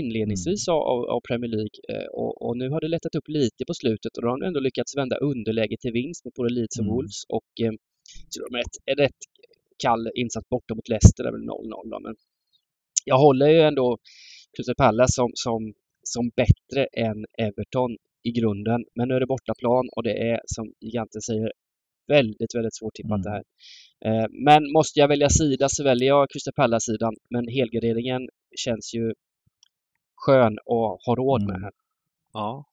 inledningsvis 0.00 0.68
av, 0.68 0.80
av- 0.92 1.08
av 1.14 1.20
Premier 1.28 1.50
League 1.50 1.76
eh, 1.88 2.06
och, 2.20 2.42
och 2.42 2.56
nu 2.56 2.68
har 2.70 2.80
det 2.80 2.88
lättat 2.88 3.14
upp 3.14 3.28
lite 3.28 3.64
på 3.66 3.74
slutet 3.74 4.16
och 4.16 4.22
då 4.22 4.28
har 4.28 4.38
de 4.40 4.46
ändå 4.46 4.60
lyckats 4.60 4.96
vända 4.96 5.16
underläge 5.16 5.76
till 5.80 5.92
vinst 5.92 6.24
mot 6.24 6.34
både 6.34 6.54
Leeds 6.54 6.78
och 6.78 6.84
Mm. 6.84 6.94
Wolves 6.94 7.24
och 7.28 7.50
eh, 7.64 7.72
så 8.28 8.36
de 8.48 8.54
är 8.58 8.60
ett, 8.60 8.76
är 8.92 8.96
rätt 9.04 9.20
kall 9.84 10.10
insats 10.14 10.48
borta 10.48 10.74
mot 10.74 10.88
Leicester, 10.88 11.22
det 11.24 11.28
är 11.28 11.32
väl 11.32 11.40
0-0 11.40 11.90
då, 11.90 12.00
men 12.00 12.14
jag 13.04 13.18
håller 13.18 13.48
ju 13.48 13.60
ändå 13.60 13.98
Crystal 14.56 14.74
Palace 14.74 15.12
som, 15.12 15.30
som, 15.34 15.74
som 16.02 16.30
bättre 16.36 16.86
än 16.92 17.24
Everton 17.38 17.96
i 18.22 18.30
grunden. 18.32 18.84
Men 18.94 19.08
nu 19.08 19.14
är 19.14 19.20
det 19.20 19.26
bortaplan 19.26 19.88
och 19.96 20.02
det 20.02 20.30
är 20.30 20.40
som 20.46 20.72
giganten 20.80 21.20
säger 21.22 21.52
väldigt, 22.16 22.54
väldigt 22.56 22.76
svårt 22.76 22.94
tippat 22.94 23.20
Mm. 23.20 23.22
det 23.22 23.30
här. 23.30 23.42
Eh, 24.06 24.26
men 24.46 24.72
måste 24.72 25.00
jag 25.00 25.08
välja 25.08 25.28
sida 25.28 25.66
så 25.68 25.84
väljer 25.84 26.08
jag 26.08 26.30
Crystal 26.30 26.54
Palace-sidan. 26.56 27.14
Men 27.30 27.48
helgarderingen 27.48 28.22
känns 28.64 28.94
ju 28.94 29.12
skön 30.16 30.52
att 30.52 31.06
ha 31.06 31.14
råd 31.16 31.40
med 31.42 31.50
Mm. 31.56 31.62
här. 31.62 31.72
Ja. 32.32 32.64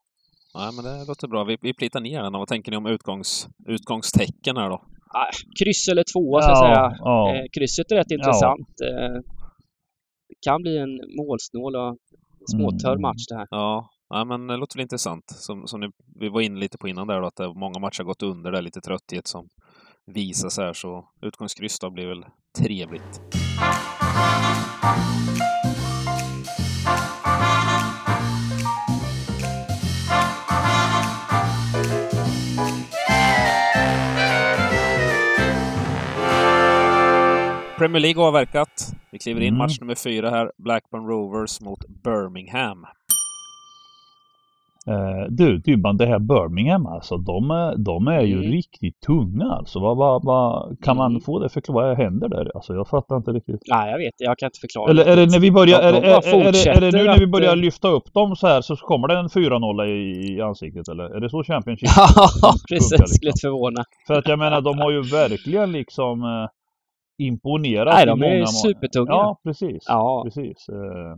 Nej, 0.56 0.69
men 0.76 0.84
det 0.86 1.06
låter 1.08 1.28
bra. 1.28 1.43
Vi, 1.43 1.58
vi 1.62 1.73
plitar 1.73 2.00
ner 2.02 2.23
den. 2.23 2.36
Och 2.36 2.39
Vad 2.39 2.47
tänker 2.47 2.71
ni 2.71 2.78
om 2.78 2.86
utgångs, 2.86 3.47
utgångstecken 3.67 4.58
här 4.58 4.69
då? 4.69 4.82
Ah, 5.13 5.32
kryss 5.60 5.88
eller 5.88 6.04
tvåa 6.13 6.41
så 6.41 6.52
att 6.52 6.58
säga. 6.58 6.95
ja. 7.00 7.36
Eh, 7.36 7.45
krysset 7.58 7.91
är 7.91 7.95
rätt 7.95 8.12
intressant. 8.12 8.69
Eh, 8.89 9.19
det 10.30 10.36
kan 10.41 10.62
bli 10.62 10.78
en 10.78 10.93
målsnål 11.17 11.76
och 11.76 11.97
småtörr 12.52 12.89
Mm. 12.91 13.02
match 13.02 13.26
det 13.30 13.36
här. 13.36 13.47
Ja, 13.52 13.89
Ja, 14.10 14.26
men 14.26 14.48
det 14.48 14.58
låter 14.58 14.78
väl 14.78 14.82
intressant. 14.82 15.30
Som, 15.30 15.67
som 15.67 15.80
ni, 15.80 15.91
vi 16.20 16.30
var 16.30 16.41
inne 16.41 16.60
lite 16.60 16.78
på 16.78 16.88
innan 16.88 17.08
där, 17.08 17.22
då, 17.22 17.28
att 17.28 17.36
det, 17.36 17.54
många 17.54 17.80
matcher 17.80 18.04
gått 18.04 18.24
under, 18.24 18.52
Det 18.52 18.58
är 18.58 18.62
lite 18.62 18.82
trötthet 18.82 19.28
som 19.28 19.50
visas 20.06 20.58
här, 20.58 20.74
så 20.74 21.06
utgångskryss 21.22 21.80
då 21.80 21.89
blir 21.89 22.08
väl 22.08 22.26
trevligt. 22.58 23.22
Premier 37.78 38.00
League 38.00 38.24
avverkat. 38.24 38.93
Vi 39.12 39.20
kliver 39.20 39.41
in 39.41 39.48
mm. 39.48 39.58
match 39.58 39.80
nummer 39.80 39.96
fyra 39.96 40.30
här. 40.30 40.52
Blackburn 40.58 41.08
Rovers 41.08 41.62
mot 41.62 41.86
Birmingham. 42.04 42.86
Eh, 44.88 45.26
du, 45.30 45.58
Dybban, 45.58 45.97
det 45.97 46.06
här 46.06 46.19
Birmingham 46.19 46.86
alltså, 46.86 47.17
de, 47.17 47.52
är- 47.52 47.78
de 47.78 48.08
är 48.08 48.21
ju 48.21 48.38
Mm. 48.38 48.52
riktigt 48.52 49.02
tunga 49.02 49.45
alltså. 49.45 49.80
Vad, 49.80 49.97
vad, 49.97 50.26
vad, 50.26 50.78
kan 50.84 50.97
man 50.97 51.12
Mm. 51.12 51.21
få 51.21 51.39
det 51.39 51.50
förklara? 51.50 51.88
Vad 51.88 51.97
händer 51.97 52.30
där? 52.30 52.52
Alltså 52.56 52.73
jag 52.73 52.88
fattar 52.88 53.17
inte 53.17 53.32
riktigt. 53.32 53.62
Nej, 53.71 53.91
jag 53.91 53.97
vet 53.97 54.13
Jag 54.17 54.38
kan 54.38 54.47
inte 54.47 54.60
förklara. 54.60 54.89
Eller 54.91 55.06
är 55.06 55.15
det 55.15 55.26
när 55.32 55.39
vi 55.39 55.52
börjar, 55.52 55.80
är, 55.80 55.91
de 55.93 55.97
är, 55.97 56.04
är, 56.04 56.47
är, 56.47 56.52
det, 56.52 56.65
är 56.69 56.82
det 56.91 56.97
nu 56.97 57.04
när 57.04 57.19
vi 57.19 57.28
börjar 57.28 57.50
att, 57.50 57.56
eh, 57.58 57.62
lyfta 57.62 57.88
upp 57.89 58.13
dem 58.13 58.36
så 58.36 58.47
här 58.47 58.62
så 58.62 58.76
kommer 58.76 59.08
det 59.08 59.17
en 59.17 59.28
4-0 59.30 59.86
i, 59.86 60.34
i 60.36 60.41
ansiktet 60.41 60.88
eller? 60.89 61.04
Är 61.04 61.19
det 61.19 61.30
så 61.30 61.43
Championship 61.43 61.89
Ja, 61.97 62.08
funkar, 62.08 62.65
precis. 62.69 62.91
liksom? 62.91 63.08
Skulle 63.08 63.30
inte 63.30 63.39
förvåna. 63.41 63.84
För 64.08 64.13
att 64.13 64.28
jag 64.28 64.39
menar, 64.39 64.62
de 64.62 64.78
har 64.80 64.91
ju 64.91 65.02
verkligen 65.02 65.71
liksom 65.71 66.21
eh, 66.23 66.47
imponerat 67.28 67.93
Nej, 67.93 68.06
de 68.06 68.21
är 68.23 68.34
många... 68.34 68.45
supertunga. 68.47 69.06
Ja, 69.12 69.39
precis. 69.43 69.84
Ja, 69.88 70.21
Precis. 70.26 70.69
Eh, 70.69 71.15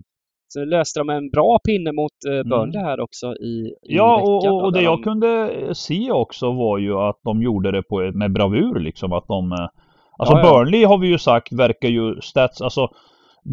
så 0.54 0.66
löste 0.66 1.00
de 1.00 1.10
en 1.10 1.30
bra 1.30 1.60
pinne 1.68 1.92
mot 1.92 2.12
eh, 2.28 2.34
Mm. 2.34 2.50
Burnley 2.50 2.82
här 2.82 3.00
också 3.00 3.28
i, 3.36 3.68
i 3.68 3.74
Ja, 3.82 4.16
veckan. 4.18 4.32
och, 4.34 4.46
och, 4.58 4.64
och 4.64 4.74
det 4.74 4.80
där 4.80 4.84
jag 4.86 4.98
de- 5.00 5.04
kunde 5.04 5.50
se 5.76 6.12
också 6.12 6.52
var 6.52 6.78
ju 6.78 6.94
att 7.00 7.20
de 7.24 7.42
gjorde 7.42 7.72
det 7.72 7.84
på, 7.84 8.02
ett- 8.02 8.16
med 8.16 8.32
bravur 8.34 8.80
liksom. 8.80 9.14
Att 9.14 9.28
de... 9.28 9.52
eh, 9.52 9.58
Alltså 10.18 10.36
Ja, 10.38 10.46
ja. 10.46 10.52
Burnley 10.64 10.84
har 10.86 10.98
vi 10.98 11.08
ju 11.08 11.18
sagt 11.18 11.52
verkar 11.54 11.90
ju 11.90 12.22
stats... 12.22 12.62
Alltså 12.62 12.88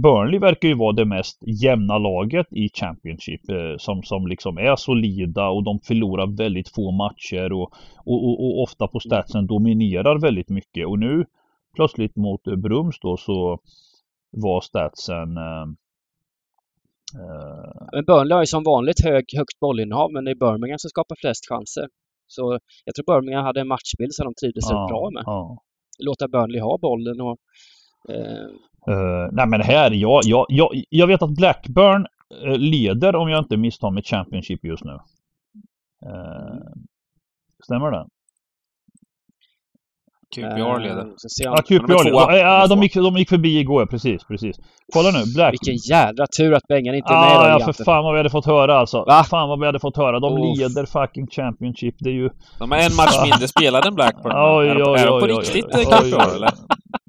Burnley 0.03 0.39
verkar 0.41 0.69
ju 0.69 0.75
vara 0.75 0.93
det 0.93 1.05
mest 1.05 1.39
jämna 1.63 1.99
laget 1.99 2.47
i 2.53 2.69
Championship 2.81 3.51
eh, 3.51 3.77
som, 3.79 4.03
som 4.03 4.27
liksom 4.27 4.59
är 4.59 4.77
solida 4.77 5.49
och 5.49 5.65
de 5.65 5.81
förlorar 5.87 6.37
väldigt 6.39 6.69
få 6.75 6.91
matcher 6.91 7.53
och, 7.53 7.71
och, 8.05 8.25
och, 8.29 8.45
och 8.45 8.63
ofta 8.63 8.87
på 8.87 9.01
statsen 9.01 9.47
dominerar 9.47 10.19
väldigt 10.21 10.49
mycket. 10.49 10.87
Och 10.87 10.99
nu 10.99 11.25
plötsligt 11.77 12.17
mot 12.17 12.47
eh, 12.47 12.57
Brums 12.57 12.99
då 13.01 13.17
så 13.17 13.59
var 14.33 14.61
statsen 14.61 15.37
eh, 15.37 15.43
eh, 15.45 15.67
Men 17.93 18.05
Burnley 18.05 18.35
har 18.35 18.43
ju 18.43 18.47
som 18.47 18.65
vanligt 18.65 19.05
hög, 19.05 19.25
högt 19.37 19.59
bollinnehav, 19.61 20.13
men 20.13 20.25
det 20.25 20.31
är 20.31 20.35
Birmingham 20.35 20.79
som 20.79 20.89
skapar 20.91 21.17
flest 21.21 21.49
chanser. 21.49 21.87
Så 22.27 22.59
jag 22.85 22.95
tror 22.95 23.05
Birmingham 23.15 23.45
hade 23.45 23.61
en 23.61 23.69
matchbild 23.69 24.15
som 24.15 24.25
de 24.25 24.35
trivdes 24.35 24.71
rätt 24.71 24.89
bra 24.89 25.11
med. 25.11 25.23
ja. 25.27 25.59
Låta 25.99 26.29
Burnley 26.29 26.61
ha 26.61 26.79
bollen 26.79 27.21
och... 27.21 27.39
Eh, 28.09 28.49
Uh, 28.89 29.29
nej 29.33 29.47
men 29.47 29.61
här, 29.61 29.91
jag, 29.91 30.21
jag, 30.25 30.47
jag, 30.49 30.83
jag 30.91 31.07
vet 31.07 31.23
att 31.23 31.37
Blackburn 31.37 32.07
eh, 32.45 32.59
leder 32.59 33.17
om 33.17 33.29
jag 33.29 33.39
inte 33.39 33.57
misstar 33.57 33.91
mig 33.91 34.03
Championship 34.03 34.65
just 34.65 34.85
nu. 34.85 34.99
Eh, 36.07 36.59
stämmer 37.65 37.91
det? 37.91 38.07
QPR 40.35 40.81
leder. 40.81 40.99
eh, 40.99 41.05
så 41.17 41.29
ser 41.29 41.45
Ja, 41.45 41.57
QPR 41.57 41.87
tvåa. 42.11 42.27
leder. 42.31 42.39
Ja, 42.45 42.67
De 42.67 42.83
gick, 42.83 42.95
de 42.95 43.17
gick 43.17 43.29
förbi 43.29 43.59
igår, 43.59 43.87
precis, 43.87 44.25
precis. 44.25 44.57
Kolla 44.95 45.11
nu, 45.11 45.23
Black... 45.35 45.53
vilken 45.53 45.75
jädra 45.91 46.27
tur 46.39 46.55
att 46.55 46.63
Bengan 46.69 46.95
inte 46.95 47.13
är 47.13 47.21
med 47.21 47.37
Ah, 47.39 47.49
ja, 47.49 47.73
för 47.73 47.85
fan 47.85 48.05
vad 48.05 48.13
vi 48.15 48.19
hade 48.19 48.31
fått 48.31 48.47
höra 48.47 48.79
alltså. 48.79 49.05
Va? 49.05 49.25
Fan 49.25 49.49
vad 49.49 49.61
vi 49.61 49.67
hade 49.67 49.79
fått 49.81 49.97
höra. 49.97 50.21
De 50.21 50.33
Uff. 50.33 50.59
leder 50.59 50.87
fucking 50.87 51.27
Championship. 51.27 51.95
Det 51.99 52.11
är 52.11 52.15
ju... 52.15 52.31
De 52.59 52.73
är 52.73 52.77
en 52.91 52.97
match 52.97 53.23
mindre 53.23 53.49
spelade 53.49 53.89
än 53.89 53.95
Blackburn. 53.95 54.33
Oj, 54.37 54.67
de, 54.67 54.73
oj, 54.73 55.01
är 55.01 55.07
de 55.07 55.13
oj, 55.15 55.21
på 55.21 55.27
oj, 55.27 55.33
riktigt 55.33 55.65
oj, 55.75 55.83
eh, 55.83 55.89
oj, 56.03 56.11
QPR 56.11 56.17
oj. 56.31 56.37
eller? 56.37 56.51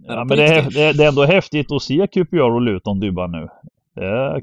Ja, 0.08 0.24
men 0.24 0.38
det 0.38 0.44
är, 0.48 0.56
riktigt? 0.56 0.74
det, 0.76 0.82
är, 0.84 0.94
det 0.94 1.04
är 1.04 1.08
ändå 1.08 1.26
häftigt 1.26 1.72
att 1.72 1.82
se 1.82 2.08
QPR 2.08 2.40
och 2.56 2.62
Luton 2.62 3.00
dubba 3.00 3.28
nu. 3.28 3.48
Det, 3.96 4.42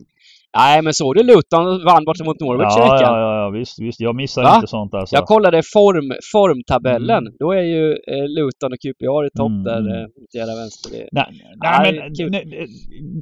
Nej, 0.57 0.83
men 0.83 0.95
såg 0.95 1.15
du 1.15 1.23
Luton 1.23 1.85
vann 1.85 2.05
borta 2.05 2.25
mot 2.25 2.41
Norwich 2.41 2.77
i 2.77 2.81
ja, 2.81 2.85
veckan? 2.85 3.13
ja, 3.13 3.21
ja, 3.21 3.43
ja, 3.43 3.51
visst, 3.51 3.81
visst. 3.81 4.01
Jag 4.01 4.15
missar 4.17 4.43
Va? 4.43 4.55
inte 4.55 4.67
sånt 4.67 4.95
alltså. 4.95 5.17
Jag 5.17 5.27
kollade 5.27 5.63
form, 5.73 6.13
formtabellen. 6.33 7.25
Då 7.39 7.53
är 7.53 7.63
ju 7.63 7.93
eh, 7.93 8.29
Luton 8.29 8.73
och 8.73 8.79
QPR 8.79 9.27
i 9.27 9.31
topp 9.31 9.51
Mm, 9.51 9.65
där, 9.65 9.81
mm. 9.81 10.03
eh, 10.03 10.07
till 10.31 10.41
vänster. 10.41 10.91
Nej, 10.93 11.09
Nej, 11.13 11.33
nej 11.57 12.13
men 12.19 12.31
nej, 12.31 12.67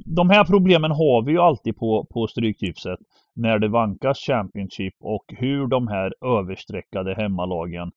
de 0.04 0.30
här 0.30 0.44
problemen 0.44 0.90
har 0.90 1.24
vi 1.26 1.32
ju 1.32 1.38
alltid 1.38 1.76
på, 1.76 2.06
på 2.14 2.26
Stryktipset. 2.26 2.98
När 3.34 3.58
det 3.58 3.68
vankas 3.68 4.18
Championship 4.18 4.94
och 5.00 5.24
hur 5.28 5.66
de 5.66 5.88
här 5.88 6.14
överstreckade 6.38 7.14
hemmalagen 7.14 7.90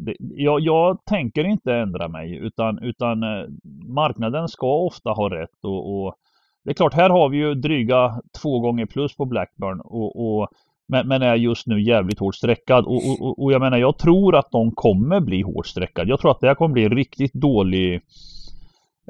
det, 0.00 0.16
jag, 0.18 0.60
jag 0.60 1.04
tänker 1.04 1.44
inte 1.44 1.74
ändra 1.74 2.08
mig 2.08 2.36
utan, 2.36 2.78
utan 2.82 3.22
eh, 3.22 3.44
marknaden 3.88 4.48
ska 4.48 4.74
ofta 4.74 5.10
ha 5.10 5.30
rätt 5.30 5.64
och, 5.64 6.06
och 6.06 6.14
det 6.64 6.70
är 6.70 6.74
klart, 6.74 6.94
här 6.94 7.10
har 7.10 7.28
vi 7.28 7.36
ju 7.36 7.54
dryga 7.54 8.20
två 8.42 8.60
gånger 8.60 8.86
plus 8.86 9.16
på 9.16 9.24
Blackburn 9.24 9.80
och, 9.80 10.16
och 10.40 10.48
men, 10.88 11.08
men 11.08 11.22
är 11.22 11.34
just 11.36 11.66
nu 11.66 11.82
jävligt 11.82 12.18
hårt 12.18 12.34
streckad 12.34 12.84
och, 12.84 12.94
och, 12.96 13.20
och- 13.22 13.42
och 13.42 13.52
jag 13.52 13.60
menar 13.60 13.78
jag 13.78 13.98
tror 13.98 14.36
att 14.36 14.50
de 14.50 14.70
kommer 14.74 15.20
bli 15.20 15.42
hårt 15.42 15.66
streckad. 15.66 16.08
Jag 16.08 16.20
tror 16.20 16.30
att 16.30 16.40
det 16.40 16.46
här 16.46 16.54
kommer 16.54 16.72
bli 16.72 16.84
en 16.84 16.96
riktigt 16.96 17.32
dålig 17.32 18.00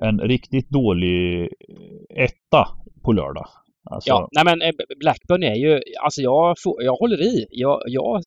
en 0.02 0.20
riktigt 0.20 0.68
dålig 0.68 1.40
eh, 1.42 2.24
etta 2.24 2.68
på 3.04 3.12
lördag. 3.12 3.46
Alltså, 3.90 4.10
Ja, 4.10 4.28
nej 4.32 4.44
men 4.44 4.62
eh, 4.62 4.70
Blackburn 5.00 5.42
är 5.42 5.54
ju, 5.54 5.80
alltså 6.04 6.20
jag, 6.22 6.56
jag 6.84 6.94
håller 6.96 7.20
i. 7.22 7.46
Jag, 7.50 7.82
jag, 7.86 8.22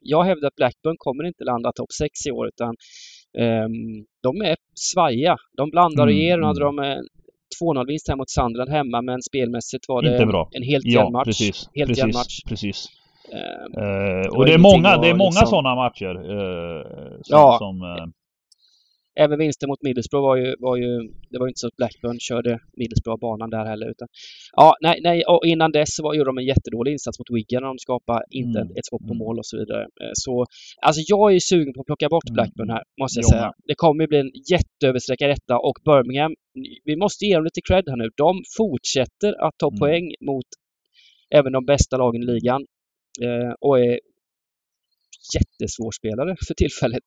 jag 0.00 0.22
hävdar 0.24 0.48
att 0.48 0.54
Blackburn 0.56 0.94
kommer 0.98 1.24
inte 1.24 1.44
landa 1.44 1.72
topp 1.72 1.92
6 1.92 2.10
i 2.26 2.30
år 2.30 2.46
utan 2.48 2.76
ehm, 3.38 3.72
de 4.22 4.42
är 4.42 4.56
svajiga. 4.74 5.36
De 5.56 5.70
blandar 5.70 6.06
och 6.06 6.12
ger. 6.12 6.34
Mm. 6.34 6.46
hade 6.46 6.60
de 6.60 6.78
en 6.78 7.04
2-0-vinst 7.60 8.08
här 8.08 8.16
mot 8.16 8.30
Sunderland 8.30 8.70
hemma 8.70 9.02
men 9.02 9.22
spelmässigt 9.22 9.84
var 9.88 10.02
det 10.02 10.08
en 10.56 10.62
helt 10.62 10.84
ja 10.84 11.00
jämn 11.00 11.12
match. 11.12 11.24
precis. 11.24 11.68
Helt 11.74 11.98
jämn 11.98 12.12
precis, 12.12 12.14
match. 12.16 12.40
precis. 12.48 12.86
Var 13.76 14.36
och 14.36 14.46
det 14.46 14.52
är 14.54 14.58
många, 14.58 14.96
det 14.96 15.08
är 15.08 15.14
många 15.14 15.30
liksom- 15.30 15.46
sådana 15.48 15.74
matcher. 15.74 16.14
Eh, 16.16 16.82
som, 17.22 17.38
Ja. 17.38 17.56
som, 17.58 17.76
även 19.16 19.38
vinsten 19.38 19.68
mot 19.68 19.82
Middlesbrough 19.82 20.22
var 20.26 20.36
ju, 20.36 20.54
var 20.58 20.76
ju, 20.76 20.98
det 21.30 21.38
var 21.38 21.46
ju 21.46 21.50
inte 21.50 21.58
så 21.60 21.66
att 21.66 21.76
Blackburn 21.76 22.18
körde 22.20 22.58
Middlesbrough 22.76 23.20
banan 23.20 23.50
där 23.50 23.64
heller 23.64 23.90
utan 23.90 24.08
Ja, 24.56 24.76
nej, 24.80 25.00
nej, 25.02 25.24
och 25.24 25.46
innan 25.46 25.72
dess 25.72 25.94
så 25.96 26.02
var, 26.02 26.14
gjorde 26.14 26.28
de 26.28 26.38
en 26.38 26.44
jättedålig 26.44 26.92
insats 26.92 27.18
mot 27.18 27.30
Wigan 27.30 27.64
och 27.64 27.68
de 27.68 27.78
skapade 27.78 28.24
inte 28.30 28.60
Mm, 28.60 28.70
ett 28.76 28.86
skott 28.86 29.00
på 29.00 29.14
mm. 29.14 29.18
mål 29.18 29.38
och 29.38 29.46
så 29.46 29.56
vidare. 29.58 29.82
Eh, 29.82 30.10
Så, 30.14 30.46
alltså 30.82 31.02
jag 31.06 31.30
är 31.30 31.34
ju 31.34 31.40
sugen 31.40 31.72
på 31.74 31.80
att 31.80 31.86
plocka 31.86 32.08
bort 32.08 32.28
Mm, 32.28 32.34
Blackburn 32.34 32.70
här, 32.70 32.82
måste 33.00 33.18
jag 33.18 33.24
jag 33.24 33.30
säga. 33.30 33.52
Det 33.64 33.74
kommer 33.74 34.04
ju 34.04 34.08
bli 34.08 34.18
en 34.18 34.32
jätteöversträckad 34.52 35.30
etta 35.30 35.58
och 35.58 35.76
Birmingham, 35.84 36.34
vi 36.84 36.96
måste 36.96 37.24
ge 37.26 37.34
dem 37.34 37.44
lite 37.44 37.60
cred 37.68 37.84
här 37.88 37.96
nu. 37.96 38.08
De 38.16 38.42
fortsätter 38.56 39.32
att 39.46 39.54
ta 39.58 39.68
Mm. 39.68 39.78
poäng 39.78 40.14
mot 40.20 40.46
även 41.34 41.52
de 41.52 41.64
bästa 41.64 41.96
lagen 41.96 42.22
i 42.22 42.26
ligan 42.26 42.60
eh, 43.22 43.52
och 43.60 43.80
är 43.80 44.00
jättesvårspelare 45.36 46.36
för 46.48 46.54
tillfället. 46.54 47.02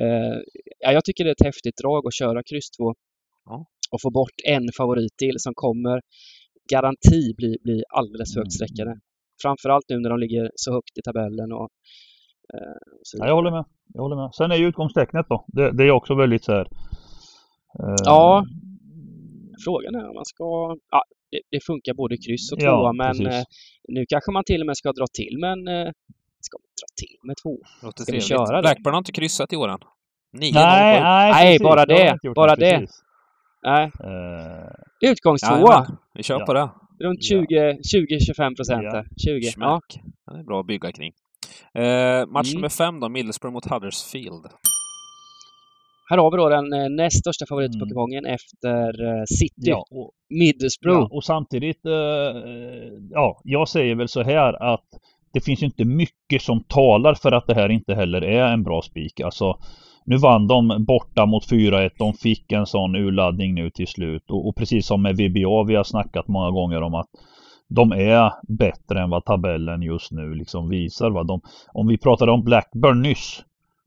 Eh, 0.00 0.36
ja, 0.84 0.92
jag 0.92 1.04
tycker 1.04 1.24
det 1.24 1.30
är 1.30 1.38
ett 1.40 1.46
häftigt 1.50 1.76
drag 1.82 2.06
att 2.06 2.14
köra 2.14 2.42
kryss 2.50 2.70
2 2.70 2.94
Ja. 3.44 3.66
och 3.92 4.00
få 4.02 4.10
bort 4.10 4.38
en 4.56 4.66
favorit 4.76 5.16
till 5.16 5.34
som 5.38 5.52
kommer 5.54 6.00
garanti 6.72 7.34
bli, 7.36 7.56
bli 7.64 7.82
alldeles 7.88 8.36
högt 8.36 8.52
sträckade. 8.52 9.00
Framförallt 9.42 9.84
nu 9.88 9.98
när 9.98 10.10
de 10.10 10.18
ligger 10.18 10.50
så 10.54 10.72
högt 10.72 10.98
i 10.98 11.02
tabellen 11.02 11.52
och, 11.52 11.68
eh, 12.54 12.78
så 13.02 13.16
ja, 13.20 13.26
jag 13.26 13.34
håller 13.34 13.50
med. 13.50 13.64
Jag 13.94 14.02
håller 14.02 14.16
med. 14.16 14.30
Sen 14.34 14.50
är 14.50 14.56
ju 14.56 14.66
utgångstecknet 14.68 15.26
då. 15.28 15.44
Det, 15.48 15.72
det 15.76 15.84
är 15.84 15.90
också 15.90 16.14
väldigt 16.14 16.44
så 16.44 16.52
här. 16.52 16.66
eh, 17.80 17.94
Ja. 18.04 18.44
Frågan 19.64 19.94
är 19.94 20.08
om 20.08 20.14
man 20.14 20.24
ska... 20.24 20.76
Ja, 20.90 21.02
det, 21.30 21.40
det 21.50 21.60
funkar 21.66 21.94
både 21.94 22.16
kryss 22.16 22.52
och 22.52 22.58
Ja, 22.60 22.70
tvåa 22.70 22.92
men 22.92 23.08
precis. 23.16 23.26
eh, 23.26 23.44
nu 23.88 24.04
kanske 24.08 24.30
man 24.32 24.44
till 24.44 24.60
och 24.60 24.66
med 24.66 24.76
ska 24.76 24.92
dra 24.92 25.06
till 25.20 25.36
men 25.40 25.68
eh, 25.68 25.90
ska 26.42 26.58
man 26.58 26.66
dra 26.80 26.88
till 27.00 27.16
med 27.28 27.36
två? 27.42 27.58
Låter 27.86 28.02
Ska 28.02 28.12
vi 28.12 28.20
köra 28.20 28.56
det? 28.56 28.62
Blackburn 28.62 28.94
har 28.94 28.98
inte 28.98 29.12
kryssat 29.12 29.52
i 29.52 29.56
år 29.56 29.68
än. 29.68 29.78
Nio 30.32 30.52
Nej, 30.54 31.00
nej, 31.00 31.32
Nej, 31.32 31.44
precis. 31.44 31.62
bara 31.62 31.86
det. 31.86 32.18
Bara 32.34 32.56
det. 32.56 32.78
precis. 32.78 33.02
Nej, 33.66 33.84
Eh, 33.84 35.10
utgångstvåa. 35.10 35.86
Vi 36.14 36.22
kör 36.22 36.38
Ja. 36.40 36.46
på 36.46 36.52
det. 36.54 36.70
Runt 37.04 37.18
Ja. 37.30 37.38
20-25 37.38 38.54
procent 38.56 38.82
Ja. 38.82 38.90
där. 38.92 39.06
20. 39.26 39.40
Ja. 39.46 39.52
Schmack. 39.52 39.84
Det 40.32 40.38
är 40.40 40.44
bra 40.44 40.60
att 40.60 40.66
bygga 40.66 40.92
kring. 40.92 41.12
Eh, 41.74 42.26
match 42.26 42.48
Mm. 42.50 42.54
nummer 42.56 42.68
fem 42.68 43.00
då, 43.00 43.08
Middlesbrough 43.08 43.52
mot 43.54 43.66
Huddersfield. 43.70 44.46
Här 46.10 46.18
har 46.18 46.30
vi 46.30 46.36
då 46.36 46.48
den 46.48 46.72
eh, 46.72 46.88
näst 46.90 47.18
största 47.20 47.46
på 47.48 47.54
Mm. 47.60 48.34
efter 48.34 49.04
eh, 49.08 49.24
City. 49.38 49.52
ja, 49.56 49.84
och, 49.90 50.10
Middlesbrough. 50.30 51.00
Ja, 51.00 51.08
och 51.16 51.24
samtidigt, 51.24 51.86
eh, 51.86 51.92
ja, 53.10 53.40
jag 53.44 53.68
säger 53.68 53.94
väl 53.94 54.08
så 54.08 54.22
här 54.22 54.62
att 54.74 54.88
det 55.32 55.40
finns 55.40 55.62
ju 55.62 55.66
inte 55.66 55.84
mycket 55.84 56.42
som 56.42 56.64
talar 56.64 57.14
för 57.14 57.32
att 57.32 57.46
det 57.46 57.54
här 57.54 57.68
inte 57.68 57.94
heller 57.94 58.24
är 58.24 58.52
en 58.52 58.62
bra 58.62 58.82
spik. 58.82 59.20
Alltså, 59.20 59.58
nu 60.04 60.16
vann 60.16 60.46
de 60.46 60.84
borta 60.84 61.26
mot 61.26 61.50
4-1. 61.50 61.90
De 61.98 62.14
fick 62.14 62.52
en 62.52 62.66
sån 62.66 62.96
urladdning 62.96 63.54
nu 63.54 63.70
till 63.70 63.86
slut. 63.86 64.30
Och, 64.30 64.48
och 64.48 64.56
precis 64.56 64.86
som 64.86 65.02
med 65.02 65.16
VBA, 65.16 65.64
vi 65.64 65.74
har 65.74 65.84
snackat 65.84 66.28
många 66.28 66.50
gånger 66.50 66.82
om 66.82 66.94
att 66.94 67.08
de 67.68 67.92
är 67.92 68.32
bättre 68.48 69.00
än 69.00 69.10
vad 69.10 69.24
tabellen 69.24 69.82
just 69.82 70.12
nu 70.12 70.34
liksom 70.34 70.68
visar. 70.68 71.10
Va? 71.10 71.22
De, 71.22 71.40
om 71.72 71.86
vi 71.86 71.98
pratade 71.98 72.32
om 72.32 72.44
Blackburn 72.44 73.02
nyss, 73.02 73.44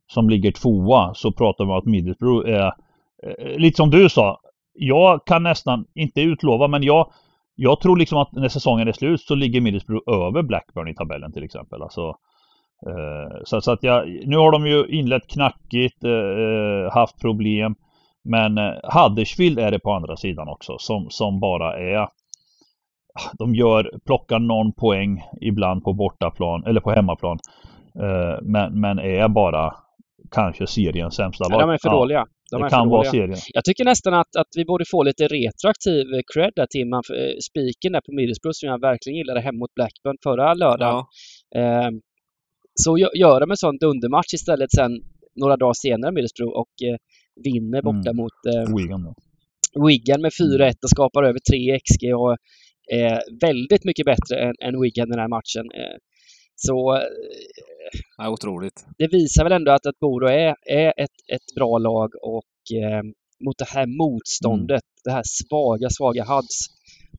som 0.08 0.30
ligger 0.30 0.52
tvåa, 0.52 1.14
så 1.14 1.32
pratar 1.32 1.66
vi 1.66 1.72
om 1.72 1.78
att 1.78 1.86
Middlesbrough 1.86 2.50
är, 2.50 2.74
eh, 3.24 3.58
lite 3.58 3.76
som 3.76 3.90
du 3.90 4.10
sa, 4.10 4.40
jag 4.74 5.26
kan 5.26 5.44
nästan, 5.44 5.86
inte 5.94 6.22
utlova, 6.22 6.68
men 6.68 6.84
jag, 6.84 7.12
jag 7.56 7.82
tror 7.82 7.98
liksom 7.98 8.18
att 8.18 8.32
när 8.32 8.50
säsongen 8.50 8.88
är 8.88 8.92
slut 8.92 9.22
så 9.22 9.36
ligger 9.36 9.62
Middlesbrough 9.62 10.14
över 10.14 10.44
Blackburn 10.44 10.88
i 10.88 10.96
tabellen 10.96 11.34
till 11.34 11.44
exempel. 11.44 11.82
Alltså, 11.82 12.08
eh, 12.88 13.44
så, 13.44 13.62
så 13.62 13.72
att 13.72 13.84
jag, 13.84 14.08
nu 14.26 14.38
har 14.38 14.52
de 14.52 14.68
ju 14.68 14.86
inlett 14.88 15.28
knackigt, 15.28 16.04
eh, 16.04 16.94
haft 16.94 17.22
problem. 17.22 17.76
Men 18.24 18.58
eh, 18.58 18.74
Huddersfield 18.84 19.60
är 19.60 19.72
det 19.72 19.80
på 19.80 19.92
andra 19.92 20.18
sidan 20.18 20.50
också 20.50 20.78
som, 20.78 21.08
som 21.10 21.40
bara 21.40 21.80
är 21.80 22.08
de 23.34 23.56
gör, 23.56 23.92
plockar 24.06 24.40
någon 24.40 24.72
poäng 24.74 25.24
ibland 25.42 25.84
på 25.84 25.94
bortaplan 25.94 26.64
eller 26.66 26.82
på 26.82 26.92
hemmaplan. 26.92 27.40
Eh, 28.02 28.42
men, 28.42 28.80
men 28.80 29.00
är 29.00 29.28
bara 29.28 29.74
kanske 30.32 30.68
seriens 30.68 31.16
sämsta 31.16 31.48
lag. 31.48 31.62
Ja, 31.62 31.66
de 31.66 31.74
är 31.74 31.78
för 31.82 31.90
dåliga. 31.90 32.26
De 32.52 32.62
det 32.62 32.70
kan 32.70 32.90
vara 32.90 33.12
serien. 33.12 33.38
Jag 33.54 33.64
tycker 33.66 33.86
nästan 33.86 34.14
att, 34.14 34.36
att 34.36 34.48
vi 34.56 34.66
borde 34.66 34.86
få 34.92 35.04
lite 35.04 35.28
retroaktiv 35.28 36.06
cred 36.34 36.52
där 36.56 36.66
Timman. 36.66 37.04
För, 37.08 37.14
eh, 37.14 37.36
Spiken 37.50 37.92
där 37.92 38.02
på 38.02 38.12
Middlesbrough 38.16 38.54
som 38.54 38.70
jag 38.70 38.82
verkligen 38.82 39.18
gillade 39.18 39.40
hemma 39.42 39.60
mot 39.60 39.74
Blackburn 39.76 40.18
förra 40.24 40.54
lördagen. 40.54 41.04
Ja. 41.50 41.60
Eh, 41.60 41.90
så 42.84 42.98
gö- 42.98 43.16
gör 43.16 43.40
de 43.40 43.52
en 43.52 43.58
sån 43.58 43.78
dundermatch 43.78 44.34
istället 44.34 44.72
sen 44.72 44.92
några 45.36 45.58
dagar 45.58 45.74
senare 45.74 46.12
Middlesbrough 46.12 46.54
och 46.62 46.74
eh, 46.90 46.98
vinner 47.46 47.82
borta 47.82 48.10
Mm. 48.10 48.16
mot 48.22 48.40
eh, 48.56 48.76
Wigan 48.78 49.04
då. 49.04 49.14
Wigan 49.88 50.22
med 50.22 50.32
4-1 50.42 50.74
och 50.84 50.90
skapar 50.90 51.24
över 51.24 51.40
3 51.52 51.80
XG 51.80 52.04
och 52.24 52.38
är 52.92 53.20
väldigt 53.42 53.84
mycket 53.86 54.06
bättre 54.06 54.36
än, 54.46 54.54
än 54.66 54.82
Wigan 54.82 55.10
den 55.10 55.20
här 55.20 55.28
matchen. 55.28 55.66
Eh, 55.82 55.98
så 56.56 56.96
eh, 56.96 57.02
Ja, 58.18 58.30
otroligt. 58.30 58.86
det 58.98 59.08
visar 59.08 59.44
väl 59.44 59.52
ändå 59.54 59.72
att, 59.72 59.86
att 59.86 60.00
Boro 60.00 60.28
är, 60.28 60.56
är 60.70 60.88
ett, 60.98 61.18
ett 61.34 61.56
bra 61.56 61.78
lag 61.78 62.10
och 62.22 62.78
eh, 62.84 63.04
mot 63.46 63.58
det 63.58 63.68
här 63.70 63.86
motståndet, 63.88 64.84
det 65.04 65.12
här 65.12 65.24
svaga, 65.26 65.90
svaga 65.90 66.24
Huds 66.24 66.58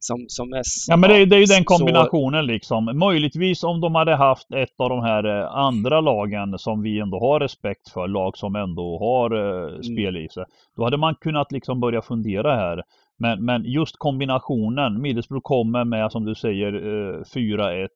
som, 0.00 0.24
som 0.28 0.52
är... 0.52 0.62
Ja 0.88 0.96
men 0.96 1.10
det 1.10 1.16
är, 1.16 1.26
det 1.26 1.36
är 1.36 1.40
ju 1.40 1.46
den 1.46 1.64
så- 1.64 1.76
kombinationen 1.76 2.46
liksom. 2.46 2.98
Möjligtvis 2.98 3.62
om 3.64 3.80
de 3.80 3.94
hade 3.94 4.14
haft 4.16 4.52
ett 4.54 4.74
av 4.78 4.88
de 4.88 5.00
här 5.02 5.24
eh, 5.40 5.46
andra 5.52 6.00
lagen 6.00 6.58
som 6.58 6.82
vi 6.82 7.00
ändå 7.00 7.18
har 7.20 7.40
respekt 7.40 7.88
för, 7.92 8.08
lag 8.08 8.36
som 8.36 8.56
ändå 8.56 8.98
har 8.98 9.30
eh, 9.30 9.80
spel 9.80 10.16
i 10.16 10.28
sig. 10.28 10.44
Då 10.76 10.84
hade 10.84 10.96
man 10.96 11.14
kunnat 11.14 11.52
liksom 11.52 11.80
börja 11.80 12.02
fundera 12.02 12.54
här. 12.56 12.82
Men, 13.18 13.44
men 13.44 13.64
just 13.64 13.94
kombinationen, 13.98 15.02
Middlesbrough 15.02 15.42
kommer 15.42 15.84
med 15.84 16.12
som 16.12 16.24
du 16.24 16.34
säger 16.34 16.72
eh, 16.74 17.20
4-1 17.34 17.82
eh, 17.82 17.86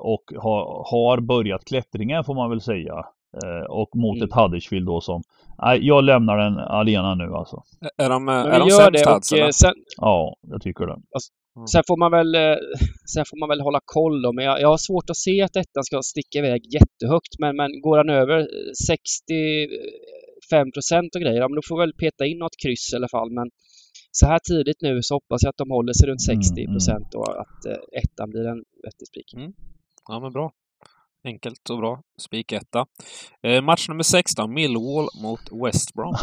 och 0.00 0.24
har, 0.36 0.90
har 0.90 1.20
börjat 1.20 1.64
klättringen 1.64 2.24
får 2.24 2.34
man 2.34 2.50
väl 2.50 2.60
säga. 2.60 2.94
Eh, 3.44 3.70
och 3.70 3.88
mot 3.96 4.16
Mm. 4.16 4.28
ett 4.28 4.34
Huddersfield 4.34 4.86
då 4.86 5.00
som, 5.00 5.22
nej 5.62 5.86
jag 5.86 6.04
lämnar 6.04 6.36
den 6.36 6.58
alena 6.58 7.14
nu 7.14 7.34
alltså. 7.34 7.62
Är 7.96 8.08
de, 8.10 8.24
Men 8.24 8.46
är 8.46 8.58
de 8.60 8.70
sämst 8.70 9.32
eh, 9.32 9.48
sen, 9.48 9.74
Ja, 9.96 10.34
jag 10.42 10.62
tycker 10.62 10.86
det. 10.86 10.96
sen 11.72 11.82
får 11.88 11.96
man 11.96 12.10
väl 12.12 12.34
eh, 12.34 12.56
sen 13.14 13.24
får 13.30 13.38
man 13.40 13.48
väl 13.48 13.60
hålla 13.60 13.80
koll 13.84 14.22
då. 14.22 14.32
Men 14.32 14.44
jag, 14.44 14.60
jag 14.60 14.68
har 14.68 14.76
svårt 14.76 15.10
att 15.10 15.16
se 15.16 15.42
att 15.42 15.52
detta 15.52 15.82
ska 15.82 16.02
sticka 16.02 16.38
iväg 16.38 16.60
jättehögt. 16.74 17.32
Men, 17.38 17.56
men 17.56 17.80
går 17.80 17.96
han 17.96 18.10
över 18.10 18.38
eh, 18.38 18.46
65 18.88 20.72
procent 20.72 21.14
och 21.14 21.20
grejer, 21.22 21.40
ja, 21.40 21.48
men 21.48 21.54
då 21.56 21.62
får 21.68 21.78
väl 21.78 21.92
peta 22.02 22.26
in 22.26 22.38
något 22.38 22.56
kryss 22.62 22.92
i 22.92 22.96
alla 22.96 23.08
fall. 23.08 23.30
Men 23.30 23.46
så 24.12 24.26
här 24.26 24.38
tidigt 24.38 24.80
nu 24.82 25.02
så 25.02 25.14
hoppas 25.14 25.42
jag 25.42 25.50
att 25.50 25.56
de 25.56 25.70
håller 25.70 25.92
sig 25.92 26.08
runt 26.08 26.28
Mm, 26.28 26.42
60 26.42 26.66
procent 26.66 27.14
och 27.14 27.40
att 27.40 27.66
eh, 27.66 28.02
ettan 28.02 28.30
blir 28.30 28.46
en 28.46 28.58
vettig 28.84 29.06
spik. 29.08 29.34
Ja, 30.08 30.20
men 30.20 30.32
bra. 30.32 30.52
Enkelt 31.24 31.70
och 31.70 31.78
bra. 31.78 32.00
Spik 32.20 32.52
etta. 32.52 32.86
Eh, 33.42 33.62
match 33.62 33.88
nummer 33.88 34.02
16, 34.02 34.54
Millwall 34.54 35.08
mot 35.22 35.64
West 35.64 35.94
Brom. 35.94 36.14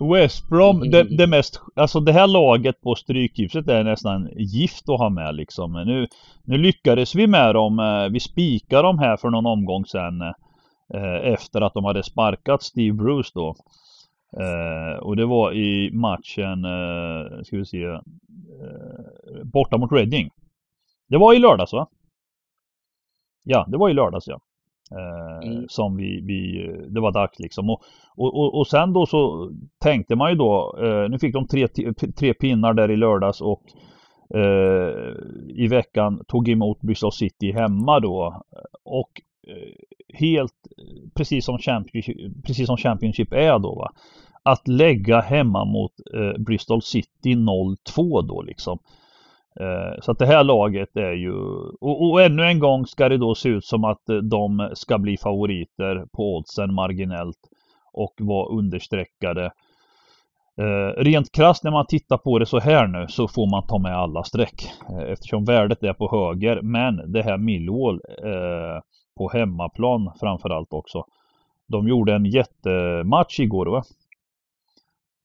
West 0.12 0.48
Brom, 0.48 0.76
Mm. 0.76 0.90
det, 0.90 1.16
det 1.16 1.26
mest, 1.26 1.60
alltså 1.76 2.00
det 2.00 2.12
här 2.12 2.26
laget 2.26 2.80
på 2.80 2.94
Stryktipset 2.94 3.68
är 3.68 3.84
nästan 3.84 4.28
gift 4.36 4.88
att 4.88 4.98
ha 4.98 5.10
med 5.10 5.34
liksom. 5.34 5.72
Nu, 5.72 6.06
nu 6.44 6.58
lyckades 6.58 7.14
vi 7.14 7.26
med 7.26 7.54
dem, 7.54 7.78
eh, 7.78 8.08
vi 8.12 8.20
spikade 8.20 8.82
dem 8.82 8.98
här 8.98 9.16
för 9.16 9.30
någon 9.30 9.46
omgång 9.46 9.84
sedan 9.86 10.20
eh, 10.94 11.32
efter 11.32 11.60
att 11.60 11.74
de 11.74 11.84
hade 11.84 12.02
sparkat 12.02 12.62
Steve 12.62 12.92
Bruce 12.96 13.30
då. 13.34 13.54
Eh, 14.40 14.98
och 15.02 15.16
det 15.16 15.26
var 15.26 15.52
i 15.52 15.90
matchen, 15.92 16.64
eh, 16.64 17.42
ska 17.42 17.56
vi 17.56 17.64
se, 17.64 17.84
eh, 17.84 18.00
borta 19.44 19.78
mot 19.78 19.92
Reading. 19.92 20.30
Det 21.08 21.18
var 21.18 21.34
i 21.34 21.38
lördags 21.38 21.72
va? 21.72 21.88
Ja, 23.44 23.66
det 23.68 23.78
var 23.78 23.90
i 23.90 23.94
lördags 23.94 24.26
ja. 24.28 24.40
Eh, 24.92 25.48
Mm. 25.48 25.64
Som 25.68 25.96
vi, 25.96 26.20
vi, 26.20 26.70
det 26.88 27.00
var 27.00 27.12
dags 27.12 27.38
liksom. 27.38 27.70
Och, 27.70 27.82
och, 28.16 28.34
och, 28.34 28.58
och 28.58 28.66
sen 28.66 28.92
då 28.92 29.06
så 29.06 29.50
tänkte 29.80 30.16
man 30.16 30.30
ju 30.30 30.36
då, 30.36 30.78
eh, 30.82 31.10
nu 31.10 31.18
fick 31.18 31.34
de 31.34 31.46
tre, 31.46 31.68
tre 32.18 32.34
pinnar 32.34 32.74
där 32.74 32.90
i 32.90 32.96
lördags 32.96 33.40
och 33.40 33.62
eh, 34.34 35.14
i 35.48 35.68
veckan 35.68 36.24
tog 36.28 36.48
emot 36.48 36.80
Bristol 36.80 37.12
City 37.12 37.52
hemma 37.52 38.00
då. 38.00 38.42
Och 38.84 39.10
eh, 39.48 39.72
helt 40.18 40.54
precis 41.14 41.44
som, 41.44 41.58
precis 42.46 42.66
som 42.66 42.76
Championship 42.76 43.32
är 43.32 43.58
då 43.58 43.74
va. 43.74 43.90
Att 44.44 44.68
lägga 44.68 45.20
hemma 45.20 45.64
mot 45.64 45.92
eh, 46.14 46.42
Bristol 46.42 46.82
City 46.82 47.34
0-2 47.34 48.22
då 48.28 48.42
liksom. 48.42 48.78
Eh, 49.60 50.00
Så 50.02 50.12
att 50.12 50.18
det 50.18 50.26
här 50.26 50.44
laget 50.44 50.96
är 50.96 51.12
ju, 51.12 51.32
och, 51.80 52.10
och 52.10 52.22
ännu 52.22 52.42
en 52.44 52.58
gång 52.58 52.86
ska 52.86 53.08
det 53.08 53.18
då 53.18 53.34
se 53.34 53.48
ut 53.48 53.64
som 53.64 53.84
att 53.84 54.08
eh, 54.08 54.16
de 54.16 54.70
ska 54.74 54.98
bli 54.98 55.16
favoriter 55.16 56.04
på 56.12 56.36
oddsen 56.36 56.74
marginellt 56.74 57.38
och 57.92 58.14
vara 58.18 58.48
understreckade. 58.58 59.52
Eh, 60.58 61.02
rent 61.02 61.32
krasst 61.32 61.64
när 61.64 61.70
man 61.70 61.86
tittar 61.86 62.18
på 62.18 62.38
det 62.38 62.46
så 62.46 62.58
här 62.58 62.86
nu 62.86 63.06
så 63.08 63.28
får 63.28 63.50
man 63.50 63.66
ta 63.66 63.78
med 63.78 63.96
alla 63.96 64.22
streck 64.24 64.70
eh, 64.90 65.12
eftersom 65.12 65.44
värdet 65.44 65.82
är 65.82 65.92
på 65.92 66.08
höger. 66.10 66.62
Men 66.62 67.12
det 67.12 67.22
här 67.22 67.38
Millwall 67.38 68.00
eh, 68.24 68.80
på 69.18 69.28
hemmaplan 69.32 70.12
framförallt 70.20 70.72
också. 70.72 71.04
De 71.68 71.88
gjorde 71.88 72.14
en 72.14 72.24
jättematch 72.24 73.40
igår 73.40 73.66
va? 73.66 73.82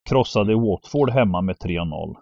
Krossade 0.08 0.56
Watford 0.56 1.10
hemma 1.10 1.42
med 1.42 1.56
3-0. 1.56 2.16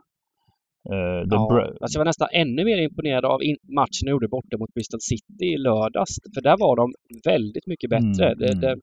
Eh, 0.89 1.27
det 1.29 1.35
Ja, 1.35 1.47
bra- 1.51 1.73
alltså 1.81 1.97
jag 1.97 1.99
var 1.99 2.05
nästan 2.05 2.27
ännu 2.31 2.63
mer 2.65 2.77
imponerad 2.77 3.25
av 3.25 3.39
matchen 3.79 4.03
de 4.05 4.09
gjorde 4.11 4.27
borta 4.27 4.57
mot 4.57 4.73
Bristol 4.73 5.01
City 5.01 5.45
i 5.53 5.57
lördags. 5.57 6.15
För 6.33 6.41
där 6.41 6.57
var 6.57 6.75
de 6.75 6.93
väldigt 7.25 7.67
mycket 7.67 7.89
bättre. 7.89 8.25
Mm, 8.25 8.39
det, 8.39 8.47
mm. 8.47 8.59
Det, 8.61 8.75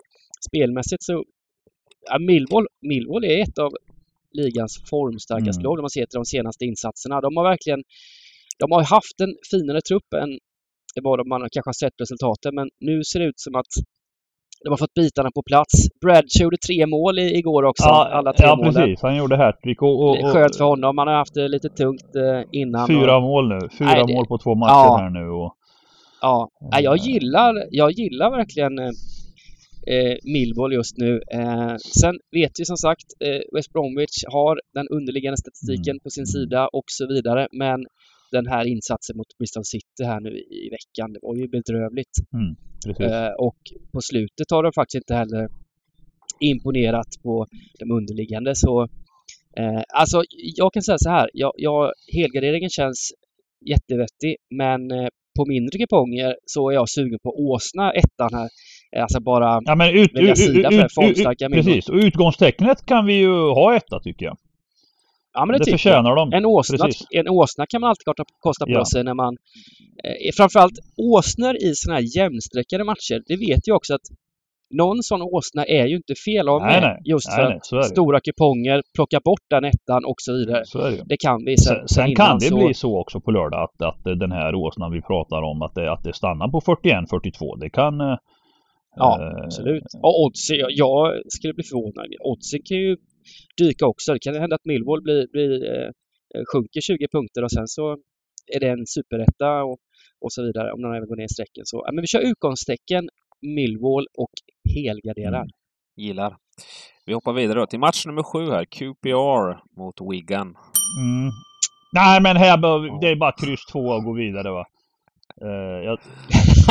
spelmässigt 0.48 1.02
så... 1.02 1.24
Ja, 2.10 2.18
Millwall, 2.18 2.66
Millwall 2.82 3.24
är 3.24 3.42
ett 3.42 3.58
av 3.58 3.72
ligans 4.32 4.82
formstarkaste 4.90 5.60
Mm. 5.60 5.64
lag 5.64 5.78
om 5.78 5.82
man 5.82 5.90
ser 5.90 6.06
till 6.06 6.18
de 6.22 6.24
senaste 6.24 6.64
insatserna. 6.64 7.20
De 7.20 7.36
har 7.36 7.44
verkligen... 7.44 7.82
De 8.58 8.72
har 8.72 8.82
haft 8.82 9.20
en 9.20 9.34
finare 9.50 9.80
trupp 9.80 10.12
än 10.22 10.38
vad 11.02 11.26
man 11.26 11.40
kanske 11.52 11.68
har 11.68 11.72
sett 11.84 12.00
resultaten, 12.00 12.54
men 12.54 12.70
nu 12.80 13.04
ser 13.04 13.20
det 13.20 13.26
ut 13.26 13.40
som 13.40 13.54
att 13.54 13.72
de 14.64 14.70
har 14.70 14.76
fått 14.76 14.94
bitarna 14.94 15.30
på 15.34 15.42
plats. 15.42 15.72
Bradshaw 16.00 16.44
gjorde 16.44 16.56
tre 16.56 16.86
mål 16.86 17.18
i, 17.18 17.36
igår 17.38 17.62
också. 17.62 17.88
alla 17.88 18.32
tre 18.32 18.46
ja 18.46 18.56
målen. 18.56 18.74
precis. 18.74 19.02
Han 19.02 19.16
gjorde 19.16 19.36
hattrick 19.36 19.82
och, 19.82 20.00
och, 20.04 20.10
och 20.24 20.32
Skönt 20.32 20.56
för 20.56 20.64
honom. 20.64 20.98
Han 20.98 21.06
har 21.08 21.14
haft 21.14 21.34
det 21.34 21.48
lite 21.48 21.68
tungt 21.68 22.16
eh, 22.16 22.42
innan. 22.60 22.86
fyra 22.86 23.16
och, 23.16 23.22
mål 23.22 23.48
nu. 23.48 23.58
Fyra 23.78 23.88
Nej, 23.88 24.04
det- 24.06 24.14
mål 24.14 24.26
på 24.26 24.38
två 24.38 24.54
matcher 24.54 24.70
Ja. 24.72 24.96
här 25.00 25.10
nu. 25.10 25.28
Och, 25.30 25.54
Ja, 26.24 26.48
Nej, 26.72 26.84
jag 26.84 26.98
Eh. 26.98 27.04
gillar, 27.06 27.54
jag 27.70 27.90
gillar 27.92 28.30
verkligen 28.30 28.78
eh, 28.78 28.90
eh, 29.94 30.16
Millwall 30.24 30.72
just 30.72 30.96
nu. 30.98 31.20
Eh, 31.32 31.74
sen 31.76 32.14
vet 32.32 32.50
vi 32.58 32.64
som 32.64 32.76
sagt, 32.76 33.04
eh, 33.24 33.40
West 33.56 33.72
Bromwich 33.72 34.24
har 34.32 34.60
den 34.74 34.88
underliggande 34.88 35.36
statistiken 35.36 35.90
Mm. 35.96 36.00
på 36.00 36.10
sin 36.10 36.26
sida 36.26 36.68
och 36.72 36.84
så 36.86 37.06
vidare. 37.06 37.48
Men 37.52 37.80
den 38.32 38.46
här 38.46 38.64
insatsen 38.64 39.16
mot 39.16 39.38
Bristol 39.38 39.64
City 39.64 40.04
här 40.04 40.20
nu 40.20 40.30
i, 40.30 40.66
i 40.66 40.70
veckan, 40.70 41.12
det 41.12 41.18
var 41.22 41.36
ju 41.36 41.48
bedrövligt. 41.48 42.16
precis. 42.86 43.06
Eh, 43.06 43.32
och 43.46 43.58
på 43.92 44.00
slutet 44.00 44.50
har 44.50 44.62
de 44.62 44.72
faktiskt 44.72 45.02
inte 45.02 45.14
heller 45.14 45.48
imponerat 46.40 47.10
på 47.22 47.46
de 47.78 47.90
underliggande. 47.90 48.54
Så, 48.54 48.82
eh, 49.58 49.82
alltså, 49.94 50.22
jag 50.56 50.72
kan 50.72 50.82
säga 50.82 50.98
så 50.98 51.10
här. 51.10 51.30
Jag, 51.32 51.52
jag, 51.56 51.92
helgarderingen 52.14 52.70
känns 52.70 53.12
jättevettig, 53.72 54.36
men 54.50 54.90
eh, 54.90 55.08
på 55.38 55.46
mindre 55.46 55.78
kuponger 55.78 56.36
så 56.46 56.70
är 56.70 56.74
jag 56.74 56.88
sugen 56.88 57.18
på 57.22 57.30
Åsna 57.30 57.92
ettan 57.92 58.30
här. 58.32 58.48
Eh, 58.96 59.02
Alltså 59.02 59.20
bara... 59.20 59.60
Ja 59.64 59.74
men 59.74 59.90
ut, 59.90 60.14
välja 60.14 60.30
ut, 60.30 60.38
sida 60.38 60.68
ut, 60.68 60.74
för 60.74 60.84
ut, 60.84 60.94
formstarka 60.94 61.46
ut, 61.46 61.52
precis. 61.52 61.88
Och 61.88 61.96
utgångstecknet 61.96 62.86
kan 62.86 63.06
vi 63.06 63.14
ju 63.14 63.30
ha 63.30 63.76
etta 63.76 64.00
tycker 64.00 64.26
jag. 64.26 64.36
Ja, 65.34 65.44
men 65.46 65.52
det, 65.58 65.64
Det 65.64 65.70
förtjänar 65.70 66.16
de. 66.16 66.32
En 66.32 66.46
åsna, 66.46 66.78
Precis. 66.86 67.06
en 67.10 67.28
åsna 67.28 67.66
kan 67.66 67.80
man 67.80 67.90
alltid 67.90 68.04
kosta, 68.40 68.66
på 68.66 68.72
Ja. 68.72 68.84
sig 68.84 69.04
när 69.04 69.14
man... 69.14 69.36
Eh, 70.04 70.30
framförallt 70.36 70.78
åsnor 70.96 71.54
i 71.56 71.72
sådana 71.74 71.98
här 72.00 72.06
jämnstreckade 72.16 72.84
matcher. 72.84 73.22
Det 73.26 73.36
vet 73.36 73.60
jag 73.66 73.76
också 73.76 73.94
att 73.94 74.06
någon 74.74 75.02
sån 75.02 75.22
åsna 75.22 75.64
är 75.64 75.86
ju 75.86 75.96
inte 75.96 76.14
fel 76.26 76.48
av 76.48 76.60
Nej, 76.62 76.70
med. 76.80 76.82
nej. 76.82 76.98
Just 77.04 77.28
Nej, 77.28 77.36
för 77.36 77.48
nej, 77.76 77.80
att 77.80 77.86
stora 77.86 78.20
kuponger, 78.20 78.82
plocka 78.96 79.20
bort 79.24 79.44
den 79.50 79.64
ettan 79.64 80.04
och 80.04 80.14
så 80.18 80.32
vidare. 80.32 80.62
Så 80.64 80.78
det. 80.78 81.02
Det 81.12 81.16
kan 81.16 81.44
vi. 81.44 81.56
Sen, 81.56 81.76
Sen, 81.76 81.88
sen 81.88 82.14
kan 82.14 82.38
det 82.38 82.46
så, 82.46 82.56
bli 82.56 82.74
så 82.74 83.00
också 83.00 83.20
på 83.20 83.30
lördag 83.30 83.60
att, 83.68 83.82
att 83.82 84.04
den 84.20 84.32
här 84.32 84.54
åsnan 84.54 84.92
vi 84.92 85.02
pratar 85.02 85.42
om 85.42 85.62
att 85.62 85.74
det, 85.74 85.92
att 85.92 86.04
det 86.04 86.12
stannar 86.12 86.48
på 86.48 86.60
41-42. 86.60 87.60
Det 87.60 87.70
kan... 87.70 87.94
Ja, 88.96 89.10
eh, 89.22 89.44
absolut. 89.44 89.84
Och 90.02 90.32
jag, 90.50 90.70
jag 90.70 91.12
skulle 91.28 91.54
bli 91.54 91.64
förvånad. 91.64 92.06
Oddsen 92.30 92.60
kan 92.68 92.78
ju 92.78 92.96
dyka 93.56 93.86
också. 93.86 94.12
Det 94.12 94.18
kan 94.18 94.34
hända 94.34 94.56
att 94.56 94.64
Millwall 94.64 95.02
blir, 95.02 95.26
blir, 95.32 95.50
eh, 95.74 95.90
sjunker 96.52 96.80
20 96.80 97.08
punkter 97.08 97.44
och 97.44 97.52
sen 97.52 97.68
så 97.68 97.92
är 98.54 98.60
det 98.60 98.68
en 98.68 98.86
superetta 98.86 99.62
och, 99.64 99.78
och 100.20 100.32
så 100.32 100.42
vidare 100.42 100.72
om 100.72 100.82
de 100.82 100.92
även 100.92 101.08
går 101.08 101.16
ner 101.16 101.24
i 101.24 101.28
strecken. 101.28 101.66
Så, 101.66 101.82
ja, 101.86 101.92
men 101.92 102.02
vi 102.02 102.06
kör 102.06 102.20
utgångstecken, 102.20 103.08
Millwall 103.42 104.06
och 104.18 104.32
helgarderar. 104.74 105.42
Mm. 105.42 105.48
Gillar. 105.96 106.36
Vi 107.06 107.12
hoppar 107.12 107.32
vidare 107.32 107.58
då 107.58 107.66
till 107.66 107.78
match 107.78 108.06
nummer 108.06 108.22
sju 108.22 108.50
här. 108.50 108.64
QPR 108.64 109.78
mot 109.80 110.00
Wigan. 110.10 110.56
Mm. 110.98 111.30
Nej, 111.92 112.22
men 112.22 112.36
här 112.36 112.58
behöver, 112.58 113.00
det 113.00 113.08
är 113.08 113.16
bara 113.16 113.32
kryss 113.32 113.66
två 113.72 113.78
och 113.78 114.04
gå 114.04 114.12
vidare 114.12 114.50
va. 114.50 114.66
Uh, 115.42 115.84
jag... 115.84 115.98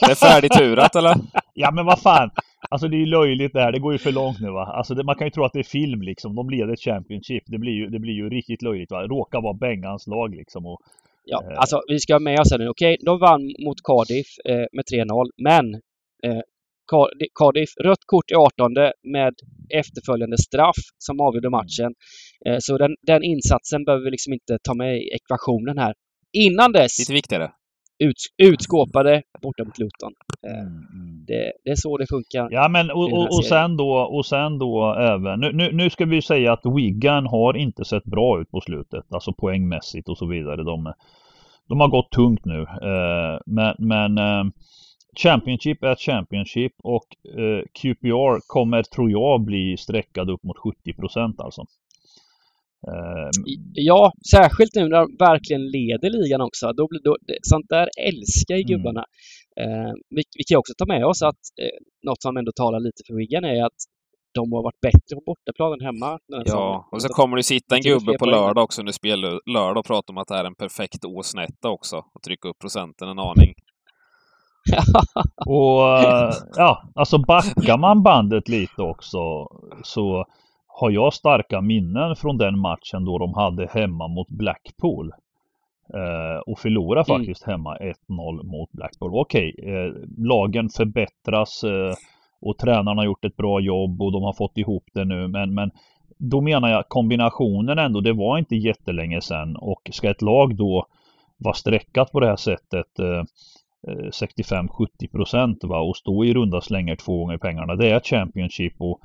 det 0.00 0.10
är 0.10 0.14
färdigturat 0.14 0.96
eller? 0.96 1.14
Ja 1.54 1.70
men 1.70 1.86
vad 1.86 2.00
fan. 2.00 2.30
Alltså 2.70 2.88
det 2.88 2.96
är 2.96 2.98
ju 2.98 3.06
löjligt 3.06 3.52
det 3.52 3.60
här. 3.60 3.72
Det 3.72 3.78
går 3.78 3.92
ju 3.92 3.98
för 3.98 4.12
långt 4.12 4.40
nu 4.40 4.50
va. 4.50 4.64
Alltså 4.64 4.94
det, 4.94 5.04
man 5.04 5.16
kan 5.16 5.26
ju 5.26 5.30
tro 5.30 5.44
att 5.44 5.52
det 5.52 5.58
är 5.58 5.62
film 5.80 6.02
liksom. 6.02 6.34
De 6.34 6.50
leder 6.50 6.76
Championship. 6.76 7.42
Det 7.46 7.58
blir 7.58 7.72
ju, 7.72 7.86
det 7.86 7.98
blir 7.98 8.12
ju 8.12 8.30
riktigt 8.30 8.62
löjligt 8.62 8.90
va. 8.90 9.02
Råkar 9.02 9.42
vara 9.42 9.54
Bengans 9.54 10.06
lag 10.06 10.34
liksom. 10.34 10.66
Och, 10.66 10.80
ja, 11.24 11.42
uh... 11.50 11.58
alltså 11.58 11.82
vi 11.88 11.98
ska 12.00 12.14
ha 12.14 12.20
med 12.20 12.40
oss 12.40 12.50
här 12.50 12.58
nu. 12.58 12.68
Okej, 12.68 12.96
de 13.00 13.18
vann 13.18 13.42
mot 13.64 13.82
Cardiff 13.84 14.26
eh, 14.44 14.66
med 14.72 14.84
3-0. 14.92 15.30
Men 15.36 15.74
eh, 16.26 16.42
Cardiff, 17.38 17.70
rött 17.80 18.04
kort 18.06 18.30
i 18.30 18.34
18 18.34 18.72
med 19.02 19.34
efterföljande 19.74 20.38
straff 20.38 20.76
som 20.98 21.20
avgjorde 21.20 21.48
mm. 21.48 21.56
matchen. 21.58 21.94
Eh, 22.46 22.56
så 22.60 22.78
den, 22.78 22.96
den 23.02 23.22
insatsen 23.22 23.84
behöver 23.84 24.04
vi 24.04 24.10
liksom 24.10 24.32
inte 24.32 24.58
ta 24.62 24.74
med 24.74 24.96
i 24.96 25.10
ekvationen 25.16 25.78
här. 25.78 25.94
Innan 26.32 26.72
dess 26.72 26.98
Lite 26.98 27.12
viktigare 27.12 27.50
ut, 28.02 28.16
utskåpade 28.42 29.22
borta 29.42 29.64
mot 29.64 29.78
Luton. 29.78 30.12
Eh, 30.46 30.60
mm, 30.60 30.72
mm. 30.72 31.24
Det, 31.26 31.52
det, 31.64 31.70
är 31.70 31.74
så 31.74 31.98
det 31.98 32.06
funkar. 32.06 32.48
Ja 32.50 32.68
men 32.68 32.90
och, 32.90 33.12
och, 33.12 33.24
och, 33.24 33.44
sen 33.44 33.76
då 33.76 33.90
och 33.92 34.26
sen 34.26 34.58
då 34.58 34.94
även 34.94 35.40
nu, 35.40 35.52
nu, 35.52 35.72
nu 35.72 35.90
ska 35.90 36.04
vi 36.04 36.22
säga 36.22 36.52
att 36.52 36.66
Wigan 36.76 37.26
har 37.26 37.56
inte 37.56 37.84
sett 37.84 38.04
bra 38.04 38.40
ut 38.40 38.50
på 38.50 38.60
slutet. 38.60 39.04
Alltså 39.10 39.32
poängmässigt 39.32 40.08
och 40.08 40.18
så 40.18 40.26
vidare. 40.26 40.62
De, 40.62 40.92
de 41.68 41.80
har 41.80 41.88
gått 41.88 42.10
tungt 42.10 42.44
nu. 42.44 42.60
Eh, 42.62 43.38
men, 43.46 43.74
men 43.78 44.18
eh, 44.18 44.44
Championship 45.22 45.82
är 45.82 45.94
Championship 45.94 46.72
och 46.82 47.04
QPR 47.80 48.40
kommer 48.46 48.82
tror 48.82 49.10
jag 49.10 49.40
bli 49.40 49.76
sträckad 49.76 50.30
upp 50.30 50.42
mot 50.42 50.58
70 50.58 50.92
procent 50.92 51.40
alltså. 51.40 51.64
Ehm. 52.88 53.30
Ja, 53.72 54.12
särskilt 54.30 54.74
nu 54.74 54.82
när 54.82 54.98
de 54.98 55.16
verkligen 55.18 55.70
leder 55.70 56.10
ligan 56.10 56.40
också. 56.40 56.72
Då, 56.72 56.88
då, 57.04 57.16
sånt 57.42 57.68
där 57.68 57.88
älskar 58.08 58.56
ju 58.56 58.62
mm. 58.62 58.72
gubbarna. 58.72 59.04
Mm. 59.60 59.94
Vi, 60.10 60.22
vi, 60.38 60.44
kan 60.44 60.58
också 60.58 60.72
ta 60.78 60.86
med 60.86 61.06
oss 61.06 61.22
att 61.22 61.42
eh, 61.62 61.78
något 62.06 62.22
som 62.22 62.36
ändå 62.36 62.52
talar 62.52 62.80
lite 62.80 63.02
för 63.06 63.14
Wigan 63.14 63.44
är 63.44 63.64
att 63.64 63.80
de 64.34 64.52
har 64.52 64.62
varit 64.62 64.80
bättre 64.80 65.16
på 65.16 65.22
bortaplan 65.26 65.72
än 65.72 65.80
hemma. 65.80 66.18
Ja, 66.44 66.88
och 66.92 67.02
så 67.02 67.08
kommer 67.08 67.36
det 67.36 67.42
sitta 67.42 67.76
en 67.76 67.82
gubbe 67.82 68.18
på 68.18 68.26
lördag 68.26 68.64
också 68.64 68.80
under 68.80 68.92
spel 68.92 69.20
lördag 69.46 69.76
och 69.76 69.86
prata 69.86 70.12
om 70.12 70.18
att 70.18 70.28
det 70.28 70.34
är 70.34 70.44
en 70.44 70.54
perfekt 70.54 71.04
åsnetta 71.04 71.68
också 71.68 71.96
och 71.96 72.22
trycka 72.22 72.48
upp 72.48 72.58
procenten 72.58 73.08
en 73.08 73.18
aning. 73.18 73.54
och 75.46 75.98
eh, 75.98 76.32
ja, 76.56 76.82
alltså 76.94 77.18
backar 77.18 77.78
man 77.78 78.02
bandet 78.02 78.48
lite 78.48 78.82
också 78.82 79.18
så 79.82 80.26
har 80.80 80.90
jag 80.90 81.12
starka 81.12 81.60
minnen 81.60 82.16
från 82.16 82.36
den 82.36 82.58
matchen 82.58 83.04
då 83.04 83.18
de 83.18 83.34
hade 83.34 83.66
hemma 83.66 84.08
mot 84.08 84.28
Blackpool. 84.28 85.12
Eh, 85.94 86.40
och 86.46 86.58
förlorade 86.58 87.04
mm. 87.08 87.20
faktiskt 87.20 87.46
hemma 87.46 87.76
1-0 87.76 87.94
mot 88.44 88.72
Blackpool. 88.72 89.14
Okej, 89.14 89.54
eh, 89.62 89.92
lagen 90.18 90.68
förbättras 90.68 91.64
eh, 91.64 91.94
och 92.40 92.58
tränarna 92.58 93.00
har 93.00 93.04
gjort 93.04 93.24
ett 93.24 93.36
bra 93.36 93.60
jobb 93.60 94.02
och 94.02 94.12
de 94.12 94.22
har 94.22 94.32
fått 94.32 94.58
ihop 94.58 94.84
det 94.94 95.04
nu. 95.04 95.28
Men, 95.28 95.54
men 95.54 95.70
då 96.18 96.40
menar 96.40 96.68
jag 96.68 96.88
kombinationen 96.88 97.78
ändå, 97.78 98.00
det 98.00 98.12
var 98.12 98.38
inte 98.38 98.56
jättelänge 98.56 99.20
sedan 99.20 99.56
och 99.56 99.90
ska 99.92 100.10
ett 100.10 100.22
lag 100.22 100.56
då 100.56 100.86
vara 101.38 101.54
streckat 101.54 102.12
på 102.12 102.20
det 102.20 102.26
här 102.26 102.36
sättet 102.36 102.86
65-70 103.86 104.68
eh, 105.02 105.08
procent 105.12 105.64
och 105.64 105.96
stå 105.96 106.24
i 106.24 106.34
runda 106.34 106.60
slängar 106.60 106.96
två 106.96 107.18
gånger 107.18 107.38
pengarna. 107.38 107.76
Det 107.76 107.90
är 107.90 108.00
Championship 108.00 108.74
och 108.78 109.00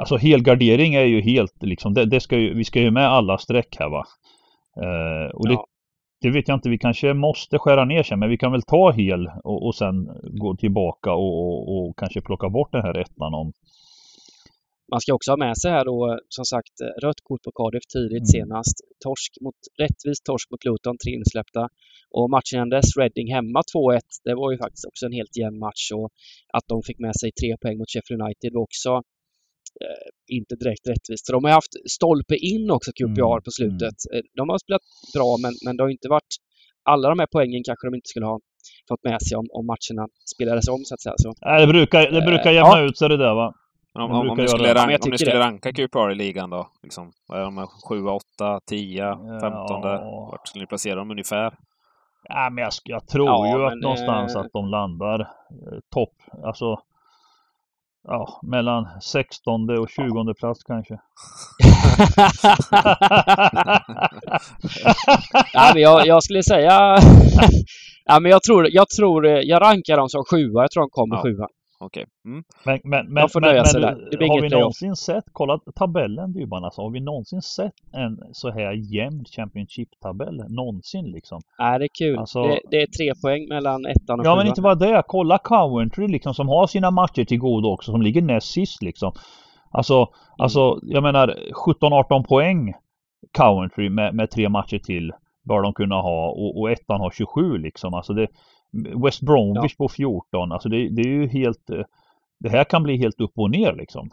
Alltså 0.00 0.16
helgardering 0.16 0.94
är 0.94 1.04
ju 1.04 1.20
helt 1.20 1.62
liksom, 1.62 1.94
det, 1.94 2.04
det 2.04 2.20
ska 2.20 2.38
ju, 2.38 2.54
vi 2.54 2.64
ska 2.64 2.80
ju 2.80 2.90
med 2.90 3.08
alla 3.08 3.38
streck 3.38 3.76
här 3.78 3.88
va. 3.88 4.04
Eh, 4.82 5.30
och 5.34 5.48
det, 5.48 5.54
ja. 5.54 5.66
det, 6.20 6.30
vet 6.30 6.48
jag 6.48 6.56
inte, 6.56 6.68
vi 6.68 6.78
kanske 6.78 7.14
måste 7.14 7.58
skära 7.58 7.84
ner 7.84 8.02
sig 8.02 8.16
men 8.16 8.28
vi 8.28 8.38
kan 8.38 8.52
väl 8.52 8.62
ta 8.62 8.90
hel 8.90 9.26
och, 9.44 9.66
och 9.66 9.74
sen 9.74 10.08
gå 10.22 10.56
tillbaka 10.56 11.12
och, 11.12 11.34
och, 11.46 11.88
och, 11.88 11.98
kanske 11.98 12.20
plocka 12.20 12.48
bort 12.48 12.72
den 12.72 12.82
här 12.82 12.98
ettan 12.98 13.34
om 13.34 13.52
man 14.92 15.00
ska 15.00 15.14
också 15.14 15.30
ha 15.30 15.36
med 15.36 15.56
sig 15.58 15.70
här 15.70 15.84
då, 15.84 16.18
som 16.28 16.44
sagt, 16.44 16.74
rött 17.02 17.20
kort 17.22 17.42
på 17.42 17.52
Cardiff 17.58 17.86
tidigt 17.86 18.26
mm. 18.26 18.34
senast. 18.36 18.76
Torsk 19.04 19.32
mot, 19.44 19.60
rättvis 19.82 20.20
torsk 20.28 20.50
mot 20.50 20.64
Luton, 20.64 20.96
tre 21.02 21.12
insläppta. 21.20 21.62
Och 22.16 22.30
matchen 22.30 22.56
innan 22.56 22.68
dess, 22.76 22.96
Reading 22.98 23.28
hemma 23.36 23.60
2-1. 23.74 24.00
Det 24.24 24.34
var 24.40 24.48
ju 24.52 24.58
faktiskt 24.64 24.86
också 24.90 25.06
en 25.06 25.16
helt 25.20 25.36
jämn 25.36 25.58
match 25.66 25.84
och 25.98 26.08
att 26.56 26.66
de 26.72 26.76
fick 26.88 26.98
med 27.06 27.14
sig 27.20 27.30
tre 27.40 27.50
poäng 27.60 27.76
mot 27.78 27.90
Sheffield 27.92 28.22
United 28.22 28.50
var 28.54 28.62
också 28.62 28.90
inte 30.38 30.54
direkt 30.62 30.84
rättvist. 30.92 31.26
För 31.26 31.32
de 31.32 31.44
har 31.44 31.52
haft 31.60 31.74
stolpe 31.96 32.36
in 32.52 32.70
också, 32.70 32.90
QPR, 32.98 33.32
mm. 33.32 33.42
på 33.46 33.50
slutet. 33.58 33.98
Mm. 34.12 34.24
De 34.38 34.48
har 34.48 34.58
spelat 34.58 34.84
bra, 35.16 35.30
men, 35.42 35.52
men 35.64 35.76
det 35.76 35.82
har 35.82 35.90
inte 35.90 36.08
varit... 36.08 36.32
Alla 36.92 37.08
de 37.08 37.18
här 37.18 37.28
poängen 37.32 37.62
kanske 37.68 37.86
de 37.86 37.94
inte 37.94 38.08
skulle 38.12 38.26
ha 38.26 38.38
fått 38.88 39.04
med 39.04 39.22
sig 39.22 39.36
om, 39.40 39.46
om 39.58 39.64
matcherna 39.72 40.04
spelades 40.34 40.68
om, 40.68 40.80
så 40.84 40.94
att 40.94 41.02
säga. 41.02 41.14
Så, 41.16 41.34
Nej, 41.40 41.66
det 41.66 41.72
brukar, 41.72 42.00
det 42.16 42.22
brukar 42.30 42.50
eh, 42.50 42.58
jämna 42.58 42.78
ja. 42.78 42.86
ut 42.86 42.98
sig 42.98 43.08
det 43.08 43.16
där, 43.16 43.34
va? 43.34 43.48
Om, 43.94 44.10
om, 44.10 44.30
om, 44.30 44.36
du 44.36 44.48
skulle, 44.48 44.74
ranka, 44.74 44.98
om 45.04 45.10
du 45.10 45.18
skulle 45.18 45.40
ranka 45.40 45.72
QPR 45.72 46.10
i 46.10 46.14
ligan 46.14 46.50
då? 46.50 46.70
Liksom, 46.82 47.12
vad 47.28 47.40
är 47.40 47.44
de? 47.44 47.66
7, 47.88 48.06
8, 48.06 48.60
10, 48.66 49.02
15? 49.40 49.50
Ja. 49.82 50.28
Vart 50.30 50.48
skulle 50.48 50.62
ni 50.62 50.66
placera 50.66 50.94
dem 50.94 51.10
ungefär? 51.10 51.54
Ja, 52.28 52.50
men 52.50 52.62
jag, 52.62 52.72
jag 52.84 53.08
tror 53.08 53.28
ja, 53.28 53.58
ju 53.58 53.66
att 53.66 53.82
någonstans 53.82 54.34
eh... 54.34 54.40
att 54.40 54.52
de 54.52 54.68
landar 54.68 55.20
eh, 55.20 55.78
topp. 55.94 56.14
Alltså 56.44 56.80
ja, 58.06 58.40
mellan 58.42 58.88
16 59.00 59.78
och 59.78 59.88
20 59.88 60.34
plats 60.34 60.64
kanske. 60.64 60.94
ja, 65.52 65.70
men 65.74 65.82
jag, 65.82 66.06
jag 66.06 66.22
skulle 66.22 66.42
säga... 66.42 66.98
ja, 68.04 68.20
men 68.20 68.30
jag 68.30 68.42
tror, 68.42 68.68
jag 68.70 68.88
tror, 68.88 69.26
jag 69.26 69.62
rankar 69.62 69.96
dem 69.96 70.08
som 70.08 70.24
sjua. 70.30 70.62
Jag 70.62 70.70
tror 70.70 70.82
de 70.82 70.90
kommer 70.90 71.16
ja. 71.16 71.22
sjua. 71.22 71.46
Okej. 71.78 72.06
Okay. 72.24 72.32
Mm. 72.32 72.44
Men, 72.64 72.80
men, 72.84 73.12
men, 73.12 73.28
där. 73.42 74.10
Det 74.10 74.16
blir 74.16 74.28
har 74.28 74.42
vi 74.42 74.48
någonsin 74.48 74.96
sett, 74.96 75.24
kolla 75.32 75.58
tabellen 75.74 76.32
Dybban 76.32 76.64
alltså, 76.64 76.82
har 76.82 76.90
vi 76.90 77.00
någonsin 77.00 77.42
sett 77.42 77.74
en 77.92 78.18
så 78.32 78.50
här 78.50 78.72
jämn 78.72 79.24
Championship-tabell? 79.24 80.44
Någonsin 80.48 81.04
liksom? 81.04 81.40
Nej, 81.58 81.78
det 81.78 81.84
är 81.84 81.90
kul. 81.98 82.18
Alltså, 82.18 82.42
det, 82.42 82.60
det, 82.70 82.76
är 82.76 82.86
tre 82.86 83.12
poäng 83.22 83.48
mellan 83.48 83.86
ettan 83.86 84.20
och 84.20 84.26
Ja, 84.26 84.36
men 84.36 84.46
inte 84.46 84.62
bara 84.62 84.74
det. 84.74 85.02
Kolla 85.06 85.38
Coventry 85.38 86.08
liksom, 86.08 86.34
som 86.34 86.48
har 86.48 86.66
sina 86.66 86.90
matcher 86.90 87.24
till 87.24 87.38
godo 87.38 87.68
också, 87.68 87.90
som 87.90 88.02
ligger 88.02 88.22
näst 88.22 88.52
sist 88.52 88.82
liksom. 88.82 89.12
Alltså, 89.70 89.94
mm. 89.94 90.08
alltså 90.38 90.78
jag 90.82 91.02
menar 91.02 91.34
17-18 91.66 92.26
poäng 92.26 92.74
Coventry 93.38 93.90
med, 93.90 94.14
med 94.14 94.30
tre 94.30 94.48
matcher 94.48 94.78
till 94.78 95.12
bör 95.48 95.62
de 95.62 95.72
kunna 95.72 95.94
ha 95.94 96.30
och, 96.30 96.60
och 96.60 96.70
ettan 96.70 97.00
har 97.00 97.10
27 97.10 97.58
liksom. 97.58 97.94
Alltså 97.94 98.12
det, 98.12 98.26
West 99.04 99.20
Bromwich 99.20 99.74
ja. 99.78 99.84
på 99.84 99.88
14. 99.88 100.52
Alltså 100.52 100.68
det, 100.68 100.88
det, 100.88 101.02
är 101.02 101.12
ju 101.12 101.26
helt... 101.28 101.70
Eh, 101.70 101.84
det 102.40 102.48
här 102.48 102.64
kan 102.64 102.82
bli 102.82 102.96
helt 102.96 103.20
upp 103.20 103.32
och 103.36 103.50
ner 103.50 103.72
liksom. 103.72 104.10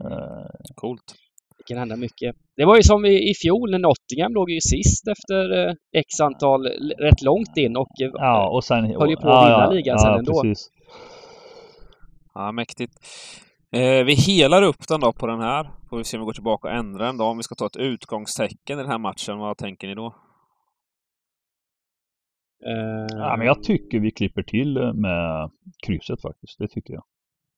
Mm. 0.00 0.12
Uh, 0.12 0.46
Coolt. 0.74 1.14
Det 1.58 1.64
kan 1.64 1.78
hända 1.78 1.96
mycket. 1.96 2.36
Det 2.56 2.64
var 2.64 2.76
ju 2.76 2.82
som 2.82 3.04
i, 3.04 3.30
i 3.30 3.34
fjol 3.42 3.70
när 3.70 3.78
Nottingham 3.78 4.34
låg 4.34 4.50
ju 4.50 4.60
sist 4.60 5.08
efter 5.08 5.68
eh, 5.68 5.74
x 5.92 6.20
antal 6.20 6.66
rätt 6.98 7.22
långt 7.22 7.56
in 7.56 7.76
och, 7.76 8.00
eh, 8.02 8.10
ja, 8.12 8.48
och 8.48 8.64
sen, 8.64 8.84
höll 8.84 9.10
ju 9.10 9.16
på 9.16 9.30
att 9.30 9.46
vinna 9.46 9.64
ja, 9.64 9.70
ligan 9.70 9.96
ja, 9.96 9.98
sen 9.98 10.14
ändå. 10.14 10.42
Precis. 10.42 10.70
Ja, 12.34 12.52
mäktigt. 12.52 12.92
Eh, 13.72 14.04
vi 14.04 14.14
helar 14.14 14.62
upp 14.62 14.88
den 14.88 15.00
då 15.00 15.12
på 15.12 15.26
den 15.26 15.40
här. 15.40 15.70
Får 15.90 15.98
vi 15.98 16.04
se 16.04 16.16
om 16.16 16.20
vi 16.20 16.24
går 16.24 16.32
tillbaka 16.32 16.68
och 16.68 16.74
ändrar 16.74 17.06
den 17.06 17.16
då. 17.16 17.24
Om 17.24 17.36
vi 17.36 17.42
ska 17.42 17.54
ta 17.54 17.66
ett 17.66 17.76
utgångstecken 17.76 18.78
i 18.78 18.82
den 18.82 18.90
här 18.90 18.98
matchen, 18.98 19.38
vad 19.38 19.56
tänker 19.58 19.88
ni 19.88 19.94
då? 19.94 20.14
Uh, 22.66 23.06
ja, 23.18 23.36
men 23.36 23.46
jag 23.46 23.62
tycker 23.62 24.00
vi 24.00 24.10
klipper 24.10 24.42
till 24.42 24.92
med 24.94 25.50
krysset 25.86 26.22
faktiskt. 26.22 26.58
Det 26.58 26.68
tycker 26.68 26.94
jag. 26.94 27.04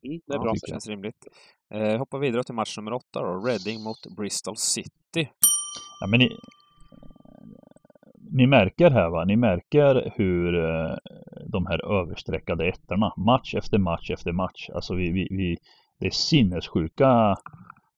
Mm, 0.07 0.20
det 0.26 0.32
är 0.32 0.36
ja, 0.36 0.42
bra. 0.42 0.52
Det 0.52 0.70
känns 0.70 0.88
rimligt. 0.88 1.26
Eh, 1.74 1.98
hoppar 1.98 2.18
vidare 2.18 2.42
till 2.42 2.55
match 2.55 2.76
nummer 2.76 2.92
åtta 2.92 3.20
då. 3.20 3.46
Reading 3.46 3.82
mot 3.82 4.16
Bristol 4.16 4.57
City. 4.57 5.30
Ja, 6.00 6.07
men 6.07 6.20
ni, 6.20 6.36
ni 8.30 8.46
märker 8.46 8.90
här 8.90 9.11
va, 9.11 9.24
ni 9.24 9.36
märker 9.36 10.12
hur 10.16 10.64
eh, 10.64 10.96
de 11.46 11.66
här 11.66 12.00
översträckade 12.00 12.68
ettorna, 12.68 13.12
match 13.16 13.55
efter 13.55 13.78
match 13.78 14.11
efter 14.11 14.32
match. 14.32 14.70
Alltså 14.74 14.94
vi, 14.94 15.11
vi, 15.11 15.28
vi, 15.30 15.57
det 15.98 16.07
är 16.07 16.11
sinnessjuka 16.11 17.36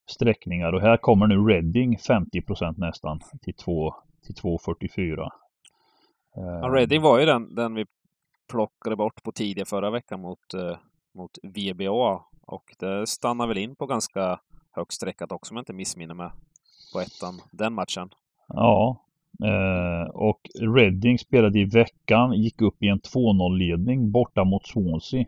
sträckningar 0.09 0.73
och 0.73 0.81
här 0.81 0.97
kommer 0.97 1.27
nu 1.27 1.35
Reading 1.35 1.97
50% 1.97 2.73
nästan 2.77 3.19
till 3.41 3.53
2 3.53 3.95
till 4.25 4.35
2.44. 4.35 5.29
Ja, 6.37 6.69
Reading 6.73 7.01
var 7.01 7.19
ju 7.19 7.25
den, 7.25 7.55
den 7.55 7.73
vi 7.73 7.85
plockade 8.49 8.95
bort 8.95 9.23
på 9.23 9.31
tidiga 9.31 9.65
förra 9.65 9.89
veckan 9.89 10.21
mot, 10.21 10.53
eh, 10.53 10.77
mot 11.13 11.37
VBA. 11.43 12.21
Och 12.41 12.75
det 12.79 13.07
stannar 13.07 13.47
väl 13.47 13.57
in 13.57 13.75
på 13.75 13.85
ganska 13.85 14.39
högt 14.71 14.93
streckat 14.93 15.31
också 15.31 15.53
om 15.53 15.57
jag 15.57 15.61
inte 15.61 15.73
missminner 15.73 16.13
mig 16.13 16.29
på 16.93 16.99
ettan, 16.99 17.41
den 17.51 17.73
matchen. 17.73 18.09
Ja, 18.47 19.01
eh, 19.43 20.09
och 20.09 20.49
Reading 20.59 21.19
spelade 21.19 21.59
i 21.59 21.65
veckan, 21.65 22.33
gick 22.33 22.61
upp 22.61 22.83
i 22.83 22.87
en 22.87 22.99
2-0 22.99 23.57
ledning 23.57 24.11
borta 24.11 24.43
mot 24.43 24.67
Swansea. 24.67 25.25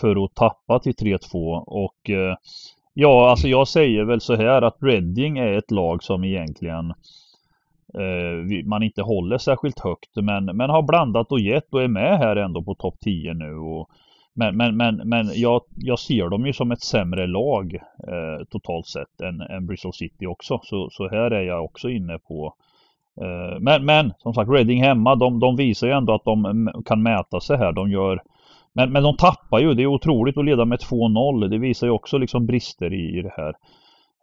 för 0.00 0.24
att 0.24 0.34
tappa 0.34 0.78
till 0.78 0.94
3-2 0.94 1.64
och 1.66 2.10
eh, 2.10 2.36
ja, 2.94 3.30
alltså 3.30 3.48
jag 3.48 3.68
säger 3.68 4.04
väl 4.04 4.20
så 4.20 4.36
här 4.36 4.62
att 4.62 4.76
Reading 4.82 5.38
är 5.38 5.52
ett 5.52 5.70
lag 5.70 6.02
som 6.02 6.24
egentligen 6.24 6.90
eh, 6.90 6.96
Eh, 7.98 8.64
man 8.66 8.82
inte 8.82 9.02
håller 9.02 9.38
särskilt 9.38 9.80
högt 9.80 10.16
men, 10.16 10.44
men 10.44 10.70
har 10.70 10.82
blandat 10.82 11.32
och 11.32 11.40
gett 11.40 11.74
och 11.74 11.82
är 11.82 11.88
med 11.88 12.18
här 12.18 12.36
ändå 12.36 12.62
på 12.62 12.74
topp 12.74 12.94
10 13.00 13.34
nu. 13.34 13.54
Och, 13.54 13.88
men 14.34 14.56
men, 14.56 14.76
men, 14.76 14.96
men 14.96 15.30
jag, 15.34 15.60
jag 15.76 15.98
ser 15.98 16.28
dem 16.28 16.46
ju 16.46 16.52
som 16.52 16.72
ett 16.72 16.82
sämre 16.82 17.26
lag 17.26 17.74
eh, 18.08 18.44
totalt 18.50 18.86
sett 18.86 19.20
än, 19.20 19.40
än 19.40 19.66
Bristol 19.66 19.92
City 19.92 20.26
också. 20.26 20.60
Så, 20.62 20.88
så 20.90 21.08
här 21.08 21.30
är 21.30 21.42
jag 21.42 21.64
också 21.64 21.90
inne 21.90 22.18
på 22.18 22.54
eh, 23.20 23.60
men, 23.60 23.84
men 23.84 24.12
som 24.18 24.34
sagt 24.34 24.50
Reading 24.50 24.82
hemma, 24.82 25.14
de, 25.14 25.40
de 25.40 25.56
visar 25.56 25.86
ju 25.86 25.92
ändå 25.92 26.14
att 26.14 26.24
de 26.24 26.70
kan 26.86 27.02
mäta 27.02 27.40
sig 27.40 27.56
här. 27.56 27.72
De 27.72 27.90
gör 27.90 28.22
men, 28.74 28.92
men 28.92 29.02
de 29.02 29.16
tappar 29.16 29.58
ju. 29.58 29.74
Det 29.74 29.82
är 29.82 29.86
otroligt 29.86 30.38
att 30.38 30.44
leda 30.44 30.64
med 30.64 30.78
2-0. 30.78 31.48
Det 31.48 31.58
visar 31.58 31.86
ju 31.86 31.90
också 31.90 32.18
liksom 32.18 32.46
brister 32.46 32.92
i, 32.92 33.18
i 33.18 33.22
det 33.22 33.32
här. 33.36 33.54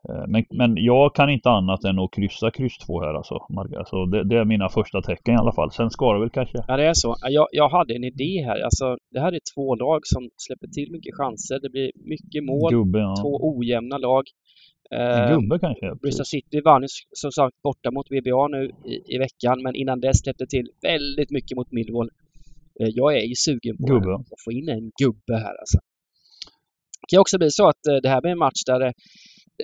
Eh, 0.10 0.28
men, 0.28 0.46
men 0.50 0.78
jag 0.78 1.16
kan 1.16 1.30
inte 1.30 1.50
annat 1.50 1.84
än 1.84 2.00
att 2.00 2.14
kryssa 2.14 2.52
kryss 2.52 2.78
2 2.78 3.02
här 3.02 3.14
alltså. 3.14 3.36
alltså 3.78 4.06
det, 4.06 4.24
det, 4.24 4.38
är 4.38 4.46
mina 4.46 4.70
första 4.70 5.02
tecken 5.02 5.34
i 5.34 5.38
alla 5.38 5.52
fall. 5.52 5.72
Sen 5.72 5.90
ska 5.90 6.14
det 6.14 6.20
väl 6.20 6.30
kanske. 6.30 6.58
Ja 6.68 6.78
det 6.78 6.86
är 6.86 6.94
så. 6.94 7.16
Jag, 7.22 7.48
jag 7.52 7.70
hade 7.70 7.96
en 7.96 8.04
idé 8.04 8.44
här. 8.46 8.60
Alltså, 8.60 8.98
det 9.12 9.20
här 9.20 9.32
är 9.32 9.40
två 9.56 9.76
lag 9.76 10.00
som 10.04 10.30
släpper 10.38 10.68
till 10.68 10.92
mycket 10.92 11.16
chanser. 11.16 11.60
Det 11.60 11.70
blir 11.70 11.92
mycket 11.96 12.44
mål. 12.44 12.72
Gubbe, 12.74 13.00
ja. 13.00 13.16
Två 13.22 13.58
ojämna 13.58 13.98
lag. 13.98 14.24
Eh, 14.96 15.30
Gubbe 15.34 15.60
kanske? 15.60 15.96
Bristol 16.02 16.26
City 16.26 16.62
vann 16.66 16.86
som 17.12 17.32
sagt 17.32 17.62
borta 17.64 17.92
mot 17.92 18.08
VBA 18.12 18.48
nu 18.48 18.62
i, 18.86 19.16
i 19.16 19.18
veckan. 19.18 19.62
Men 19.64 19.76
innan 19.76 20.00
dess 20.00 20.20
släppte 20.24 20.46
till 20.48 20.68
väldigt 20.82 21.32
mycket 21.32 21.58
mot 21.58 21.72
Millwall. 21.72 22.10
Eh, 22.80 22.90
jag 23.00 23.18
är 23.18 23.26
ju 23.32 23.36
sugen 23.36 23.78
på 23.78 23.86
gubbe. 23.86 24.14
att 24.16 24.44
få 24.46 24.52
in 24.52 24.70
en 24.70 24.92
gubbe 25.02 25.36
här 25.46 25.56
alltså. 25.62 25.78
Det 27.02 27.08
kan 27.10 27.20
också 27.20 27.38
bli 27.38 27.52
så 27.52 27.68
att 27.68 27.84
eh, 27.90 27.96
det 28.04 28.10
här 28.10 28.22
blir 28.22 28.32
en 28.32 28.38
match 28.48 28.62
där 28.66 28.80
det, 28.80 28.86
det 28.86 28.94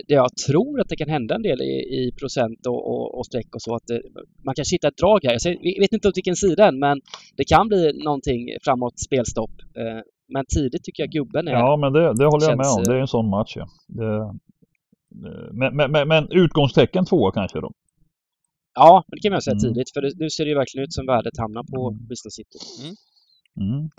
jag 0.07 0.29
tror 0.47 0.81
att 0.81 0.89
det 0.89 0.95
kan 0.95 1.09
hända 1.09 1.35
en 1.35 1.41
del 1.41 1.61
i, 1.61 1.73
i 1.99 2.11
procent 2.19 2.65
och, 2.65 2.88
och, 2.91 3.17
och 3.17 3.25
streck 3.25 3.55
och 3.55 3.61
så. 3.61 3.75
Att 3.75 3.88
det, 3.88 4.01
man 4.45 4.55
kanske 4.55 4.75
hittar 4.75 4.88
ett 4.88 4.97
drag 4.97 5.19
här. 5.23 5.38
Jag 5.43 5.81
vet 5.81 5.93
inte 5.93 6.07
åt 6.07 6.17
vilken 6.17 6.35
sida 6.35 6.67
än, 6.67 6.79
men 6.79 7.01
det 7.38 7.43
kan 7.43 7.67
bli 7.67 8.03
någonting 8.03 8.47
framåt 8.63 8.99
spelstopp. 8.99 9.51
Eh, 9.77 10.01
men 10.33 10.45
tidigt 10.55 10.83
tycker 10.83 11.03
jag 11.03 11.11
gubben 11.11 11.47
är... 11.47 11.51
Ja, 11.51 11.77
men 11.77 11.93
det, 11.93 12.13
det 12.13 12.25
håller 12.25 12.49
jag 12.49 12.57
med 12.57 12.67
om. 12.77 12.83
Det 12.83 12.95
är 12.95 13.01
en 13.01 13.07
sån 13.07 13.29
match, 13.29 13.53
ja. 13.55 13.67
Det, 13.88 14.35
men, 15.51 15.75
men, 15.75 15.91
men, 15.91 16.07
men 16.07 16.31
utgångstecken 16.31 17.05
två 17.05 17.31
kanske 17.31 17.59
då? 17.59 17.71
Ja, 18.73 19.03
det 19.07 19.19
kan 19.19 19.31
man 19.31 19.41
säga 19.41 19.53
mm. 19.53 19.61
tidigt. 19.61 19.93
För 19.93 20.01
det, 20.01 20.11
nu 20.15 20.29
ser 20.29 20.45
det 20.45 20.49
ju 20.49 20.55
verkligen 20.55 20.83
ut 20.83 20.93
som 20.93 21.05
värdet 21.05 21.38
hamnar 21.38 21.63
på 21.63 21.89
mm. 21.89 22.07
Bristol 22.07 22.31
City. 22.31 22.59
Mm. 22.81 22.95
Mm. 23.73 23.89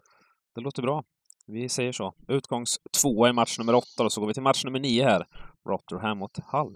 Det 0.54 0.60
låter 0.60 0.82
bra. 0.82 1.04
Vi 1.52 1.68
säger 1.68 1.92
så. 1.92 2.14
Utgångs 2.28 2.78
tvåa 3.02 3.28
i 3.28 3.32
match 3.32 3.58
nummer 3.58 3.74
åtta 3.74 4.04
och 4.04 4.12
så 4.12 4.20
går 4.20 4.28
vi 4.28 4.34
till 4.34 4.42
match 4.42 4.64
nummer 4.64 4.80
nio 4.80 5.04
här. 5.04 5.26
Rotherham 5.68 6.18
mot 6.18 6.38
Hull. 6.52 6.74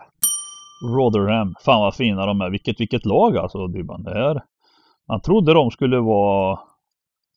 Rotherham. 0.96 1.54
Fan 1.64 1.80
vad 1.80 1.94
fina 1.94 2.26
de 2.26 2.40
är. 2.40 2.50
Vilket, 2.50 2.80
vilket 2.80 3.06
lag 3.06 3.36
alltså, 3.36 3.66
Dybban. 3.66 4.02
Det 4.02 4.14
här. 4.14 4.42
Man 5.08 5.20
trodde 5.20 5.54
de 5.54 5.70
skulle 5.70 6.00
vara 6.00 6.58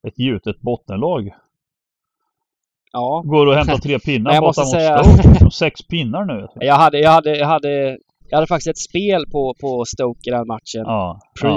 ett 0.08 0.20
gjutet 0.20 0.62
bottenlag. 0.62 1.36
Ja. 2.92 3.24
Går 3.26 3.48
och 3.48 3.56
hämtar 3.56 3.78
tre 3.78 4.00
pinnar 4.00 4.34
jag 4.34 4.44
måste 4.44 4.66
säga... 4.66 5.04
Sex 5.52 5.88
pinnar 5.88 6.26
nu. 6.26 6.48
Jag 6.66 6.76
hade, 6.76 7.00
jag 7.00 7.12
hade, 7.12 7.38
jag 7.38 7.48
hade 7.48 7.98
jag 8.30 8.38
hade 8.38 8.48
faktiskt 8.48 8.68
ett 8.68 8.90
spel 8.90 9.26
på, 9.32 9.56
på 9.62 9.86
Stoke 9.86 10.30
i 10.30 10.32
den 10.32 10.48
matchen. 10.48 10.84
Ja, 10.84 11.20
Pre. 11.42 11.50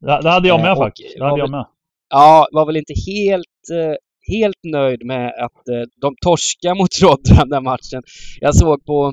Ja. 0.00 0.20
Det 0.20 0.30
hade 0.30 0.48
jag 0.48 0.60
med 0.60 0.70
eh, 0.70 0.76
faktiskt. 0.76 1.18
Det 1.18 1.24
hade 1.24 1.38
jag 1.38 1.50
med. 1.50 1.66
Ja, 2.10 2.48
var 2.52 2.66
väl 2.66 2.76
inte 2.76 2.94
helt, 3.06 3.64
eh, 3.72 3.94
helt 4.28 4.62
nöjd 4.62 5.04
med 5.04 5.26
att 5.44 5.68
eh, 5.68 5.84
de 6.00 6.14
torskade 6.24 6.74
mot 6.74 6.94
Rotherham 7.02 7.48
den 7.48 7.64
matchen. 7.64 8.02
Jag 8.40 8.54
såg 8.56 8.84
på 8.84 9.12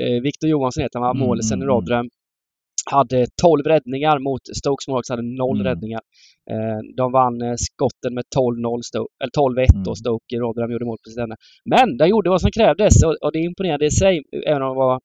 eh, 0.00 0.22
Victor 0.22 0.50
Johansson 0.50 0.82
heter 0.82 0.98
han, 0.98 1.16
mm, 1.16 1.26
målisen 1.26 1.58
i 1.58 1.64
mm, 1.64 1.68
mm. 1.68 1.74
Rotherham. 1.74 2.08
Hade 2.90 3.26
12 3.42 3.64
räddningar 3.64 4.18
mot 4.18 4.40
Stokes 4.56 4.88
mål 4.88 5.02
hade 5.08 5.22
0 5.22 5.56
mm. 5.56 5.66
räddningar. 5.66 6.00
Eh, 6.50 6.78
de 6.96 7.12
vann 7.12 7.58
skotten 7.58 8.14
med 8.14 8.24
12-0, 8.36 8.82
eller 9.20 9.66
12-1 9.66 9.74
mm. 9.74 9.88
och 9.88 9.98
Stoke 9.98 10.36
Rotherham 10.36 10.72
gjorde 10.72 10.84
mål 10.84 10.98
på 11.04 11.10
sitt 11.10 11.38
Men 11.64 11.96
de 11.96 12.08
gjorde 12.08 12.30
vad 12.30 12.40
som 12.40 12.50
krävdes 12.50 12.94
och, 13.22 13.32
det 13.32 13.38
imponerade 13.38 13.86
i 13.86 13.90
sig, 13.90 14.22
även 14.46 14.62
om 14.62 14.68
de 14.68 14.76
var 14.76 15.00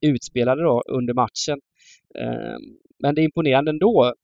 utspelade 0.00 0.62
då 0.62 0.82
under 0.88 1.14
matchen. 1.14 1.58
Ehm, 2.18 2.62
men 3.02 3.14
det 3.14 3.20
är 3.20 3.24
imponerande 3.24 3.70
ändå, 3.70 4.14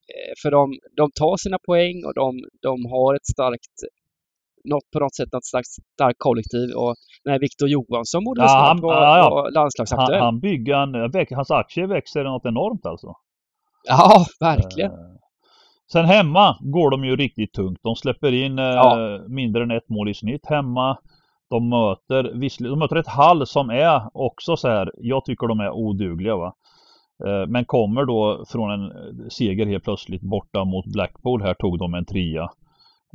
för 0.43 0.51
de, 0.51 0.79
de 0.97 1.11
tar 1.15 1.37
sina 1.37 1.59
poäng 1.67 2.05
och 2.05 2.15
de, 2.15 2.45
de 2.63 2.85
har 2.85 3.15
ett 3.15 3.27
starkt 3.27 3.77
något, 4.67 4.91
på 4.93 4.99
något 4.99 5.15
sätt 5.15 5.33
något 5.33 5.47
slags 5.47 5.69
starkt 5.95 6.19
kollektiv 6.19 6.69
och 6.77 6.95
den 7.25 7.41
Victor 7.41 7.69
Johansson 7.69 8.25
borde 8.25 8.41
ja, 8.43 8.49
snart 8.49 8.83
vara, 8.83 9.01
ja, 9.01 9.19
ja. 9.19 9.49
landslagsaktuell. 9.61 10.21
Han, 10.21 10.35
han 10.35 10.41
bygger, 10.41 10.75
han, 10.75 11.13
hans 11.35 11.51
aktier 11.51 11.87
växer 11.87 12.25
något 12.25 12.47
enormt 12.47 12.87
alltså. 12.87 13.15
Ja, 13.89 14.25
verkligen. 14.41 14.91
Eh, 14.91 14.99
sen 15.93 16.05
hemma 16.05 16.57
går 16.61 16.91
de 16.91 17.05
ju 17.05 17.17
riktigt 17.17 17.53
tungt. 17.53 17.79
De 17.83 17.97
släpper 17.97 18.33
in 18.33 18.59
eh, 18.59 19.21
mindre 19.29 19.63
än 19.63 19.71
ett 19.71 19.89
mål 19.89 20.09
i 20.09 20.15
snitt 20.15 20.47
hemma. 20.47 20.99
De 21.51 21.69
möter, 21.69 22.23
de 22.69 22.79
möter 22.79 22.97
ett 22.97 23.09
Hall 23.09 23.47
som 23.47 23.71
är 23.71 24.03
också 24.13 24.57
så 24.57 24.69
här, 24.69 24.93
jag 24.97 25.25
tycker 25.25 25.47
de 25.47 25.61
är 25.61 25.71
odugliga 25.71 26.37
va. 26.37 26.55
Eh, 27.27 27.47
men 27.49 27.65
kommer 27.65 28.05
då 28.05 28.45
från 28.49 28.71
en 28.71 28.93
seger 29.31 29.67
helt 29.67 29.85
plötsligt 29.85 30.23
borta 30.23 30.65
mot 30.65 30.87
Blackpool. 30.87 31.43
Här 31.43 31.55
tog 31.55 31.79
de 31.79 31.95
en 31.95 32.05
trea. 32.05 32.51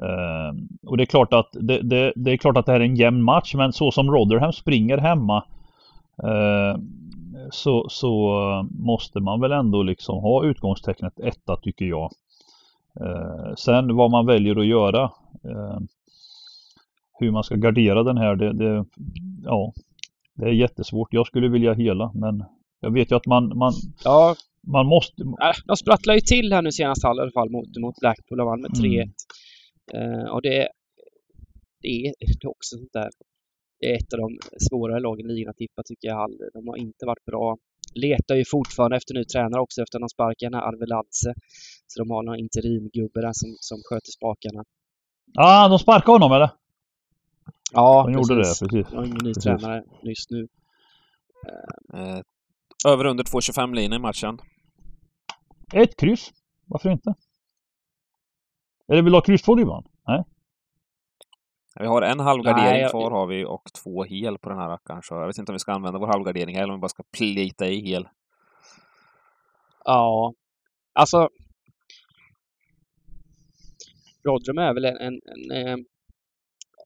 Eh, 0.02 0.56
och 0.88 0.98
det 0.98 1.04
är 1.04 1.06
klart 1.06 1.34
att 1.34 1.50
det, 1.52 1.82
det, 1.82 2.14
det 2.16 2.32
är 2.32 2.38
klart 2.38 2.58
att 2.58 2.66
det 2.66 2.72
här 2.72 2.80
är 2.80 2.86
en 2.86 2.96
jämn 2.96 3.24
match 3.24 3.56
men 3.56 3.74
så 3.74 3.92
som 3.92 4.12
Rotherham 4.12 4.54
springer 4.54 4.98
hemma 4.98 5.44
eh, 6.24 6.80
så, 7.52 7.90
så 7.90 8.70
måste 8.72 9.20
man 9.20 9.42
väl 9.42 9.52
ändå 9.52 9.84
liksom 9.84 10.22
ha 10.22 10.46
utgångstecknet 10.46 11.20
etta 11.20 11.58
tycker 11.58 11.86
jag. 11.86 12.12
Sen 13.58 13.96
vad 13.96 14.12
man 14.12 14.26
väljer 14.26 14.60
att 14.60 14.66
göra 14.66 15.12
hur 17.22 17.32
man 17.32 17.44
ska 17.44 17.56
gardera 17.56 18.04
den 18.04 18.18
här, 18.18 18.36
det, 18.36 18.54
det, 18.54 18.86
ja, 19.44 19.74
det 20.36 20.46
är 20.46 20.52
jättesvårt. 20.52 21.14
Jag 21.14 21.28
skulle 21.28 21.48
vilja 21.48 21.74
hela, 21.74 22.12
men 22.14 22.44
jag 22.80 22.94
vet 22.94 23.12
ju 23.12 23.16
att 23.16 23.26
man, 23.26 23.58
man, 23.58 23.74
ja. 24.04 24.36
man 24.68 24.86
måste... 24.86 25.24
De 25.66 25.78
sprattlar 25.78 26.14
ju 26.14 26.22
till 26.22 26.54
här 26.54 26.62
nu 26.62 26.72
senast 26.72 27.04
i 27.04 27.08
alla 27.08 27.32
fall 27.32 27.50
mot, 27.50 27.78
mot 27.78 28.00
Blackpool 28.00 28.40
och 28.40 28.46
vann 28.46 28.62
med 28.62 28.72
3-1. 28.72 28.96
Mm. 28.96 29.10
Uh, 29.96 30.26
och 30.34 30.42
det, 30.42 30.70
det 31.82 31.88
är 31.88 32.14
också 32.48 32.78
sånt 32.78 32.94
där. 32.94 33.10
Det 33.80 33.92
är 33.92 33.96
ett 33.96 34.14
av 34.14 34.20
de 34.20 34.38
svårare 34.70 35.00
lagen 35.00 35.30
i 35.30 35.34
ligan 35.34 35.50
att 35.50 35.58
tippa 35.58 35.84
tycker 35.84 36.08
jag. 36.08 36.32
De 36.54 36.68
har 36.68 36.78
inte 36.78 37.06
varit 37.06 37.26
bra. 37.26 37.58
Letar 37.94 38.36
ju 38.36 38.46
fortfarande 38.46 38.98
efter 38.98 39.14
ny 39.14 39.24
tränare 39.26 39.62
också 39.62 39.82
efter 39.82 39.98
att 39.98 40.02
de 40.02 40.10
sparkade 40.10 40.58
Arveladze. 40.58 41.34
Så 41.88 42.00
de 42.00 42.12
har 42.12 42.24
någon 42.24 42.40
interimgubbe 42.40 43.22
där 43.22 43.34
som, 43.34 43.56
som 43.60 43.78
sköter 43.86 44.12
spakarna. 44.12 44.64
Ja, 45.34 45.66
ah, 45.66 45.68
de 45.68 45.80
sparkade 45.80 46.12
honom 46.12 46.32
eller? 46.32 46.50
Ja, 47.74 48.04
de 48.04 48.14
gjorde 48.14 48.36
det, 48.36 48.42
precis. 48.42 48.70
De 48.72 48.96
har 48.96 49.06
ingen 49.06 49.24
ny 49.24 49.34
tränare 49.34 49.84
nyss 50.04 50.30
nu. 50.30 50.48
Uh, 51.94 52.22
över 52.88 53.06
under 53.06 53.24
2,25 53.24 53.76
linje 53.76 53.96
i 53.96 54.00
matchen. 54.00 54.38
Ett 55.74 55.98
kryss. 55.98 56.32
Varför 56.66 56.90
inte? 56.90 57.14
Eller 58.92 59.02
vill 59.02 59.12
du 59.12 59.18
ha 59.18 59.22
kryss 59.22 59.42
två 59.42 59.56
Dybban? 59.56 59.84
Nej? 60.08 60.24
Vi 61.80 61.86
har 61.86 62.02
en 62.02 62.20
halvgardering 62.20 62.82
jag... 62.82 62.92
kvar 62.92 63.12
har 63.12 63.28
vi 63.28 63.46
och 63.46 63.70
två 63.84 64.04
hel 64.04 64.38
på 64.38 64.50
den 64.50 64.58
här 64.58 64.70
rackaren. 64.70 65.02
Så 65.04 65.14
jag 65.14 65.28
vet 65.28 65.38
inte 65.38 65.52
om 65.52 65.56
vi 65.56 65.60
ska 65.60 65.72
använda 65.72 66.00
vår 66.00 66.08
halvgardering 66.08 66.56
eller 66.56 66.74
om 66.74 66.80
vi 66.80 66.82
bara 66.82 66.90
ska 66.90 67.04
plita 67.12 67.68
i 67.68 67.82
hel. 67.82 68.08
Ja, 69.86 70.34
alltså. 70.94 71.30
Rodrum 74.24 74.58
är 74.58 74.74
väl 74.74 74.86
en, 74.86 74.98
en, 74.98 75.22
en, 75.26 75.52
en 75.52 75.68
eh, 75.68 75.86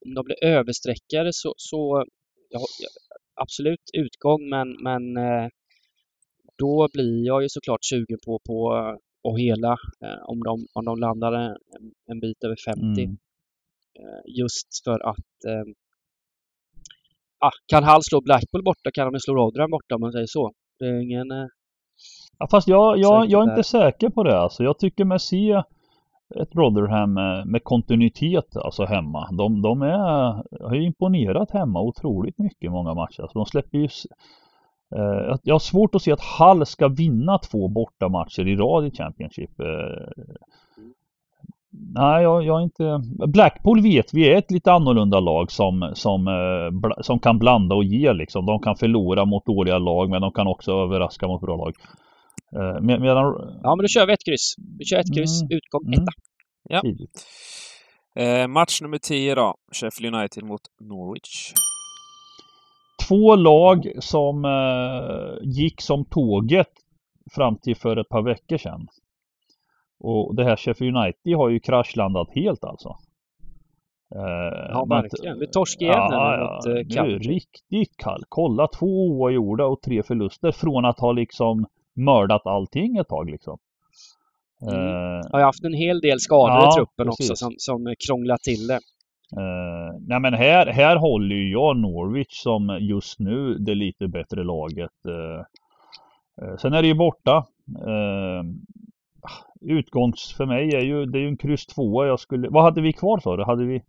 om 0.05 0.13
de 0.13 0.25
blir 0.25 0.43
översträckare 0.43 1.33
så, 1.33 1.53
så 1.57 2.05
ja, 2.49 2.59
absolut 3.41 3.89
utgång 3.93 4.49
men, 4.49 4.83
men 4.83 5.17
eh, 5.17 5.47
då 6.57 6.87
blir 6.93 7.25
jag 7.25 7.41
ju 7.41 7.49
såklart 7.49 7.85
sugen 7.85 8.19
på, 8.25 8.39
på 8.39 8.73
att 9.27 9.39
hela 9.39 9.71
eh, 10.05 10.21
om, 10.25 10.39
de, 10.43 10.67
om 10.73 10.85
de 10.85 10.99
landar 10.99 11.33
en, 11.33 11.55
en 12.11 12.19
bit 12.19 12.43
över 12.43 12.55
50. 12.65 12.81
Mm. 12.81 13.17
Eh, 13.99 14.37
just 14.39 14.83
för 14.83 15.09
att 15.09 15.45
eh, 15.47 15.65
ah, 17.39 17.51
kan 17.67 17.83
Hall 17.83 18.03
slå 18.03 18.21
Blackpool 18.21 18.63
borta 18.63 18.89
kan 18.93 19.13
de 19.13 19.19
slå 19.19 19.35
Rotherham 19.35 19.71
borta 19.71 19.95
om 19.95 20.01
man 20.01 20.11
säger 20.11 20.27
så. 20.27 20.51
Det 20.79 20.85
är 20.85 20.99
ingen... 20.99 21.31
Eh, 21.31 21.47
ja, 22.39 22.47
fast 22.51 22.67
jag, 22.67 22.97
jag, 22.97 23.29
jag 23.29 23.47
är 23.47 23.51
inte 23.51 23.63
säker 23.63 24.09
på 24.09 24.23
det 24.23 24.37
alltså. 24.39 24.63
Jag 24.63 24.79
tycker 24.79 25.05
med 25.05 25.21
se 25.21 25.63
ett 26.41 26.55
Rotherham 26.55 27.13
med, 27.13 27.47
med 27.47 27.63
kontinuitet 27.63 28.57
alltså 28.57 28.85
hemma. 28.85 29.29
De, 29.31 29.61
de 29.61 29.81
är, 29.81 30.67
har 30.67 30.75
ju 30.75 30.85
imponerat 30.85 31.51
hemma 31.51 31.81
otroligt 31.81 32.37
mycket 32.37 32.71
många 32.71 32.93
matcher. 32.93 33.21
Alltså 33.21 33.39
de 33.39 33.45
släpper 33.45 33.77
ju 33.77 33.87
Eh, 33.87 34.09
jag 35.43 35.55
har 35.55 35.59
svårt 35.59 35.95
att 35.95 36.01
se 36.01 36.11
att 36.11 36.21
Hall 36.21 36.65
ska 36.65 36.87
vinna 36.87 37.37
två 37.37 37.67
bortamatcher 37.67 38.47
i 38.47 38.55
rad 38.55 38.87
i 38.87 38.91
Championship. 38.91 39.59
Eh, 39.59 40.23
nej, 41.71 42.23
jag, 42.23 42.43
jag 42.43 42.59
är 42.59 42.63
inte... 42.63 43.01
Blackpool 43.27 43.81
vet 43.81 44.13
vi 44.13 44.29
är 44.29 44.37
ett 44.37 44.51
lite 44.51 44.71
annorlunda 44.71 45.19
lag 45.19 45.51
som, 45.51 45.91
som, 45.95 46.27
eh, 46.27 47.01
som 47.01 47.19
kan 47.19 47.39
blanda 47.39 47.75
och 47.75 47.83
ge 47.83 48.13
liksom. 48.13 48.45
De 48.45 48.59
kan 48.59 48.75
förlora 48.75 49.25
mot 49.25 49.45
dåliga 49.45 49.77
lag 49.77 50.09
men 50.09 50.21
de 50.21 50.31
kan 50.31 50.47
också 50.47 50.71
överraska 50.71 51.27
mot 51.27 51.41
bra 51.41 51.55
lag. 51.55 51.73
Eh, 52.55 52.81
med, 52.81 53.01
medan... 53.01 53.25
Ja, 53.63 53.75
men 53.75 53.83
då 53.83 53.87
kör 53.87 54.07
vi 54.07 54.13
ett 54.13 54.25
kryss. 54.25 54.55
Vi 54.79 54.85
kör 54.85 54.99
ett 54.99 55.15
kryss, 55.15 55.41
mm. 55.41 55.57
utgång 55.57 55.93
etta. 55.93 56.01
Mm. 56.01 56.11
Ja. 56.69 56.81
Eh, 58.23 58.47
match 58.47 58.81
nummer 58.81 58.97
10 58.97 59.35
då. 59.35 59.55
Sheffield 59.71 60.15
United 60.15 60.43
mot 60.43 60.61
Norwich. 60.81 61.53
Två 63.07 63.35
lag 63.35 63.91
som 63.99 64.45
eh, 64.45 65.47
gick 65.47 65.81
som 65.81 66.05
tåget 66.05 66.69
fram 67.35 67.57
till 67.57 67.75
för 67.75 67.97
ett 67.97 68.09
par 68.09 68.21
veckor 68.21 68.57
sedan. 68.57 68.87
Och 69.99 70.35
det 70.35 70.43
här 70.43 70.55
Sheffield 70.55 70.97
United 70.97 71.35
har 71.35 71.49
ju 71.49 71.59
kraschlandat 71.59 72.27
helt 72.35 72.63
alltså. 72.63 72.97
Eh, 74.15 74.69
ja, 74.69 74.85
verkligen. 74.89 75.39
Vi 75.39 75.47
torskade 75.47 75.85
igen 75.85 76.07
ja, 76.11 76.37
ja, 76.37 76.53
mot 76.55 76.95
eh, 76.95 77.03
Nu 77.03 77.19
riktigt 77.19 77.97
kall. 77.97 78.23
Kolla 78.29 78.67
två 78.67 79.07
oavgjorda 79.07 79.65
och 79.65 79.81
tre 79.81 80.03
förluster 80.03 80.51
från 80.51 80.85
att 80.85 80.99
ha 80.99 81.11
liksom 81.11 81.65
mördat 81.95 82.45
allting 82.45 82.97
ett 82.97 83.07
tag 83.07 83.29
liksom. 83.29 83.57
Mm. 84.61 84.75
Uh, 84.75 85.21
har 85.31 85.39
ju 85.39 85.45
haft 85.45 85.63
en 85.63 85.73
hel 85.73 86.01
del 86.01 86.19
skador 86.19 86.55
ja, 86.55 86.69
i 86.69 86.75
truppen 86.75 87.07
precis. 87.07 87.31
också 87.31 87.35
som, 87.35 87.53
som 87.57 87.95
krånglar 88.07 88.37
till 88.37 88.67
det. 88.67 88.79
Uh, 89.33 89.99
nej 90.07 90.19
men 90.19 90.33
här, 90.33 90.65
här 90.65 90.95
håller 90.95 91.35
ju 91.35 91.51
jag 91.51 91.77
Norwich 91.77 92.41
som 92.43 92.77
just 92.81 93.19
nu 93.19 93.53
det 93.57 93.75
lite 93.75 94.07
bättre 94.07 94.43
laget. 94.43 94.91
Uh, 95.07 95.43
uh, 96.45 96.57
sen 96.57 96.73
är 96.73 96.81
det 96.81 96.87
ju 96.87 96.93
borta. 96.93 97.45
utgångs 99.61 100.33
för 100.37 100.45
mig 100.45 100.75
är 100.75 100.81
ju, 100.81 101.05
det 101.05 101.17
är 101.17 101.21
ju 101.21 101.27
en 101.27 101.37
kryss 101.37 101.65
tvåa 101.65 102.07
jag 102.07 102.19
skulle, 102.19 102.49
vad 102.49 102.63
hade 102.63 102.81
vi 102.81 102.93
kvar 102.93 103.19
för 103.19 103.37
det? 103.37 103.45
Hade 103.45 103.65
vi? 103.65 103.81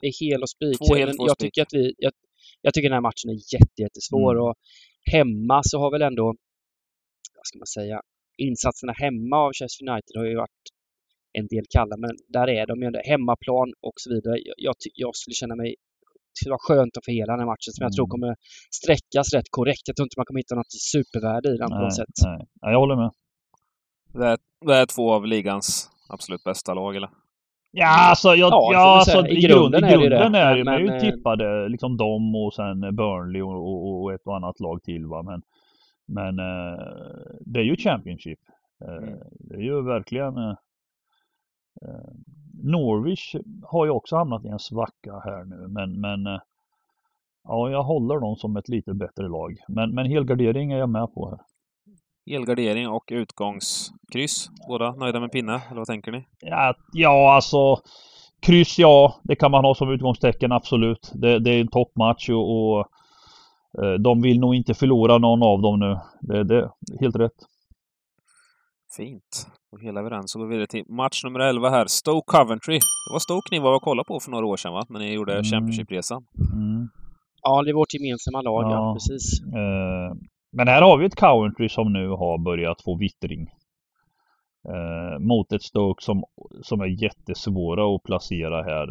Det 0.00 0.06
är 0.06 0.12
hel 0.20 0.42
och 0.42 0.50
spik. 0.50 0.78
Två 0.78 0.94
hel, 0.94 1.14
jag, 1.18 1.38
tycker 1.38 1.62
att 1.62 1.72
vi, 1.72 1.94
jag, 1.98 2.12
jag, 2.62 2.74
tycker 2.74 2.88
den 2.88 2.96
här 2.96 3.00
matchen 3.00 3.30
är 3.30 3.54
jätte, 3.54 3.82
jättesvår 3.82 4.32
mm. 4.32 4.44
och 4.44 4.54
hemma 5.12 5.60
så 5.64 5.78
har 5.78 5.90
väl 5.90 6.02
ändå, 6.02 6.24
vad 7.36 7.46
ska 7.46 7.58
man 7.58 7.66
säga, 7.66 8.02
insatserna 8.36 8.92
hemma 8.92 9.36
av 9.36 9.52
Chelsea 9.52 9.92
United 9.92 10.16
har 10.16 10.24
ju 10.24 10.36
varit 10.36 10.64
en 11.38 11.46
del 11.54 11.64
kalla, 11.76 11.96
men 11.96 12.10
där 12.28 12.48
är 12.58 12.66
de 12.66 12.80
ju 12.80 12.86
ändå 12.86 13.00
hemmaplan 13.04 13.68
och 13.86 13.96
så 13.96 14.08
vidare. 14.14 14.34
Jag, 14.46 14.56
jag, 14.56 14.74
jag 14.94 15.16
skulle 15.16 15.34
känna 15.34 15.56
mig 15.62 15.70
det 16.30 16.40
skulle 16.40 16.56
vara 16.58 16.68
skönt 16.70 16.96
att 16.96 17.04
få 17.04 17.12
hela 17.20 17.32
den 17.32 17.40
här 17.40 17.50
matchen 17.54 17.72
som 17.74 17.82
jag 17.86 17.92
tror 17.92 18.06
mm. 18.06 18.10
kommer 18.14 18.36
sträckas 18.80 19.34
rätt 19.36 19.50
korrekt. 19.50 19.84
Jag 19.88 19.96
tror 19.96 20.06
inte 20.06 20.18
man 20.20 20.26
kommer 20.26 20.40
hitta 20.40 20.54
något 20.54 20.72
supervärde 20.94 21.48
i 21.54 21.56
den 21.56 21.70
på 21.70 21.80
något 21.84 21.96
sätt. 21.96 22.16
Nej, 22.24 22.42
nej. 22.62 22.72
jag 22.72 22.80
håller 22.84 22.96
med. 22.96 23.10
Det 24.18 24.26
är, 24.32 24.38
det 24.66 24.76
är 24.82 24.86
två 24.86 25.12
av 25.12 25.26
ligans 25.26 25.90
absolut 26.14 26.44
bästa 26.44 26.74
lag, 26.74 26.96
eller? 26.96 27.10
Ja, 27.70 28.08
alltså, 28.10 28.28
jag, 28.28 28.50
ja, 28.52 28.70
ja 28.72 28.98
alltså 28.98 29.26
i, 29.26 29.40
grunden, 29.40 29.84
i 29.84 29.92
grunden 29.92 30.34
är 30.34 30.50
det 30.52 30.58
ju. 30.58 30.64
Men, 30.64 30.84
men, 30.84 30.94
ju 30.94 31.00
tippade 31.00 31.68
liksom 31.68 31.96
dem 31.96 32.34
och 32.36 32.54
sen 32.54 32.80
Burnley 32.80 33.42
och, 33.42 33.58
och, 33.68 34.02
och, 34.02 34.12
ett 34.14 34.26
och 34.26 34.36
annat 34.36 34.60
lag 34.60 34.82
till. 34.82 35.06
Va? 35.06 35.22
Men 35.22 35.42
men 36.08 36.38
eh, 36.38 36.84
det 37.40 37.60
är 37.60 37.64
ju 37.64 37.76
Championship. 37.76 38.38
Eh, 38.84 39.08
mm. 39.08 39.18
Det 39.30 39.54
är 39.54 39.60
ju 39.60 39.82
verkligen 39.82 40.36
eh, 40.36 40.50
eh, 40.50 40.56
Norwich 42.62 43.34
har 43.62 43.84
ju 43.84 43.90
också 43.90 44.16
hamnat 44.16 44.44
i 44.44 44.48
en 44.48 44.58
svacka 44.58 45.22
här 45.24 45.44
nu 45.44 45.68
men, 45.68 46.00
men 46.00 46.26
eh, 46.26 46.40
ja, 47.44 47.70
jag 47.70 47.82
håller 47.82 48.20
dem 48.20 48.36
som 48.36 48.56
ett 48.56 48.68
lite 48.68 48.94
bättre 48.94 49.28
lag. 49.28 49.56
Men, 49.68 49.94
men 49.94 50.06
helgardering 50.06 50.72
är 50.72 50.78
jag 50.78 50.88
med 50.88 51.14
på 51.14 51.30
här. 51.30 51.38
Helgardering 52.34 52.88
och 52.88 53.04
utgångskryss. 53.10 54.50
Båda 54.68 54.92
nöjda 54.92 55.20
med 55.20 55.32
pinne, 55.32 55.62
eller 55.66 55.76
vad 55.76 55.86
tänker 55.86 56.12
ni? 56.12 56.26
Ja, 56.40 56.74
ja 56.92 57.34
alltså 57.34 57.76
kryss 58.40 58.78
ja, 58.78 59.14
det 59.22 59.36
kan 59.36 59.50
man 59.50 59.64
ha 59.64 59.74
som 59.74 59.90
utgångstecken 59.90 60.52
absolut. 60.52 61.12
Det, 61.14 61.38
det 61.38 61.50
är 61.50 61.60
en 61.60 61.68
toppmatch 61.68 62.30
och, 62.30 62.78
och 62.78 62.86
Eh, 63.82 63.92
de 63.92 64.22
vill 64.22 64.40
nog 64.40 64.54
inte 64.54 64.74
förlora 64.74 65.18
någon 65.18 65.42
av 65.42 65.62
dem 65.62 65.78
nu. 65.78 65.98
Det, 66.20 66.44
det 66.44 66.56
är 66.56 66.70
helt 67.00 67.16
rätt. 67.16 67.32
Fint. 68.98 69.46
Då 69.72 69.78
helar 69.78 70.02
vi 70.02 70.10
den 70.10 70.28
så 70.28 70.38
går 70.38 70.46
vi 70.46 70.50
vidare 70.50 70.66
till 70.66 70.84
match 70.88 71.24
nummer 71.24 71.40
11 71.40 71.70
här. 71.70 71.86
Stoke 71.86 72.26
Coventry. 72.26 72.74
Det 72.74 73.12
var 73.12 73.18
Stoke 73.18 73.48
ni 73.50 73.58
var 73.58 73.74
och 73.76 73.82
kollade 73.82 74.06
på 74.06 74.20
för 74.20 74.30
några 74.30 74.46
år 74.46 74.56
sedan 74.56 74.72
va? 74.72 74.86
När 74.88 75.00
ni 75.00 75.12
gjorde 75.12 75.32
mm. 75.32 75.44
Championship-resan. 75.44 76.24
Mm. 76.52 76.88
Ja, 77.42 77.62
det 77.62 77.70
är 77.70 77.74
vårt 77.74 77.94
gemensamma 77.94 78.42
lag, 78.42 78.64
ja, 78.64 78.70
ja 78.70 78.94
precis. 78.94 79.42
Eh, 79.42 80.16
men 80.52 80.68
här 80.68 80.82
har 80.82 80.98
vi 80.98 81.06
ett 81.06 81.20
Coventry 81.20 81.68
som 81.68 81.92
nu 81.92 82.08
har 82.08 82.38
börjat 82.38 82.82
få 82.82 82.96
vittring. 82.96 83.42
Eh, 84.68 85.18
mot 85.18 85.52
ett 85.52 85.62
Stoke 85.62 86.04
som, 86.04 86.24
som 86.62 86.80
är 86.80 87.02
jättesvåra 87.02 87.94
att 87.94 88.02
placera 88.02 88.62
här. 88.62 88.88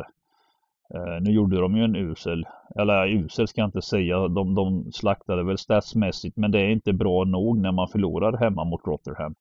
Eh, 0.95 1.21
nu 1.21 1.31
gjorde 1.31 1.61
de 1.61 1.77
ju 1.77 1.83
en 1.83 1.95
usel, 1.95 2.45
eller 2.79 3.07
usel 3.07 3.47
ska 3.47 3.61
jag 3.61 3.67
inte 3.67 3.81
säga, 3.81 4.27
de, 4.27 4.55
de 4.55 4.91
slaktade 4.91 5.43
väl 5.43 5.57
statsmässigt 5.57 6.37
men 6.37 6.51
det 6.51 6.59
är 6.59 6.69
inte 6.69 6.93
bra 6.93 7.23
nog 7.23 7.57
när 7.57 7.71
man 7.71 7.87
förlorar 7.87 8.37
hemma 8.37 8.63
mot 8.63 8.87
Rotherham. 8.87 9.35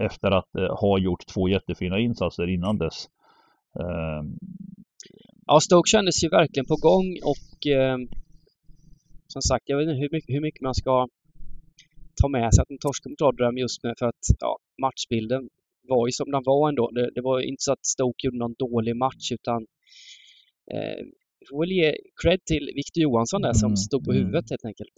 Efter 0.00 0.30
att 0.30 0.54
eh, 0.54 0.80
ha 0.80 0.98
gjort 0.98 1.26
två 1.26 1.48
jättefina 1.48 1.98
insatser 1.98 2.46
innan 2.46 2.78
dess. 2.78 3.08
Eh, 3.80 4.22
ja, 5.46 5.60
Stoke 5.60 5.88
kändes 5.88 6.24
ju 6.24 6.28
verkligen 6.28 6.66
på 6.66 6.76
gång 6.76 7.18
och 7.24 7.66
eh, 7.66 7.98
som 9.26 9.42
sagt, 9.42 9.64
jag 9.66 9.76
vet 9.78 9.88
inte 9.88 10.00
hur 10.00 10.08
mycket, 10.12 10.34
hur 10.34 10.40
mycket 10.40 10.60
man 10.60 10.74
ska 10.74 11.08
ta 12.22 12.28
med 12.28 12.54
sig 12.54 12.62
att 12.62 12.68
de 12.68 12.78
torskade 12.78 13.10
mot 13.10 13.20
Rotherham 13.20 13.58
just 13.58 13.82
med 13.82 13.94
för 13.98 14.06
att 14.06 14.24
ja, 14.40 14.58
matchbilden 14.82 15.48
var 15.88 16.06
ju 16.08 16.12
som 16.12 16.30
den 16.30 16.42
var 16.44 16.68
ändå. 16.68 16.90
Det, 16.90 17.10
det 17.14 17.20
var 17.20 17.40
inte 17.40 17.62
så 17.62 17.72
att 17.72 17.86
Stoke 17.86 18.26
gjorde 18.26 18.38
någon 18.38 18.54
dålig 18.58 18.96
match 18.96 19.32
utan 19.32 19.66
eh, 20.72 21.00
vi 21.40 21.46
får 21.50 21.60
väl 21.60 21.72
ge 21.72 21.96
cred 22.22 22.44
till 22.44 22.70
Victor 22.74 23.02
Johansson 23.02 23.42
där 23.42 23.52
som 23.52 23.66
mm. 23.66 23.76
stod 23.76 24.04
på 24.04 24.12
huvudet 24.12 24.50
helt 24.50 24.64
enkelt. 24.64 24.94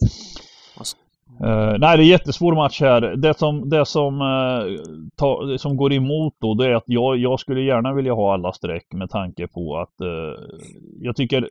Uh, 1.41 1.75
nej, 1.79 1.97
det 1.97 2.03
är 2.03 2.07
jättesvår 2.07 2.55
match 2.55 2.81
här. 2.81 3.01
Det 3.01 3.37
som, 3.37 3.69
det 3.69 3.85
som, 3.85 4.21
uh, 4.21 4.79
ta, 5.15 5.57
som 5.57 5.77
går 5.77 5.93
emot 5.93 6.33
då, 6.39 6.53
det 6.53 6.67
är 6.67 6.75
att 6.75 6.83
jag, 6.85 7.17
jag 7.17 7.39
skulle 7.39 7.61
gärna 7.61 7.93
vilja 7.93 8.13
ha 8.13 8.33
alla 8.33 8.53
streck 8.53 8.93
med 8.93 9.09
tanke 9.09 9.47
på 9.47 9.77
att 9.77 10.01
uh, 10.01 10.33
jag 11.01 11.15
tycker 11.15 11.49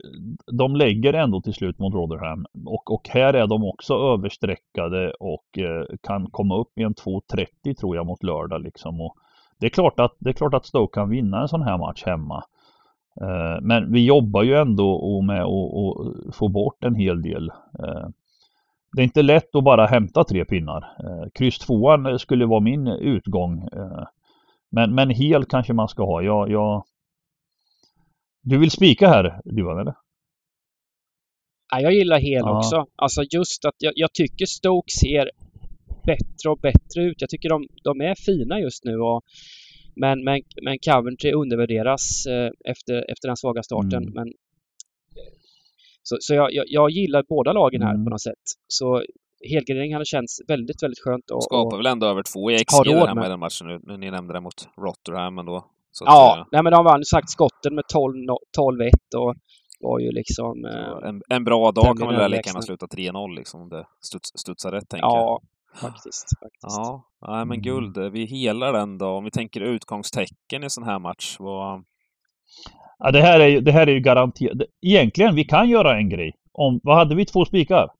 de 0.52 0.76
lägger 0.76 1.12
ändå 1.12 1.40
till 1.40 1.54
slut 1.54 1.78
mot 1.78 1.94
Rotherham. 1.94 2.46
Och, 2.66 2.90
och 2.94 3.08
här 3.08 3.34
är 3.34 3.46
de 3.46 3.64
också 3.64 3.94
överstreckade 3.94 5.12
och 5.20 5.58
kan 6.02 6.30
komma 6.30 6.56
upp 6.56 6.78
i 6.78 6.82
en 6.82 6.94
2.30 6.94 7.74
tror 7.74 7.96
jag 7.96 8.06
mot 8.06 8.22
lördag 8.22 8.62
liksom. 8.62 9.00
Och 9.00 9.16
det, 9.60 9.66
är 9.66 9.70
klart 9.70 10.00
att, 10.00 10.16
det 10.18 10.30
är 10.30 10.34
klart 10.34 10.54
att 10.54 10.66
Stoke 10.66 10.94
kan 10.94 11.10
vinna 11.10 11.42
en 11.42 11.48
sån 11.48 11.62
här 11.62 11.78
match 11.78 12.02
hemma. 12.06 12.44
Men 13.60 13.92
vi 13.92 14.04
jobbar 14.04 14.42
ju 14.42 14.54
ändå 14.54 15.22
med 15.22 15.42
att 15.42 16.34
få 16.36 16.48
bort 16.48 16.84
en 16.84 16.94
hel 16.94 17.22
del. 17.22 17.50
Eh, 18.92 18.96
det 18.96 19.02
är 19.02 19.04
inte 19.04 19.22
lätt 19.22 19.54
att 19.54 19.64
bara 19.64 19.86
hämta 19.86 20.24
tre 20.24 20.44
pinnar. 20.44 20.82
Eh, 20.82 21.30
kryss 21.34 21.58
tvåan 21.58 22.18
skulle 22.18 22.46
vara 22.46 22.60
min 22.60 22.86
utgång. 22.88 23.68
Men, 24.70 24.94
men 24.94 25.10
hel 25.10 25.44
kanske 25.44 25.72
man 25.72 25.88
ska 25.88 26.04
ha. 26.04 26.22
Jag, 26.22 26.50
jag... 26.50 26.84
Du 28.42 28.58
vill 28.58 28.70
spika 28.70 29.08
här, 29.08 29.40
Duvan, 29.44 29.80
eller? 29.80 29.94
Ja, 31.70 31.80
jag 31.80 31.92
gillar 31.92 32.18
hel 32.18 32.42
ja. 32.44 32.58
också. 32.58 32.86
Alltså 32.96 33.22
just 33.30 33.64
att 33.64 33.74
jag, 33.78 33.92
jag, 33.96 34.12
tycker 34.12 34.46
Stoke 34.46 34.92
ser 35.00 35.30
bättre 36.06 36.50
och 36.50 36.58
bättre 36.58 37.02
ut. 37.02 37.20
Jag 37.20 37.30
tycker 37.30 37.48
de, 37.48 37.66
de 37.84 38.00
är 38.00 38.14
fina 38.14 38.60
just 38.60 38.84
nu 38.84 39.00
och 39.00 39.22
men, 39.96 40.24
men, 40.24 40.40
men 40.62 40.78
Coventry 40.78 41.32
undervärderas 41.32 42.26
eh, 42.26 42.50
efter, 42.64 43.10
efter 43.12 43.28
den 43.28 43.36
svaga 43.36 43.62
starten. 43.62 44.02
Mm. 44.02 44.14
Men, 44.14 44.32
så 46.02 46.16
så 46.20 46.34
jag, 46.34 46.52
jag, 46.52 46.64
jag, 46.68 46.90
gillar 46.90 47.24
båda 47.28 47.52
lagen 47.52 47.82
här 47.82 47.94
mm. 47.94 48.04
på 48.04 48.10
något 48.10 48.20
sätt. 48.20 48.42
Så 48.68 49.02
helgardering 49.50 49.92
hade 49.92 50.04
känts 50.04 50.40
väldigt, 50.48 50.82
väldigt 50.82 51.00
skönt. 51.00 51.30
Och, 51.30 51.44
Skapar 51.44 51.76
väl 51.76 51.86
ändå 51.86 52.06
över 52.06 52.22
två 52.22 52.50
i 52.50 52.58
XG 52.58 52.84
där 52.84 53.14
med 53.14 53.30
den 53.30 53.40
matchen 53.40 53.66
nu. 53.66 53.96
Ni 53.96 54.10
nämnde 54.10 54.34
det 54.34 54.40
mot 54.40 54.68
Rotherham 54.76 55.38
ändå. 55.38 55.66
ja, 56.00 56.40
att, 56.40 56.52
nej, 56.52 56.62
men 56.62 56.72
de 56.72 56.84
vann 56.84 57.04
sagt 57.04 57.30
skotten 57.30 57.74
med 57.74 57.84
12-1 57.84 58.90
och 59.16 59.34
var 59.80 59.98
ju 59.98 60.12
liksom... 60.12 60.64
Eh, 60.64 61.08
en, 61.08 61.22
en 61.28 61.44
bra 61.44 61.72
dag 61.72 61.98
kan 61.98 62.08
väl 62.08 62.30
lika 62.30 62.48
gärna 62.48 62.62
sluta 62.62 62.86
3-0 62.86 63.34
liksom 63.34 63.60
om 63.60 63.68
det 63.68 63.86
studs, 64.00 64.32
studsar 64.34 64.72
rätt, 64.72 64.88
tänker 64.88 65.06
ja, 65.06 65.40
jag 65.72 65.80
faktiskt. 65.80 66.38
faktiskt. 66.40 66.78
Ja, 66.78 67.04
nej, 67.28 67.46
men 67.46 67.62
guld. 67.62 67.98
Vi 67.98 68.24
helar 68.24 68.72
den 68.72 68.98
då. 68.98 69.06
Om 69.06 69.24
vi 69.24 69.30
tänker 69.30 69.60
utgångstecken 69.60 70.64
i 70.64 70.70
sån 70.70 70.84
här 70.84 70.98
match. 70.98 71.36
Vad... 71.38 71.84
Ja, 73.04 73.10
det 73.10 73.20
här 73.20 73.40
är 73.40 73.46
ju, 73.46 73.60
det 73.60 73.72
här 73.72 73.86
är 73.86 73.92
ju 73.92 74.00
garanterat. 74.00 74.68
Egentligen, 74.80 75.34
vi 75.34 75.44
kan 75.44 75.68
göra 75.68 75.96
en 75.96 76.08
grej. 76.08 76.32
Om, 76.52 76.80
vad 76.82 76.96
hade 76.96 77.14
vi? 77.14 77.24
Två 77.24 77.44
spikar? 77.44 77.90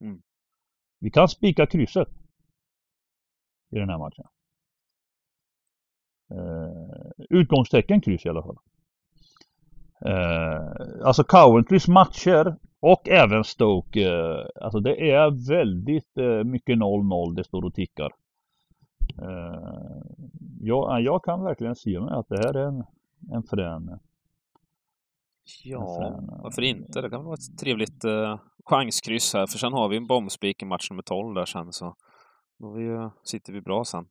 Mm. 0.00 0.22
Vi 1.00 1.10
kan 1.10 1.28
spika 1.28 1.66
krysset. 1.66 2.08
I 3.70 3.78
den 3.78 3.88
här 3.88 3.98
matchen. 3.98 4.24
Uh, 6.32 7.10
utgångstecken 7.30 8.00
kryss 8.00 8.26
i 8.26 8.28
alla 8.28 8.42
fall. 8.42 8.58
Uh, 10.06 11.06
alltså 11.06 11.24
Coventrys 11.24 11.88
matcher 11.88 12.56
och 12.80 13.08
även 13.08 13.44
Stoke. 13.44 14.08
Eh, 14.08 14.46
alltså 14.60 14.80
det 14.80 15.10
är 15.10 15.48
väldigt 15.48 16.18
eh, 16.18 16.44
mycket 16.44 16.78
0-0 16.78 17.34
det 17.34 17.44
står 17.44 17.64
och 17.64 17.74
tickar. 17.74 18.12
Eh, 19.22 20.02
jag, 20.60 21.02
jag 21.02 21.24
kan 21.24 21.44
verkligen 21.44 21.76
se 21.76 21.96
att 21.96 22.28
det 22.28 22.38
här 22.38 22.54
är 22.54 22.66
en, 22.66 22.84
en 23.32 23.42
frän 23.42 23.98
Ja, 25.64 26.20
varför 26.42 26.62
inte? 26.62 27.00
Det 27.00 27.10
kan 27.10 27.24
vara 27.24 27.34
ett 27.34 27.58
trevligt 27.60 28.04
eh, 28.04 28.40
chanskryss 28.64 29.34
här, 29.34 29.46
för 29.46 29.58
sen 29.58 29.72
har 29.72 29.88
vi 29.88 29.96
en 29.96 30.06
bombspik 30.06 30.62
i 30.62 30.64
match 30.64 30.90
nummer 30.90 31.02
12 31.02 31.34
där 31.34 31.44
sen 31.44 31.72
så 31.72 31.96
då 32.58 32.72
vi, 32.72 33.10
sitter 33.24 33.52
vi 33.52 33.60
bra 33.60 33.84
sen. 33.84 34.04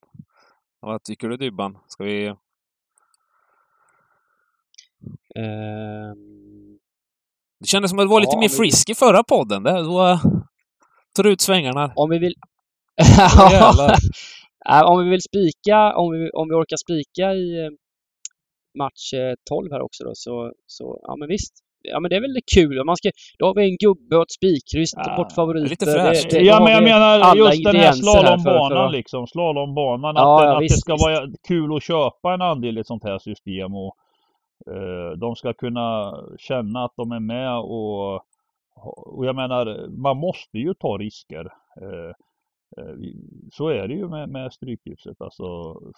Vad 0.80 1.04
tycker 1.04 1.30
du 1.30 1.38
Dybban? 1.38 1.78
Ska 1.88 2.04
vi... 2.04 2.28
Um... 5.36 6.80
Det 7.60 7.68
kändes 7.68 7.92
som 7.92 8.00
att 8.00 8.06
det 8.06 8.10
var 8.10 8.20
lite 8.20 8.36
ja, 8.36 8.40
mer 8.40 8.50
vi... 8.50 8.56
frisky 8.56 8.96
förra 8.96 9.24
podden. 9.24 9.64
Det, 9.64 9.84
då 9.84 10.08
uh, 10.08 10.24
tar 11.16 11.24
du 11.24 11.32
ut 11.32 11.42
svängarna. 11.42 11.94
Om 11.96 12.10
vi 12.10 12.20
vill... 12.20 12.34
om 14.86 15.04
vi 15.04 15.10
vill 15.10 15.22
spika, 15.22 15.96
om 15.96 16.12
vi, 16.12 16.30
om 16.30 16.50
vi 16.50 16.56
orkar 16.56 16.78
spika 16.78 17.34
i 17.34 17.66
eh, 17.66 17.70
match 18.78 19.14
12 19.50 19.72
här 19.72 19.82
också 19.82 20.04
då, 20.04 20.12
så, 20.14 20.52
så 20.68 21.00
ja 21.04 21.16
men 21.16 21.28
visst. 21.28 21.54
Ja 21.82 22.00
men 22.00 22.10
det 22.10 22.16
är 22.16 22.22
väl 22.22 22.38
kul. 22.56 22.86
Man 22.86 22.98
ska, 22.98 23.10
då 23.40 23.46
har 23.46 23.56
vi 23.56 23.70
en 23.72 23.78
gubbe 23.78 24.16
och 24.16 24.22
ett 24.22 24.32
spikkryss, 24.32 24.94
ja, 24.96 25.16
bort 25.18 25.32
favoriter. 25.32 25.70
Lite 25.70 25.86
fräscht. 25.86 26.34
Ja 26.34 26.64
men 26.64 26.74
jag 26.74 26.84
menar 26.84 27.36
just 27.36 27.64
den 27.64 27.76
här 27.76 27.92
slalombanan 27.92 28.70
för, 28.70 28.76
för... 28.76 28.90
liksom. 28.90 29.28
Slalombanan. 29.28 30.16
Ja, 30.16 30.40
att, 30.40 30.46
ja, 30.46 30.56
att 30.56 30.64
visst, 30.64 30.76
det 30.76 30.80
ska 30.80 30.94
visst. 30.94 31.06
vara 31.06 31.28
kul 31.48 31.76
att 31.76 31.84
köpa 31.84 32.34
en 32.34 32.42
andel 32.42 32.78
i 32.78 32.82
ett 32.82 32.88
sånt 32.88 33.04
här 33.04 33.20
system. 33.20 33.76
Och 33.76 33.96
uh, 34.72 35.12
de 35.20 35.36
ska 35.36 35.54
kunna 35.54 36.14
känna 36.40 36.86
att 36.86 36.94
de 36.96 37.12
är 37.12 37.20
med 37.20 37.60
och, 37.60 38.16
och 39.16 39.26
jag 39.26 39.36
menar, 39.36 39.88
man 40.04 40.18
måste 40.18 40.58
ju 40.58 40.74
ta 40.74 40.98
risker. 40.98 41.46
Eh, 41.82 42.12
så 43.52 43.68
är 43.68 43.88
det 43.88 43.94
ju 43.94 44.10
med, 44.10 44.30
med 44.30 44.54
Stryktipset 44.54 45.22
alltså 45.22 45.46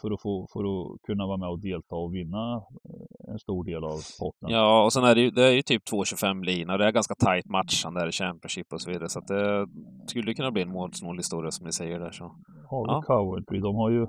för 0.01 0.11
att, 0.11 0.21
få, 0.21 0.47
för 0.53 0.59
att 0.59 1.01
kunna 1.01 1.27
vara 1.27 1.37
med 1.37 1.49
och 1.49 1.59
delta 1.59 1.95
och 1.95 2.15
vinna 2.15 2.55
eh, 2.55 3.31
en 3.33 3.39
stor 3.39 3.63
del 3.63 3.83
av 3.83 3.99
potten. 4.19 4.49
Ja, 4.49 4.83
och 4.85 4.93
sen 4.93 5.03
är 5.03 5.15
det 5.15 5.21
ju, 5.21 5.31
det 5.31 5.43
är 5.43 5.51
ju 5.51 5.61
typ 5.61 5.83
2,25 5.91 6.43
lina 6.43 6.73
och 6.73 6.79
det 6.79 6.85
är 6.85 6.91
ganska 6.91 7.15
tajt 7.15 7.45
matchande 7.45 7.99
där 7.99 8.07
i 8.07 8.11
Championship 8.11 8.73
och 8.73 8.81
så 8.81 8.91
vidare. 8.91 9.09
Så 9.09 9.19
att 9.19 9.27
det 9.27 9.67
skulle 10.07 10.33
kunna 10.33 10.51
bli 10.51 10.61
en 10.61 10.71
målsnål 10.71 11.17
historia 11.17 11.51
som 11.51 11.65
ni 11.65 11.71
säger 11.71 11.99
där 11.99 12.11
så. 12.11 12.23
Har 12.69 12.85
vi 12.85 12.91
ja. 12.91 13.01
Coventry, 13.01 13.59
de 13.59 13.75
har 13.75 13.89
ju 13.89 14.07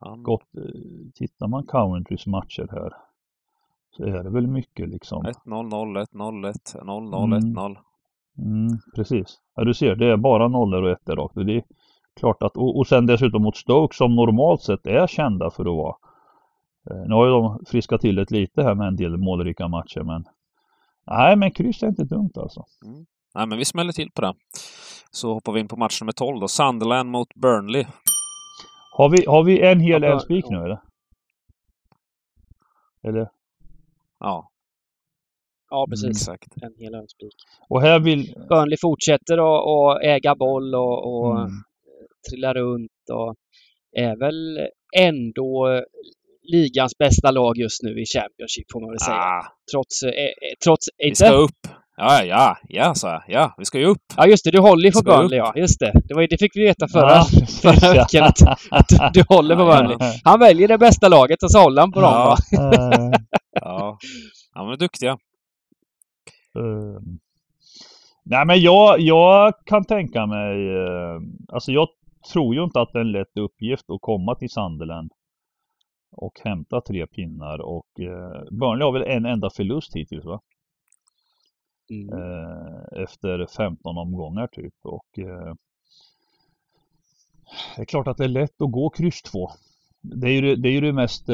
ja. 0.00 0.16
gått, 0.18 0.56
eh, 0.56 0.62
tittar 1.14 1.48
man 1.48 1.66
Coventrys 1.66 2.26
matcher 2.26 2.68
här 2.70 2.92
så 3.96 4.04
är 4.04 4.24
det 4.24 4.30
väl 4.30 4.46
mycket 4.46 4.88
liksom. 4.88 5.22
1-0, 5.22 5.34
0-1, 5.46 6.06
0-1, 6.12 6.54
0-0, 6.82 7.54
1-0. 7.54 7.76
Mm, 8.38 8.78
precis. 8.94 9.38
Ja, 9.54 9.64
du 9.64 9.74
ser, 9.74 9.96
det 9.96 10.06
är 10.06 10.16
bara 10.16 10.48
nollor 10.48 10.82
och 10.82 10.90
ettor 10.90 11.16
rakt. 11.16 11.34
Det 11.34 11.40
är 11.40 11.64
klart 12.20 12.42
att, 12.42 12.56
och, 12.56 12.78
och 12.78 12.86
sen 12.86 13.06
dessutom 13.06 13.42
mot 13.42 13.56
Stoke 13.56 13.96
som 13.96 14.16
normalt 14.16 14.62
sett 14.62 14.86
är 14.86 15.06
kända 15.06 15.50
för 15.50 15.62
att 15.62 15.76
vara. 15.76 15.96
Eh, 16.90 17.06
nu 17.06 17.14
har 17.14 17.24
ju 17.24 17.30
de 17.30 17.64
friskat 17.66 18.00
till 18.00 18.14
det 18.14 18.30
lite 18.30 18.62
här 18.62 18.74
med 18.74 18.88
en 18.88 18.96
del 18.96 19.16
målrika 19.16 19.68
matcher 19.68 20.00
men 20.00 20.24
Nej 21.06 21.36
men 21.36 21.50
kryss 21.50 21.82
är 21.82 21.86
inte 21.86 22.04
dumt 22.04 22.32
alltså. 22.36 22.64
Mm. 22.84 23.06
Nej 23.34 23.46
men 23.46 23.58
vi 23.58 23.64
smäller 23.64 23.92
till 23.92 24.10
på 24.10 24.22
det. 24.22 24.34
Så 25.10 25.34
hoppar 25.34 25.52
vi 25.52 25.60
in 25.60 25.68
på 25.68 25.76
match 25.76 26.00
nummer 26.00 26.12
12 26.12 26.40
då. 26.40 26.48
Sunderland 26.48 27.10
mot 27.10 27.34
Burnley. 27.34 27.86
Har 28.92 29.08
vi, 29.08 29.26
har 29.26 29.42
vi 29.42 29.60
en 29.60 29.80
hel 29.80 30.02
ja, 30.02 30.20
spik 30.20 30.44
nu 30.50 30.56
eller? 30.56 30.80
Eller? 33.02 33.28
Ja. 34.20 34.50
Ja, 35.70 35.86
precis. 35.90 36.04
Mm. 36.04 36.10
Exakt. 36.10 36.62
En 36.62 36.74
hel 36.78 36.94
önspik. 36.94 37.34
Och 37.68 37.82
här 37.82 38.00
vill... 38.00 38.34
Burnley 38.48 38.76
fortsätter 38.80 39.38
att 39.38 40.02
äga 40.02 40.34
boll 40.34 40.74
och, 40.74 41.14
och 41.14 41.40
mm. 41.40 41.52
Trilla 42.30 42.54
runt 42.54 42.90
och 43.12 43.34
är 43.96 44.16
väl 44.16 44.68
ändå 44.96 45.82
ligans 46.42 46.98
bästa 46.98 47.30
lag 47.30 47.58
just 47.58 47.82
nu 47.82 47.90
i 47.90 48.04
Championship 48.06 48.72
får 48.72 48.80
man 48.80 48.90
väl 48.90 49.00
säga. 49.00 49.16
Ah. 49.16 49.46
Trots, 49.72 50.02
eh, 50.02 50.10
eh 50.10 50.54
trots 50.64 50.86
Vi 50.98 51.06
inte... 51.06 51.16
ska 51.16 51.32
upp. 51.32 51.60
Ja, 51.96 52.24
ja, 52.24 52.56
ja, 52.68 52.94
sa 52.94 53.08
jag. 53.10 53.22
Ja, 53.28 53.54
vi 53.58 53.64
ska 53.64 53.78
ju 53.78 53.86
upp. 53.86 54.02
Ja, 54.16 54.26
just 54.26 54.44
det. 54.44 54.50
Du 54.50 54.60
håller 54.60 54.84
ju 54.84 54.92
på 54.92 55.02
Burnley, 55.02 55.38
ja. 55.38 55.52
Just 55.56 55.80
det. 55.80 55.92
Det, 56.04 56.14
var, 56.14 56.26
det 56.30 56.38
fick 56.38 56.56
vi 56.56 56.64
veta 56.64 56.88
förra, 56.88 57.10
ja, 57.10 57.26
förra 57.62 57.92
veckan. 57.92 58.24
Att, 58.24 58.40
att 58.70 59.14
du, 59.14 59.24
håller 59.28 59.56
på 59.56 59.64
Burnley. 59.64 59.96
Han 60.24 60.40
väljer 60.40 60.68
det 60.68 60.78
bästa 60.78 61.08
laget 61.08 61.42
och 61.42 61.50
så 61.50 61.58
håller 61.58 61.82
han 61.82 61.92
på 61.92 62.00
dem, 62.00 62.12
ja. 62.12 62.36
ja. 63.52 63.98
ja, 64.54 64.64
men 64.64 64.72
är 64.72 64.76
duktiga. 64.76 65.12
Uh, 66.58 67.00
nej 68.24 68.46
men 68.46 68.60
jag, 68.60 69.00
jag 69.00 69.54
kan 69.66 69.84
tänka 69.84 70.26
mig, 70.26 70.68
uh, 70.68 71.20
alltså 71.48 71.72
jag 71.72 71.88
tror 72.32 72.54
ju 72.54 72.64
inte 72.64 72.80
att 72.80 72.92
det 72.92 72.98
är 72.98 73.00
en 73.00 73.12
lätt 73.12 73.36
uppgift 73.36 73.90
att 73.90 74.00
komma 74.00 74.34
till 74.34 74.50
Sunderland 74.50 75.12
och 76.12 76.40
hämta 76.44 76.80
tre 76.80 77.06
pinnar 77.06 77.58
och 77.58 77.86
uh, 78.00 78.58
Burnley 78.58 78.84
har 78.84 78.92
väl 78.92 79.02
en 79.02 79.26
enda 79.26 79.50
förlust 79.50 79.96
hittills 79.96 80.24
va? 80.24 80.40
Mm. 81.90 82.18
Uh, 82.18 83.02
efter 83.02 83.46
15 83.56 83.98
omgångar 83.98 84.46
typ 84.46 84.74
och 84.82 85.06
det 87.76 87.82
är 87.82 87.84
klart 87.84 88.06
att 88.06 88.16
det 88.16 88.24
är 88.24 88.28
lätt 88.28 88.62
att 88.62 88.72
gå 88.72 88.90
kryss 88.90 89.22
2. 89.22 89.48
Det 90.00 90.26
är 90.26 90.42
ju 90.42 90.56
det, 90.56 90.68
är 90.68 90.72
ju 90.72 90.80
det 90.80 90.92
mest 90.92 91.28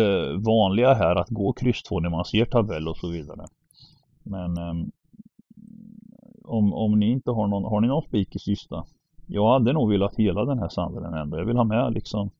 vanliga 0.46 0.94
här 0.94 1.16
att 1.16 1.28
gå 1.28 1.52
kryss 1.52 1.82
2 1.82 2.00
när 2.00 2.10
man 2.10 2.24
ser 2.24 2.44
tabell 2.44 2.88
och 2.88 2.96
så 2.96 3.10
vidare. 3.10 3.46
Men 4.22 4.58
um, 4.58 4.90
om, 6.44 6.72
om 6.72 6.98
ni 6.98 7.10
inte 7.10 7.30
har 7.30 7.46
någon, 7.46 7.64
har 7.64 7.80
ni 7.80 7.88
någon 7.88 8.02
spik 8.02 8.36
i 8.36 8.38
sista? 8.38 8.84
Jag 9.32 9.52
hade 9.52 9.72
nog 9.72 9.90
velat 9.90 10.16
hela 10.16 10.44
den 10.44 10.58
här 10.58 10.68
sandelen 10.68 11.14
ändå. 11.14 11.38
Jag 11.38 11.44
vill 11.44 11.56
ha 11.56 11.64
med 11.64 11.92
liksom 11.94 12.30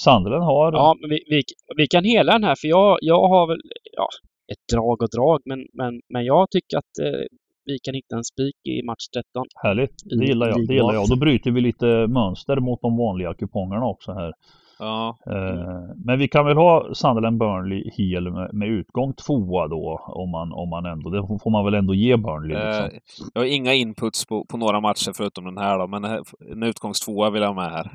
Sandelen 0.00 0.42
har... 0.42 0.72
Ja, 0.72 0.96
men 1.00 1.10
vi, 1.10 1.24
vi, 1.30 1.42
vi, 1.76 1.86
kan 1.86 2.04
hela 2.04 2.32
den 2.32 2.44
här 2.44 2.54
för 2.60 2.68
jag, 2.68 2.98
jag 3.00 3.28
har 3.28 3.46
väl 3.46 3.60
ja, 3.96 4.08
ett 4.52 4.74
drag 4.74 5.02
och 5.02 5.08
drag 5.16 5.40
men, 5.44 5.66
men, 5.72 6.00
men 6.08 6.24
jag 6.24 6.50
tycker 6.50 6.76
att 6.78 6.98
eh, 7.02 7.26
vi 7.64 7.78
kan 7.78 7.94
hitta 7.94 8.16
en 8.16 8.24
spik 8.24 8.56
i 8.64 8.82
match 8.82 9.06
13. 9.14 9.46
Härligt, 9.54 9.94
det 10.04 10.24
gillar 10.26 10.48
jag. 10.48 10.66
Det 10.66 10.74
gillar 10.74 10.94
jag. 10.94 11.08
Då 11.08 11.16
bryter 11.16 11.50
vi 11.50 11.60
lite 11.60 12.06
mönster 12.06 12.56
mot 12.56 12.80
de 12.82 12.96
vanliga 12.96 13.34
kupongerna 13.34 13.86
också 13.86 14.12
här. 14.12 14.32
Ja. 14.78 15.18
Eh, 15.26 15.94
men 16.04 16.18
vi 16.18 16.28
kan 16.28 16.46
väl 16.46 16.56
ha 16.56 16.94
Sunderland 16.94 17.38
Burnley 17.38 17.90
hel 17.92 18.30
med, 18.52 18.68
utgång 18.68 19.14
tvåa 19.14 19.68
då 19.68 20.00
om 20.06 20.30
man, 20.30 20.52
om 20.52 20.68
man 20.68 20.86
ändå, 20.86 21.10
det 21.10 21.38
får 21.42 21.50
man 21.50 21.64
väl 21.64 21.74
ändå 21.74 21.94
ge 21.94 22.16
Burnley. 22.16 22.56
Liksom. 22.66 22.84
Eh, 22.84 22.90
jag 23.34 23.40
har 23.40 23.46
inga 23.46 23.74
inputs 23.74 24.26
på, 24.26 24.44
på 24.44 24.56
några 24.56 24.80
matcher 24.80 25.12
förutom 25.16 25.44
den 25.44 25.58
här 25.58 25.78
då, 25.78 25.86
men 25.86 26.04
en 26.52 26.62
utgångs 26.62 27.00
tvåa 27.00 27.30
vill 27.30 27.42
jag 27.42 27.48
ha 27.48 27.62
med 27.62 27.70
här. 27.72 27.92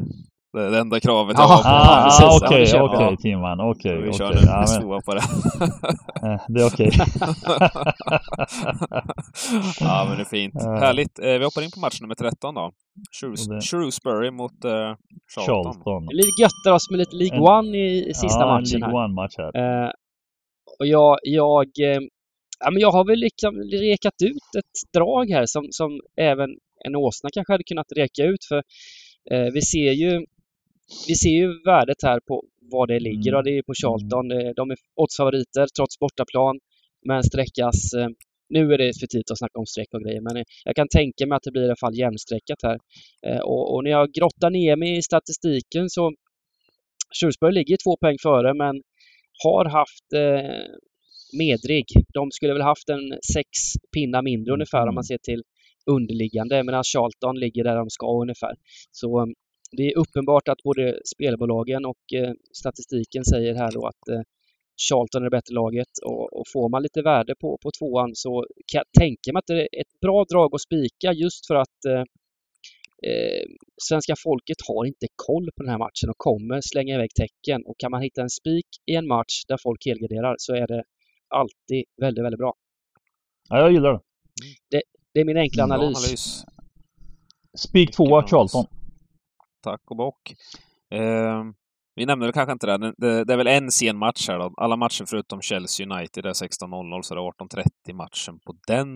Det 0.53 0.63
är 0.63 0.71
det 0.71 0.79
enda 0.79 0.99
kravet 0.99 1.37
jag 1.37 1.47
har 1.47 1.63
på 1.63 1.69
ah, 1.69 2.37
Okej, 2.37 2.63
okej 2.63 2.81
okay, 2.81 3.05
okay, 3.05 3.17
Timman. 3.17 3.59
Okej. 3.59 3.97
Okay, 3.97 4.07
vi 4.07 4.13
kör 4.13 4.29
okay. 4.29 4.41
en 4.41 4.47
ja, 4.47 4.65
tvåa 4.81 5.01
på 5.01 5.13
det. 5.13 5.21
Eh, 6.23 6.41
det 6.47 6.61
är 6.61 6.67
okej. 6.67 6.91
ja, 9.79 10.05
men 10.07 10.17
det 10.17 10.23
är 10.23 10.29
fint. 10.29 10.53
Härligt. 10.63 11.19
Vi 11.19 11.43
hoppar 11.43 11.61
in 11.61 11.71
på 11.71 11.79
match 11.79 12.01
nummer 12.01 12.15
13 12.15 12.55
då. 12.55 12.71
Shrewsbury 13.61 14.31
mot 14.31 14.65
uh, 14.65 14.71
Charlton. 15.35 15.73
Charlton. 15.73 16.05
Det 16.05 16.13
är 16.13 16.17
lite 16.17 16.41
gött 16.41 16.63
där 16.63 16.91
med 16.91 16.99
lite 16.99 17.15
League 17.15 17.39
One 17.39 17.77
i, 17.77 18.09
i 18.09 18.13
sista 18.13 18.39
ja, 18.39 18.47
matchen 18.47 18.79
League 18.79 18.97
här. 18.97 19.07
One-match 19.07 19.35
här. 19.37 19.83
Uh, 19.85 19.91
och 20.79 20.87
jag, 20.87 21.17
jag, 21.23 21.65
uh, 21.65 22.01
ja, 22.59 22.71
men 22.71 22.79
jag 22.79 22.91
har 22.91 23.05
väl 23.05 23.19
liksom 23.19 23.55
rekat 23.55 24.21
ut 24.23 24.49
ett 24.57 24.93
drag 24.93 25.29
här 25.29 25.45
som, 25.45 25.67
som 25.71 25.99
även 26.21 26.49
en 26.85 26.95
åsna 26.95 27.29
kanske 27.33 27.53
hade 27.53 27.63
kunnat 27.63 27.91
reka 27.95 28.23
ut 28.23 28.45
för 28.49 28.57
uh, 29.33 29.51
vi 29.53 29.61
ser 29.61 29.91
ju 29.91 30.25
vi 31.07 31.15
ser 31.15 31.29
ju 31.29 31.47
värdet 31.65 32.03
här 32.03 32.19
på 32.27 32.43
var 32.71 32.87
det 32.87 32.99
ligger 32.99 33.31
mm. 33.31 33.37
och 33.37 33.43
det 33.43 33.57
är 33.57 33.61
på 33.61 33.73
Charlton. 33.81 34.27
De 34.55 34.71
är 34.71 34.77
oddsfavoriter 34.95 35.67
trots 35.77 35.99
bortaplan 35.99 36.59
men 37.05 37.23
sträckas 37.23 37.93
nu 38.49 38.73
är 38.73 38.77
det 38.77 38.99
för 38.99 39.07
tidigt 39.07 39.31
att 39.31 39.37
snacka 39.37 39.59
om 39.59 39.65
streck 39.65 39.93
och 39.93 40.03
grejer, 40.03 40.21
men 40.21 40.43
jag 40.65 40.75
kan 40.75 40.87
tänka 40.87 41.25
mig 41.25 41.35
att 41.35 41.43
det 41.43 41.51
blir 41.51 41.61
i 41.61 41.65
alla 41.65 41.75
fall 41.75 41.97
jämnstreckat 41.97 42.59
här. 42.63 42.77
Eh, 43.27 43.39
och, 43.39 43.73
och, 43.73 43.83
när 43.83 43.91
jag 43.91 44.11
grottar 44.11 44.49
ner 44.49 44.75
mig 44.75 44.97
i 44.97 45.01
statistiken 45.01 45.89
så 45.89 46.13
Shrewsbury 47.19 47.53
ligger 47.53 47.77
två 47.83 47.97
poäng 47.97 48.17
före, 48.21 48.53
men 48.53 48.75
har 49.43 49.65
haft 49.65 50.07
eh, 50.15 50.65
medrig. 51.39 51.85
De 52.13 52.31
skulle 52.31 52.53
väl 52.53 52.61
haft 52.61 52.89
en 52.89 53.05
sex 53.33 53.49
pinnar 53.93 54.21
mindre 54.21 54.53
ungefär 54.53 54.81
mm. 54.81 54.89
om 54.89 54.95
man 54.95 55.03
ser 55.03 55.17
till 55.17 55.43
underliggande, 55.85 56.63
medan 56.63 56.83
Charlton 56.83 57.39
ligger 57.39 57.63
där 57.63 57.75
de 57.75 57.89
ska 57.89 58.21
ungefär. 58.21 58.55
Så 58.91 59.19
eh, 59.19 59.25
det 59.71 59.83
är 59.83 59.97
uppenbart 59.97 60.47
att 60.47 60.63
både 60.63 60.99
spelbolagen 61.15 61.85
och 61.85 62.13
eh, 62.13 62.33
statistiken 62.53 63.25
säger 63.25 63.55
här 63.55 63.71
då 63.71 63.87
att 63.87 64.07
eh, 64.09 64.21
Charlton 64.89 65.21
är 65.21 65.25
det 65.25 65.37
bättre 65.37 65.53
laget 65.53 65.93
och, 66.05 66.39
och, 66.39 66.45
får 66.53 66.69
man 66.69 66.83
lite 66.83 67.01
värde 67.01 67.35
på, 67.41 67.57
på 67.61 67.71
tvåan 67.79 68.11
så 68.13 68.45
kan 68.71 68.79
jag 68.79 68.91
tänka 68.99 69.33
mig 69.33 69.39
att 69.39 69.47
det 69.47 69.61
är 69.61 69.81
ett 69.81 69.99
bra 70.01 70.25
drag 70.31 70.55
att 70.55 70.61
spika 70.61 71.13
just 71.13 71.47
för 71.47 71.55
att 71.55 71.85
eh, 71.87 72.03
eh, 73.11 73.45
svenska 73.81 74.13
folket 74.23 74.57
har 74.67 74.85
inte 74.85 75.07
koll 75.15 75.49
på 75.55 75.63
den 75.63 75.71
här 75.71 75.77
matchen 75.77 76.09
och 76.09 76.17
kommer 76.17 76.61
slänga 76.61 76.95
iväg 76.95 77.09
tecken. 77.13 77.61
Och 77.65 77.75
kan 77.77 77.91
man 77.91 78.01
hitta 78.01 78.21
en 78.21 78.29
spik 78.29 78.67
i 78.85 78.95
en 78.95 79.07
match 79.07 79.45
där 79.47 79.57
folk 79.63 79.85
helgarderar 79.85 80.35
så 80.37 80.53
är 80.53 80.67
det 80.67 80.83
alltid 81.27 81.83
väldigt, 82.01 82.23
väldigt 82.25 82.39
bra. 82.39 82.53
Ja, 83.49 83.59
jag 83.59 83.71
gillar 83.71 83.93
det. 83.93 83.99
Det, 84.69 84.81
det 85.13 85.19
är 85.19 85.25
min 85.25 85.37
enkla 85.37 85.63
analys. 85.63 85.97
analys. 85.97 86.45
Spik 87.57 87.91
tvåa 87.95 88.27
Charlton. 88.27 88.65
Tack 89.67 89.81
och 89.85 89.97
bock. 89.97 90.35
Eh, 90.91 91.43
vi 91.95 92.05
nämnde 92.05 92.25
väl 92.25 92.33
kanske 92.33 92.51
inte 92.51 92.77
det, 92.77 92.93
det, 92.97 93.23
det 93.23 93.33
är 93.33 93.37
väl 93.37 93.47
en 93.47 93.71
sen 93.71 93.97
match 93.97 94.27
här 94.27 94.39
då. 94.39 94.53
Alla 94.57 94.75
matcher 94.75 95.05
förutom 95.07 95.41
Chelsea 95.41 95.85
United 95.85 96.25
är 96.25 96.33
16.00 96.33 97.01
så 97.01 97.15
det 97.15 97.21
är 97.21 97.23
18.30 97.23 97.93
matchen 97.93 98.39
på 98.39 98.55
den. 98.67 98.95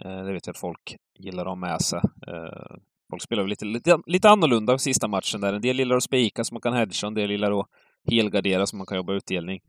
Eh, 0.00 0.24
det 0.24 0.32
vet 0.32 0.46
jag 0.46 0.52
att 0.52 0.58
folk 0.58 0.96
gillar 1.18 1.42
att 1.42 1.48
ha 1.48 1.54
med 1.54 1.80
sig. 1.80 2.00
Eh, 2.26 2.76
folk 3.10 3.22
spelar 3.22 3.46
lite, 3.46 3.64
lite, 3.64 3.98
lite 4.06 4.30
annorlunda 4.30 4.78
sista 4.78 5.08
matchen 5.08 5.40
där. 5.40 5.52
En 5.52 5.62
del 5.62 5.78
gillar 5.78 5.96
att 5.96 6.02
spika 6.02 6.44
så 6.44 6.54
man 6.54 6.60
kan 6.60 6.74
hedga, 6.74 7.06
en 7.06 7.14
del 7.14 7.30
gillar 7.30 7.60
att 7.60 7.66
helgardera 8.10 8.66
så 8.66 8.76
man 8.76 8.86
kan 8.86 8.96
jobba 8.96 9.12
utdelning. 9.12 9.60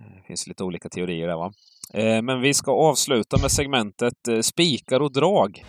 Ehm, 0.00 0.16
det 0.16 0.22
finns 0.26 0.46
lite 0.46 0.64
olika 0.64 0.88
teorier 0.88 1.28
där 1.28 1.36
va. 1.36 1.52
Ehm, 1.94 2.24
men 2.26 2.40
vi 2.40 2.54
ska 2.54 2.72
avsluta 2.72 3.36
med 3.42 3.50
segmentet 3.50 4.28
eh, 4.28 4.40
spikar 4.40 5.00
och 5.00 5.12
drag. 5.12 5.64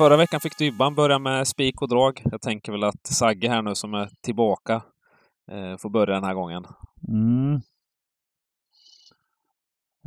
Förra 0.00 0.16
veckan 0.16 0.40
fick 0.40 0.58
Dybban 0.58 0.94
börja 0.94 1.18
med 1.18 1.48
spik 1.48 1.82
och 1.82 1.88
drag. 1.88 2.22
Jag 2.24 2.42
tänker 2.42 2.72
väl 2.72 2.84
att 2.84 3.06
Sagge 3.06 3.48
här 3.48 3.62
nu 3.62 3.74
som 3.74 3.94
är 3.94 4.08
tillbaka 4.20 4.82
eh, 5.50 5.76
får 5.76 5.90
börja 5.90 6.14
den 6.14 6.24
här 6.24 6.34
gången. 6.34 6.64
Mm. 7.08 7.54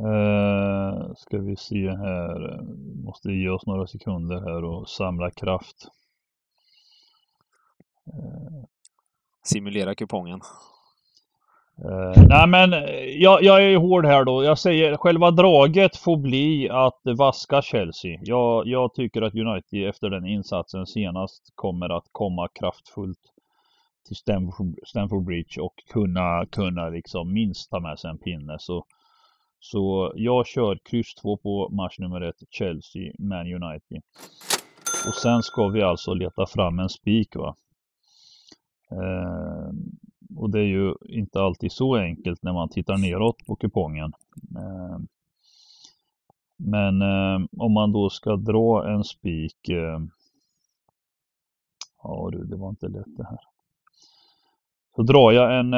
Uh, 0.00 1.14
ska 1.16 1.38
vi 1.38 1.56
se 1.56 1.90
här. 1.90 2.62
Måste 3.04 3.28
ge 3.32 3.48
oss 3.48 3.66
några 3.66 3.86
sekunder 3.86 4.40
här 4.40 4.64
och 4.64 4.88
samla 4.88 5.30
kraft. 5.30 5.88
Uh. 8.08 8.64
Simulera 9.42 9.94
kupongen. 9.94 10.40
Uh, 11.78 12.26
nej 12.28 12.48
men 12.48 12.72
eh, 12.72 12.80
jag, 13.04 13.42
jag 13.42 13.62
är 13.62 13.76
hård 13.76 14.06
här 14.06 14.24
då. 14.24 14.44
Jag 14.44 14.58
säger 14.58 14.96
själva 14.96 15.30
draget 15.30 15.96
får 15.96 16.16
bli 16.16 16.70
att 16.70 17.00
vaska 17.18 17.62
Chelsea. 17.62 18.18
Jag, 18.22 18.66
jag 18.66 18.94
tycker 18.94 19.22
att 19.22 19.34
United 19.34 19.88
efter 19.88 20.10
den 20.10 20.26
insatsen 20.26 20.86
senast 20.86 21.52
kommer 21.54 21.96
att 21.96 22.04
komma 22.12 22.48
kraftfullt 22.48 23.18
till 24.06 24.16
Stamford, 24.16 24.74
Stamford 24.86 25.24
Bridge 25.24 25.60
och 25.60 25.74
kunna, 25.92 26.46
kunna 26.46 26.88
liksom 26.88 27.32
minst 27.32 27.70
ta 27.70 27.80
med 27.80 27.98
sig 27.98 28.10
en 28.10 28.18
pinne. 28.18 28.56
Så, 28.58 28.84
så 29.60 30.12
jag 30.14 30.46
kör 30.46 30.78
kryss 30.90 31.14
2 31.14 31.36
på 31.36 31.68
match 31.68 31.98
nummer 31.98 32.20
1 32.20 32.34
Chelsea, 32.50 33.12
Man 33.18 33.46
United. 33.62 34.02
Och 35.08 35.14
sen 35.14 35.42
ska 35.42 35.68
vi 35.68 35.82
alltså 35.82 36.14
leta 36.14 36.46
fram 36.46 36.78
en 36.78 36.88
spik 36.88 37.36
va. 37.36 37.56
Uh, 38.92 39.70
och 40.36 40.50
det 40.50 40.58
är 40.58 40.66
ju 40.66 40.94
inte 41.08 41.40
alltid 41.40 41.72
så 41.72 41.96
enkelt 41.96 42.42
när 42.42 42.52
man 42.52 42.68
tittar 42.68 42.96
neråt 42.96 43.46
på 43.46 43.56
kupongen. 43.56 44.12
Eh, 44.56 44.98
men 46.56 47.02
eh, 47.02 47.46
om 47.58 47.72
man 47.72 47.92
då 47.92 48.10
ska 48.10 48.36
dra 48.36 48.90
en 48.90 49.04
spik. 49.04 49.68
Eh, 49.68 50.00
ja 52.02 52.28
du, 52.32 52.44
det 52.44 52.56
var 52.56 52.68
inte 52.68 52.88
lätt 52.88 53.16
det 53.16 53.24
här. 53.24 53.38
Så 54.96 55.02
drar 55.02 55.32
jag 55.32 55.58
en... 55.58 55.74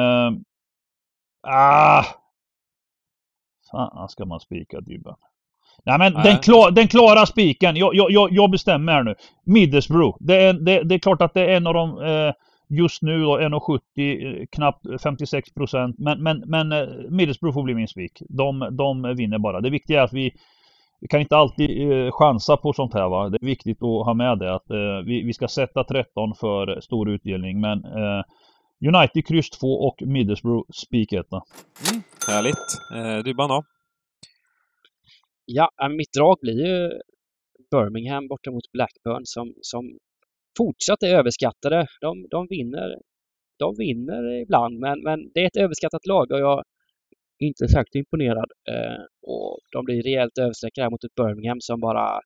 Ah! 1.41 2.03
Fan 3.71 4.09
ska 4.09 4.25
man 4.25 4.39
spika 4.39 4.81
Dybban. 4.81 5.15
Nej 5.83 5.99
men 5.99 6.13
Den, 6.13 6.37
klar, 6.37 6.71
den 6.71 6.87
klara 6.87 7.25
spiken. 7.25 7.75
Jag, 7.75 7.95
jag, 7.95 8.31
jag 8.31 8.51
bestämmer 8.51 8.93
här 8.93 9.03
nu. 9.03 9.15
Middlesbrough. 9.43 10.17
Det 10.19 10.35
är, 10.35 10.53
det, 10.53 10.83
det 10.83 10.95
är 10.95 10.99
klart 10.99 11.21
att 11.21 11.33
det 11.33 11.41
är 11.41 11.57
en 11.57 11.67
av 11.67 11.73
de 11.73 12.01
eh, 12.01 12.33
just 12.69 13.01
nu 13.01 13.21
då 13.21 13.39
1,70 13.39 14.47
knappt 14.51 14.85
56 15.03 15.53
procent. 15.53 15.95
Men, 15.99 16.23
men, 16.23 16.43
men 16.47 16.71
eh, 16.71 16.87
Middlesbrough 17.09 17.53
får 17.53 17.63
bli 17.63 17.75
min 17.75 17.87
spik. 17.87 18.21
De, 18.29 18.69
de 18.71 19.15
vinner 19.17 19.37
bara. 19.37 19.61
Det 19.61 19.69
viktiga 19.69 19.99
är 19.99 20.03
att 20.03 20.13
vi 20.13 20.33
vi 20.99 21.07
kan 21.07 21.21
inte 21.21 21.35
alltid 21.35 21.91
eh, 21.91 22.11
chansa 22.11 22.57
på 22.57 22.73
sånt 22.73 22.93
här 22.93 23.09
va. 23.09 23.29
Det 23.29 23.37
är 23.41 23.45
viktigt 23.45 23.77
att 23.77 24.05
ha 24.05 24.13
med 24.13 24.39
det 24.39 24.55
att 24.55 24.69
eh, 24.69 24.99
vi, 25.05 25.23
vi 25.23 25.33
ska 25.33 25.47
sätta 25.47 25.83
13 25.83 26.35
för 26.35 26.81
stor 26.81 27.09
utdelning 27.09 27.61
men 27.61 27.85
eh, 27.85 28.23
United 28.87 29.27
kryss 29.27 29.49
2 29.49 29.67
och 29.67 30.01
Middlesbrough 30.01 30.69
spik 30.73 31.13
1. 31.13 31.25
Mm, 31.31 32.03
härligt. 32.27 32.67
Eh, 32.95 33.23
du 33.23 33.33
då? 33.33 33.63
Ja, 35.45 35.69
mitt 35.89 36.13
drag 36.13 36.37
blir 36.41 36.67
ju 36.67 36.91
Birmingham 37.71 38.27
borta 38.27 38.51
mot 38.51 38.71
Blackburn 38.71 39.25
som, 39.25 39.53
som 39.61 39.97
fortsatt 40.57 41.03
är 41.03 41.15
överskattade. 41.15 41.87
De, 42.01 42.27
de 42.29 42.47
vinner 42.49 42.95
de 43.59 43.75
vinner 43.77 44.41
ibland, 44.41 44.79
men, 44.79 45.03
men 45.03 45.31
det 45.33 45.39
är 45.39 45.47
ett 45.47 45.57
överskattat 45.57 46.05
lag 46.05 46.31
och 46.31 46.39
jag 46.39 46.63
är 47.39 47.47
inte 47.47 47.67
särskilt 47.67 47.95
imponerad. 47.95 48.51
Eh, 48.71 49.03
och 49.21 49.59
de 49.71 49.85
blir 49.85 50.03
rejält 50.03 50.37
överstreckade 50.37 50.89
mot 50.89 51.03
ett 51.03 51.15
Birmingham 51.15 51.61
som 51.61 51.79
bara 51.79 52.21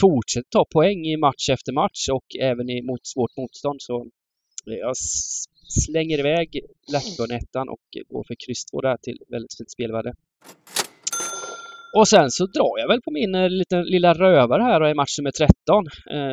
fortsätter 0.00 0.48
ta 0.50 0.64
poäng 0.72 1.06
i 1.06 1.16
match 1.16 1.48
efter 1.50 1.72
match 1.72 2.08
och 2.12 2.24
även 2.40 2.70
i, 2.70 2.82
mot 2.82 3.06
svårt 3.06 3.36
motstånd. 3.36 3.82
Så 3.82 4.08
jag 4.64 4.96
slänger 5.86 6.18
iväg 6.18 6.60
Blackburn-ettan 6.90 7.68
och 7.68 7.86
går 8.08 8.24
för 8.26 8.36
kryss 8.46 8.64
2 8.64 8.80
där 8.80 8.96
till 9.02 9.18
väldigt 9.28 9.56
fint 9.58 9.70
spelvärde. 9.70 10.14
Och 11.96 12.08
sen 12.08 12.30
så 12.30 12.46
drar 12.46 12.78
jag 12.78 12.88
väl 12.88 13.02
på 13.02 13.10
min 13.10 13.34
eh, 13.34 13.50
liten, 13.50 13.84
lilla 13.84 14.14
rövare 14.14 14.62
här 14.62 14.88
i 14.88 14.94
match 14.94 15.18
nummer 15.18 15.30
13. 15.30 15.86
Eh, 16.10 16.32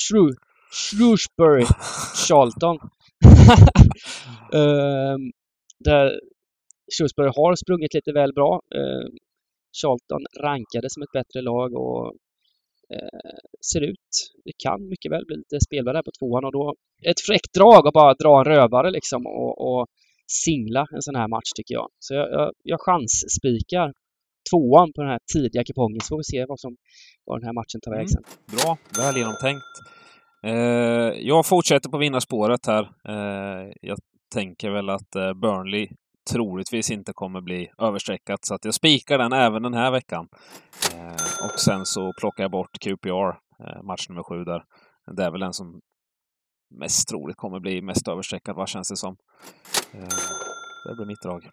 Shrew, 0.00 0.34
Shrewsbury 0.70 1.66
Charlton. 2.28 2.76
eh, 4.52 5.16
där 5.78 6.20
Shrewsbury 6.98 7.30
har 7.36 7.56
sprungit 7.56 7.94
lite 7.94 8.12
väl 8.12 8.32
bra. 8.32 8.60
Eh, 8.74 9.08
Charlton 9.82 10.24
rankade 10.40 10.90
som 10.90 11.02
ett 11.02 11.12
bättre 11.12 11.40
lag 11.42 11.74
och 11.74 12.06
eh, 12.94 13.38
ser 13.72 13.80
ut, 13.80 14.08
det 14.44 14.52
kan 14.64 14.88
mycket 14.88 15.12
väl 15.12 15.24
bli 15.26 15.36
lite 15.36 15.60
spelvärde 15.66 16.02
på 16.02 16.10
tvåan 16.18 16.44
och 16.44 16.52
då 16.52 16.74
ett 17.06 17.20
fräckt 17.20 17.54
drag 17.54 17.86
att 17.86 17.94
bara 17.94 18.14
dra 18.14 18.38
en 18.38 18.44
rövare 18.44 18.90
liksom 18.90 19.26
och, 19.26 19.54
och 19.68 19.86
singla 20.26 20.86
en 20.94 21.02
sån 21.02 21.14
här 21.14 21.28
match 21.28 21.50
tycker 21.56 21.74
jag. 21.74 21.88
Så 21.98 22.14
jag, 22.14 22.30
jag, 22.32 22.52
jag 22.62 22.80
chansspikar 22.80 23.92
tvåan 24.50 24.92
på 24.92 25.02
den 25.02 25.10
här 25.10 25.20
tidiga 25.32 25.64
kupongen 25.64 26.00
så 26.00 26.08
får 26.08 26.16
vi 26.16 26.24
se 26.24 26.46
vad 26.48 26.60
som 26.60 26.76
vad 27.24 27.40
den 27.40 27.46
här 27.46 27.52
matchen 27.52 27.80
tar 27.82 27.92
väg 27.96 28.10
sen. 28.10 28.24
Mm, 28.24 28.56
bra, 28.56 28.78
väl 29.02 29.16
genomtänkt. 29.16 29.74
Eh, 30.48 31.12
jag 31.20 31.46
fortsätter 31.46 31.90
på 31.90 31.98
vinnarspåret 31.98 32.66
här. 32.66 32.82
Eh, 33.08 33.72
jag 33.80 33.98
tänker 34.34 34.70
väl 34.70 34.90
att 34.90 35.16
eh, 35.16 35.32
Burnley 35.32 35.88
troligtvis 36.30 36.90
inte 36.90 37.12
kommer 37.12 37.40
bli 37.40 37.70
överstreckat. 37.78 38.44
Så 38.44 38.54
att 38.54 38.64
jag 38.64 38.74
spikar 38.74 39.18
den 39.18 39.32
även 39.32 39.62
den 39.62 39.74
här 39.74 39.90
veckan. 39.90 40.28
Och 41.44 41.60
sen 41.60 41.86
så 41.86 42.12
plockar 42.20 42.44
jag 42.44 42.50
bort 42.50 42.78
QPR, 42.80 43.32
match 43.86 44.08
nummer 44.08 44.22
sju 44.22 44.44
där. 44.44 44.64
Det 45.16 45.24
är 45.24 45.30
väl 45.30 45.40
den 45.40 45.52
som 45.52 45.80
mest 46.80 47.08
troligt 47.08 47.36
kommer 47.36 47.60
bli 47.60 47.82
mest 47.82 48.08
överstreckad, 48.08 48.56
vad 48.56 48.68
känns 48.68 48.88
det 48.88 48.96
som. 48.96 49.16
Det 50.88 50.94
blir 50.96 51.06
mitt 51.06 51.22
drag. 51.22 51.48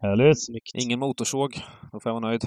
Härligt! 0.00 0.44
Snyggt. 0.46 0.70
Ingen 0.74 0.98
motorsåg, 0.98 1.60
då 1.92 2.00
får 2.00 2.10
jag 2.10 2.20
vara 2.20 2.28
nöjd. 2.28 2.42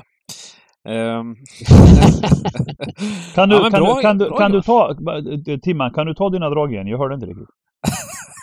Um... 0.85 1.35
kan 3.35 3.49
du, 3.49 3.55
ja, 3.55 3.69
kan, 3.69 3.81
bra, 3.81 3.95
du, 3.95 4.01
kan, 4.01 4.17
du, 4.17 4.31
kan 4.37 4.51
du 4.51 4.61
ta, 4.61 4.95
Timman, 5.63 5.93
kan 5.93 6.07
du 6.07 6.13
ta 6.13 6.29
dina 6.29 6.49
drag 6.49 6.73
igen? 6.73 6.87
Jag 6.87 6.97
hörde 6.97 7.15
inte 7.15 7.25
riktigt. 7.25 7.49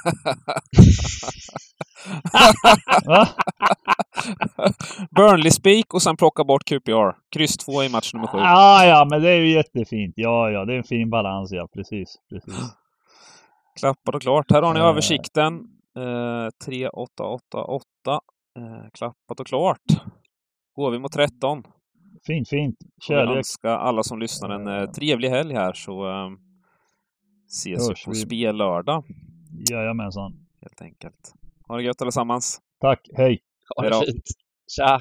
Burnley 5.16 5.51
spik 5.51 5.95
och 5.95 6.03
sen 6.03 6.16
plocka 6.16 6.45
bort 6.45 6.64
QPR. 6.64 7.16
Kryss 7.34 7.57
2 7.57 7.82
i 7.82 7.88
match 7.88 8.14
nummer 8.14 8.26
7. 8.26 8.38
Ja, 8.38 8.86
ja, 8.86 9.07
men 9.11 9.22
det 9.22 9.30
är 9.30 9.36
ju 9.36 9.53
jättefint. 9.53 10.12
Ja, 10.16 10.51
ja, 10.51 10.64
det 10.64 10.74
är 10.74 10.76
en 10.76 10.84
fin 10.84 11.11
balans, 11.11 11.53
ja. 11.53 11.68
Precis, 11.74 12.16
precis. 12.30 12.55
Klappat 13.80 14.14
och 14.14 14.22
klart. 14.22 14.51
Här 14.51 14.62
har 14.62 14.74
ni 14.74 14.80
äh... 14.80 14.86
översikten. 14.86 15.55
Eh, 15.99 16.49
3, 16.66 16.88
8, 16.88 17.22
8, 17.22 17.64
8. 17.64 17.84
Eh, 18.59 18.88
klappat 18.93 19.40
och 19.40 19.47
klart. 19.47 19.86
Går 20.76 20.90
vi 20.90 20.99
mot 20.99 21.12
13. 21.12 21.62
Fint, 22.26 22.48
fint. 22.48 22.76
Kärlek. 23.00 23.28
Jag 23.28 23.36
önskar 23.36 23.70
alla 23.70 24.02
som 24.02 24.18
lyssnar 24.18 24.50
en 24.50 24.66
eh, 24.66 24.90
trevlig 24.90 25.28
helg 25.28 25.54
här 25.54 25.72
så 25.72 26.08
eh, 26.08 26.30
ses 27.48 27.90
vi 27.90 28.04
på 28.04 28.14
spel 28.14 28.56
lördag. 28.56 29.04
Jajamensan. 29.70 30.32
Helt 30.60 30.82
enkelt. 30.82 31.32
Ha 31.68 31.76
det 31.76 31.82
gött 31.82 32.02
allesammans. 32.02 32.60
Tack, 32.80 33.08
hej. 33.14 33.38
Ha 33.76 33.82
det 33.88 34.06
fint. 34.06 34.24
Tja. 34.76 35.00